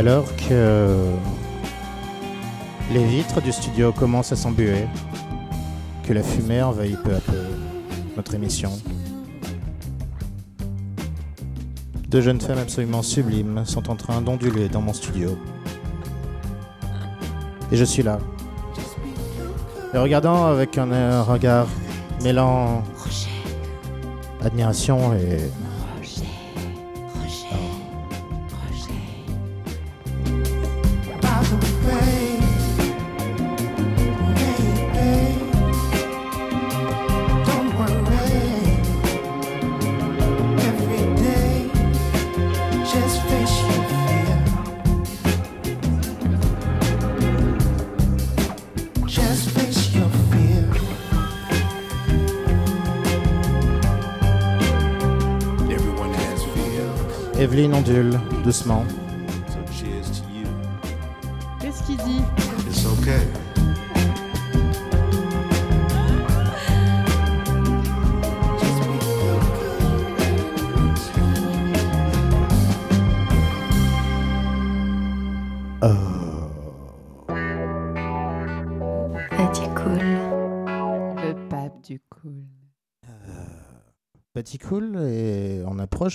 alors 0.01 0.34
que 0.48 0.96
les 2.90 3.05
vitres 3.05 3.42
du 3.42 3.53
studio 3.53 3.92
commencent 3.92 4.32
à 4.32 4.36
s'embuer, 4.36 4.86
que 6.09 6.14
la 6.14 6.22
fumée 6.22 6.62
envahit 6.62 6.98
peu 7.03 7.14
à 7.14 7.20
peu 7.20 7.42
notre 8.16 8.34
émission, 8.34 8.72
deux 12.09 12.22
jeunes 12.22 12.40
femmes 12.40 12.61
absolument 12.61 13.03
sublimes 13.03 13.66
sont 13.66 13.90
en 13.90 13.94
train 13.94 14.22
d'onduler 14.22 14.70
dans 14.70 14.80
mon 14.80 14.94
studio. 14.94 15.36
Et 17.70 17.76
je 17.76 17.84
suis 17.84 18.03
là, 18.03 18.20
les 19.92 19.98
regardant 19.98 20.46
avec 20.46 20.78
un 20.78 21.22
regard 21.24 21.66
mêlant 22.24 22.82
admiration 24.42 25.12
et 25.12 25.40
Evelyne 57.61 57.74
ondule 57.74 58.20
doucement. 58.42 58.99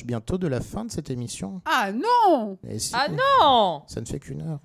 Approche 0.05 0.07
bientôt 0.07 0.37
de 0.37 0.47
la 0.47 0.61
fin 0.61 0.85
de 0.85 0.91
cette 0.91 1.09
émission. 1.09 1.61
Ah 1.65 1.91
non 1.91 2.57
Et 2.67 2.79
si, 2.79 2.93
Ah 2.95 3.07
non 3.09 3.83
Ça 3.87 4.01
ne 4.01 4.05
fait 4.05 4.19
qu'une 4.19 4.41
heure. 4.41 4.59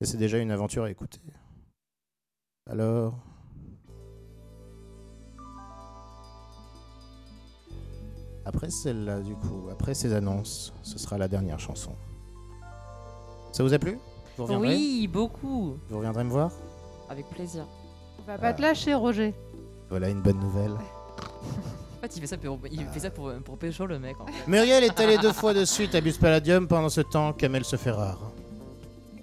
Et 0.00 0.06
c'est 0.06 0.18
déjà 0.18 0.38
une 0.38 0.50
aventure 0.50 0.84
à 0.84 0.90
écouter. 0.90 1.20
Alors. 2.70 3.14
Après 8.44 8.70
celle-là, 8.70 9.20
du 9.20 9.34
coup, 9.34 9.68
après 9.72 9.94
ces 9.94 10.12
annonces, 10.12 10.72
ce 10.82 10.98
sera 10.98 11.18
la 11.18 11.26
dernière 11.26 11.58
chanson. 11.58 11.96
Ça 13.52 13.64
vous 13.64 13.74
a 13.74 13.78
plu? 13.78 13.98
Vous 14.36 14.44
reviendrez? 14.44 14.68
Oui, 14.68 15.08
beaucoup. 15.08 15.78
Vous 15.88 15.96
reviendrez 15.96 16.22
me 16.24 16.30
voir? 16.30 16.52
Avec 17.08 17.26
plaisir. 17.30 17.66
On 18.20 18.22
va 18.22 18.38
pas 18.38 18.52
te 18.52 18.62
lâcher, 18.62 18.94
Roger. 18.94 19.34
Voilà 19.88 20.08
une 20.10 20.20
bonne 20.20 20.38
nouvelle. 20.38 20.76
En 21.96 22.00
fait, 22.00 22.16
il 22.16 22.20
fait 22.20 22.26
ça 22.26 22.36
pour, 22.36 22.58
il 22.70 22.86
fait 22.92 23.00
ça 23.00 23.10
pour, 23.10 23.32
pour 23.44 23.56
pécho 23.58 23.86
le 23.86 23.98
mec. 23.98 24.16
en 24.20 24.26
fait. 24.26 24.32
Muriel 24.46 24.84
est 24.84 25.00
allée 25.00 25.18
deux 25.18 25.32
fois 25.32 25.54
de 25.54 25.64
suite 25.64 25.94
à 25.94 26.00
Bus 26.00 26.18
Palladium 26.18 26.68
pendant 26.68 26.88
ce 26.90 27.00
temps 27.00 27.32
Kamel 27.32 27.64
se 27.64 27.76
fait 27.76 27.90
rare. 27.90 28.32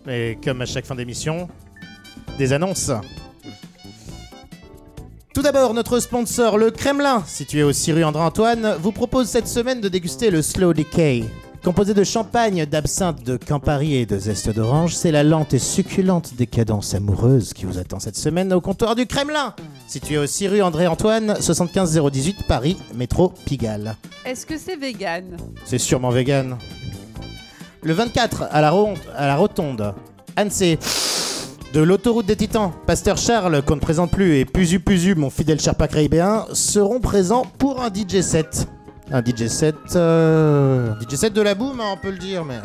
Et 0.08 0.38
comme 0.44 0.62
à 0.62 0.66
chaque 0.66 0.86
fin 0.86 0.96
d'émission, 0.96 1.48
des 2.38 2.52
annonces. 2.52 2.92
Tout 5.34 5.42
d'abord, 5.42 5.74
notre 5.74 6.00
sponsor, 6.00 6.58
le 6.58 6.72
Kremlin, 6.72 7.24
situé 7.26 7.64
au 7.64 7.72
6 7.74 7.94
rue 7.94 8.04
André-Antoine, 8.04 8.76
vous 8.80 8.92
propose 8.92 9.28
cette 9.28 9.48
semaine 9.48 9.82
de 9.82 9.90
déguster 9.90 10.30
le 10.30 10.42
Slow 10.42 10.74
Decay. 10.74 11.24
Composé 11.64 11.94
de 11.94 12.04
champagne, 12.04 12.66
d'absinthe, 12.66 13.24
de 13.24 13.38
Campari 13.38 13.96
et 13.96 14.06
de 14.06 14.18
zeste 14.18 14.50
d'orange, 14.50 14.96
c'est 14.96 15.12
la 15.12 15.24
lente 15.24 15.54
et 15.54 15.60
succulente 15.60 16.34
décadence 16.36 16.94
amoureuse 16.94 17.54
qui 17.54 17.64
vous 17.64 17.78
attend 17.78 18.02
cette 18.02 18.18
semaine 18.18 18.52
au 18.52 18.60
comptoir 18.60 18.96
du 18.96 19.06
Kremlin, 19.06 19.56
situé 19.88 20.18
au 20.18 20.26
6 20.26 20.50
rue 20.50 20.62
André-Antoine, 20.62 21.38
75 21.40 22.02
018 22.12 22.44
Paris, 22.50 22.76
métro 22.96 23.32
Pigalle. 23.46 23.96
Est-ce 24.26 24.46
que 24.46 24.58
c'est 24.58 24.76
vegan? 24.76 25.38
C'est 25.64 25.78
sûrement 25.78 26.10
vegan. 26.10 26.58
Le 27.82 27.94
24, 27.94 28.50
à 28.52 28.60
la, 28.60 28.70
ronde, 28.70 28.98
à 29.16 29.28
la 29.28 29.38
rotonde, 29.38 29.94
Annecy, 30.36 30.78
de 31.74 31.80
l'autoroute 31.80 32.26
des 32.26 32.36
Titans, 32.36 32.72
Pasteur 32.86 33.18
Charles, 33.18 33.62
qu'on 33.62 33.78
ne 33.78 33.82
présente 33.82 34.12
plus, 34.12 34.36
et 34.36 34.44
Puzu 34.44 34.82
Puzu, 34.82 35.16
mon 35.16 35.30
fidèle 35.30 35.62
Sherpa 35.62 35.88
caribéen, 35.88 36.46
seront 36.52 37.00
présents 37.00 37.46
pour 37.58 37.82
un 37.82 37.88
DJ 37.88 38.20
set. 38.20 38.68
Un 39.12 39.22
DJ 39.24 39.48
set. 39.48 39.76
euh, 39.96 40.94
un 40.94 41.00
DJ 41.02 41.16
set 41.16 41.34
de 41.34 41.42
la 41.42 41.56
boum, 41.56 41.80
hein, 41.80 41.86
on 41.94 41.98
peut 41.98 42.12
le 42.12 42.18
dire, 42.18 42.44
mais. 42.46 42.60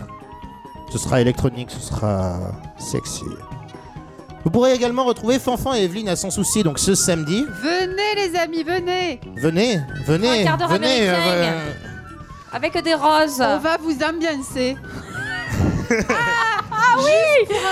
Ce 0.93 0.97
sera 0.99 1.21
électronique, 1.21 1.71
ce 1.71 1.81
sera 1.81 2.39
sexy. 2.79 3.25
Vous 4.45 4.51
pourrez 4.51 4.73
également 4.73 5.05
retrouver 5.05 5.39
Fanfan 5.39 5.75
et 5.75 5.83
Evelyne 5.83 6.09
à 6.09 6.17
Sans 6.17 6.31
Souci, 6.31 6.63
donc 6.63 6.79
ce 6.79 6.95
samedi. 6.95 7.45
Venez 7.63 8.15
les 8.17 8.39
amis, 8.39 8.63
venez 8.63 9.21
Venez, 9.37 9.81
venez, 10.07 10.41
Un 10.43 10.45
quart 10.45 10.57
d'heure 10.57 10.69
venez. 10.69 11.09
américaine. 11.09 11.53
euh, 11.55 11.73
Avec 12.53 12.83
des 12.83 12.95
roses. 12.95 13.41
On 13.41 13.59
va 13.59 13.77
vous 13.77 13.99
ambiancer. 14.03 14.77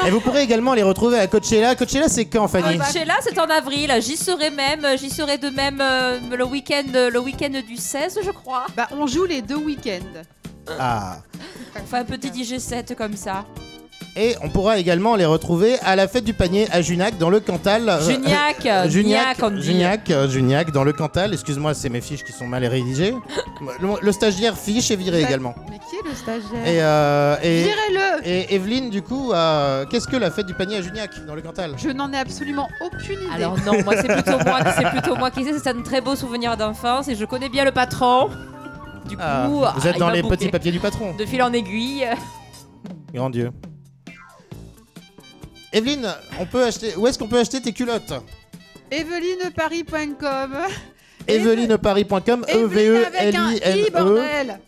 Et 0.07 0.11
vous 0.11 0.20
pourrez 0.20 0.43
également 0.43 0.74
les 0.74 0.83
retrouver 0.83 1.18
à 1.18 1.27
Coachella. 1.27 1.74
Coachella, 1.74 2.09
c'est 2.09 2.27
quand, 2.27 2.49
Fanny 2.49 2.79
Coachella, 2.79 3.14
c'est 3.20 3.39
en 3.39 3.47
avril. 3.47 3.93
J'y 4.01 4.16
serai 4.16 4.51
même. 4.51 4.87
J'y 4.99 5.11
serai 5.11 5.39
de 5.39 5.49
même 5.51 5.81
euh, 5.81 6.18
le 6.37 6.45
week-end, 6.45 6.85
le 6.93 7.18
week-end 7.18 7.61
du 7.66 7.77
16, 7.77 8.20
je 8.24 8.31
crois. 8.31 8.66
Bah, 8.77 8.89
on 8.93 9.07
joue 9.07 9.24
les 9.24 9.43
deux 9.43 9.57
week-ends. 9.57 10.22
Ah. 10.79 11.18
On 11.74 11.87
fait 11.87 11.99
un 11.99 12.05
petit 12.05 12.45
DJ 12.45 12.59
set 12.59 12.95
comme 12.97 13.16
ça. 13.16 13.45
Et 14.18 14.34
on 14.42 14.48
pourra 14.48 14.78
également 14.78 15.14
les 15.14 15.26
retrouver 15.26 15.78
à 15.80 15.94
la 15.94 16.08
fête 16.08 16.24
du 16.24 16.32
panier 16.32 16.66
à 16.72 16.80
Junac 16.80 17.18
dans 17.18 17.28
le 17.28 17.38
Cantal. 17.38 17.86
Euh, 17.88 18.00
Juniac, 18.00 18.56
euh, 18.66 18.88
Juniac, 18.88 19.36
on 19.42 19.50
dit. 19.50 19.62
Juniac, 19.62 20.10
euh, 20.10 20.26
Juniac 20.26 20.70
dans 20.72 20.84
le 20.84 20.94
Cantal. 20.94 21.34
Excuse-moi, 21.34 21.74
c'est 21.74 21.90
mes 21.90 22.00
fiches 22.00 22.24
qui 22.24 22.32
sont 22.32 22.46
mal 22.46 22.64
rédigées. 22.64 23.14
Le, 23.80 23.88
le 24.02 24.12
stagiaire 24.12 24.56
fiche 24.56 24.90
est 24.90 24.96
viré 24.96 25.22
Bah, 25.22 25.28
également. 25.28 25.54
Mais 25.70 25.78
qui 25.78 25.96
est 25.96 26.08
le 26.08 26.14
stagiaire 26.14 26.66
Et, 26.66 26.82
euh, 26.82 27.36
et, 27.42 27.62
Virez-le 27.64 28.26
et 28.28 28.54
Evelyne, 28.54 28.90
du 28.90 29.00
coup, 29.00 29.32
euh, 29.32 29.86
qu'est-ce 29.86 30.06
que 30.06 30.16
la 30.16 30.30
fête 30.30 30.44
du 30.46 30.52
panier 30.52 30.76
à 30.76 30.82
Juniac 30.82 31.10
dans 31.26 31.34
le 31.34 31.40
Cantal? 31.40 31.74
Je 31.78 31.88
n'en 31.88 32.12
ai 32.12 32.18
absolument 32.18 32.68
aucune 32.84 33.18
idée. 33.18 33.30
Alors 33.34 33.56
non, 33.66 33.82
moi 33.82 33.94
c'est 33.96 34.08
plutôt 34.08 34.38
moi, 34.44 34.60
c'est 34.76 34.90
plutôt 34.90 35.16
moi 35.16 35.30
qui 35.30 35.42
sais. 35.44 35.58
C'est 35.58 35.70
un 35.70 35.82
très 35.82 36.02
beau 36.02 36.14
souvenir 36.16 36.56
d'enfance 36.58 37.08
et 37.08 37.14
je 37.14 37.24
connais 37.24 37.48
bien 37.48 37.64
le 37.64 37.72
patron. 37.72 38.28
Du 39.08 39.16
coup, 39.16 39.22
Ah, 39.24 39.46
Vous 39.48 39.62
ah, 39.64 39.88
êtes 39.88 39.96
il 39.96 40.00
dans 40.00 40.10
les 40.10 40.22
petits 40.22 40.48
papiers 40.48 40.72
du 40.72 40.80
patron. 40.80 41.14
De 41.18 41.24
fil 41.24 41.42
en 41.42 41.52
aiguille. 41.54 42.06
Grand 43.14 43.30
Dieu. 43.30 43.50
Evelyne, 45.77 46.09
on 46.41 46.47
peut 46.47 46.64
acheter. 46.64 46.95
Où 46.97 47.07
est-ce 47.07 47.18
qu'on 47.18 47.29
peut 47.29 47.39
acheter 47.39 47.61
tes 47.61 47.72
culottes 47.72 48.12
EvelyneParis.com 48.91 50.57
EvelyneParis.com, 51.29 52.45
E 52.49 52.57
Evelyne 52.57 53.05
avec 53.18 53.35
un 53.35 53.53
i, 53.53 53.57
E-V-E-L-I-N-E. 53.57 53.91
bordel 53.93 54.59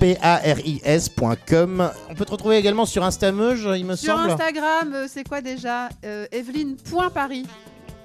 P-A-R-I-S.com. 0.00 1.90
On 2.08 2.14
peut 2.14 2.24
te 2.24 2.30
retrouver 2.30 2.56
également 2.56 2.86
sur 2.86 3.04
Instameuge, 3.04 3.68
il 3.76 3.84
me 3.84 3.96
Sur 3.96 4.16
semble. 4.16 4.30
Instagram, 4.30 4.92
euh, 4.94 5.06
c'est 5.08 5.28
quoi 5.28 5.42
déjà 5.42 5.90
euh, 6.06 6.26
Evelyne.paris. 6.32 7.44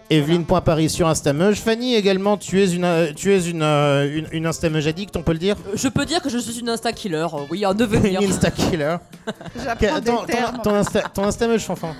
Evelyne.paris 0.09 0.89
sur 0.89 1.07
Instameuge. 1.07 1.55
Fanny 1.61 1.95
également, 1.95 2.35
tu 2.37 2.61
es 2.61 2.69
une, 2.71 2.83
euh, 2.83 3.13
tu 3.15 3.33
es 3.33 3.49
une, 3.49 3.61
euh, 3.63 4.17
une, 4.19 4.27
une 4.33 4.45
Instameuge 4.45 4.87
addict, 4.87 5.15
on 5.15 5.23
peut 5.23 5.31
le 5.31 5.39
dire? 5.39 5.55
Je 5.73 5.87
peux 5.87 6.05
dire 6.05 6.21
que 6.21 6.27
je 6.29 6.37
suis 6.37 6.59
une 6.59 6.67
insta 6.69 6.91
killer. 6.91 7.27
euh, 7.33 7.45
Oui, 7.49 7.65
en 7.65 7.71
Une 7.73 7.77
devenir. 7.77 8.21
Insta 8.21 8.51
killer. 8.51 8.97
J'apprends 9.63 9.99
des 9.99 10.11
ton, 10.11 10.17
ton, 10.17 10.25
termes. 10.25 10.61
ton, 10.63 10.73
Insta- 10.81 11.11
ton 11.13 11.23
Instameuge, 11.23 11.61
fanfan? 11.63 11.95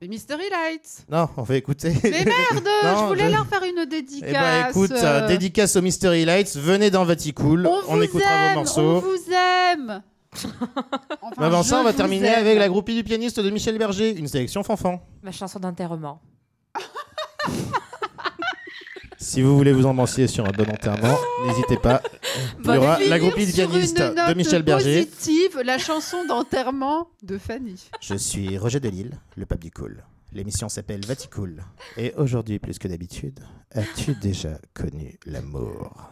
Les 0.00 0.08
Mystery 0.08 0.44
Lights. 0.50 1.04
Non, 1.10 1.28
on 1.36 1.42
va 1.42 1.56
écouter. 1.56 1.92
Mais 2.04 2.10
merde, 2.24 2.64
Non, 2.84 2.96
je 3.00 3.04
voulais 3.06 3.26
je- 3.26 3.30
leur 3.32 3.46
faire 3.46 3.62
une 3.64 3.78
Eh 3.82 3.86
dédicace. 3.86 4.30
ben 4.32 4.68
écoute, 4.70 4.92
euh, 4.92 5.26
dédicace 5.26 5.74
au 5.76 5.82
Mystery 5.82 6.24
Lights. 6.24 6.54
Venez 6.56 6.90
dans 6.90 7.04
Vaticool. 7.04 7.66
on, 7.66 7.80
On, 7.88 7.96
vous 7.96 8.02
écoutera 8.02 8.30
aime, 8.30 8.44
vos 8.46 8.50
On 8.52 8.54
morceaux. 8.62 9.00
vous 9.00 9.32
aime. 9.32 10.02
Enfin, 11.22 11.42
avant 11.42 11.62
ça, 11.62 11.80
on 11.80 11.84
va 11.84 11.92
terminer 11.92 12.28
aime. 12.28 12.40
avec 12.40 12.58
la 12.58 12.68
groupie 12.68 12.94
du 12.94 13.04
pianiste 13.04 13.40
de 13.40 13.50
Michel 13.50 13.78
Berger, 13.78 14.16
une 14.16 14.28
sélection 14.28 14.62
fanfan. 14.62 15.00
Ma 15.22 15.32
chanson 15.32 15.58
d'enterrement. 15.58 16.20
Si 19.18 19.40
vous 19.42 19.56
voulez 19.56 19.72
vous 19.72 19.86
embrancier 19.86 20.26
sur 20.28 20.46
un 20.46 20.52
bon 20.52 20.68
enterrement, 20.70 21.16
n'hésitez 21.46 21.78
pas. 21.78 22.02
Il 22.64 22.70
y 22.74 22.76
aura 22.76 22.98
la 23.00 23.18
groupie 23.18 23.46
du 23.46 23.52
pianiste 23.52 23.98
une 23.98 24.14
de 24.14 24.34
Michel 24.34 24.62
Berger. 24.62 25.04
positive, 25.06 25.60
la 25.64 25.78
chanson 25.78 26.24
d'enterrement 26.26 27.08
de 27.22 27.38
Fanny. 27.38 27.88
Je 28.00 28.14
suis 28.14 28.58
Roger 28.58 28.78
Delille, 28.78 29.10
le 29.36 29.46
pape 29.46 29.60
du 29.60 29.70
cool. 29.70 30.04
L'émission 30.32 30.68
s'appelle 30.68 31.04
Vaticool. 31.04 31.64
Et 31.96 32.12
aujourd'hui, 32.16 32.58
plus 32.58 32.78
que 32.78 32.88
d'habitude, 32.88 33.40
as-tu 33.74 34.14
déjà 34.14 34.58
connu 34.74 35.18
l'amour? 35.24 36.10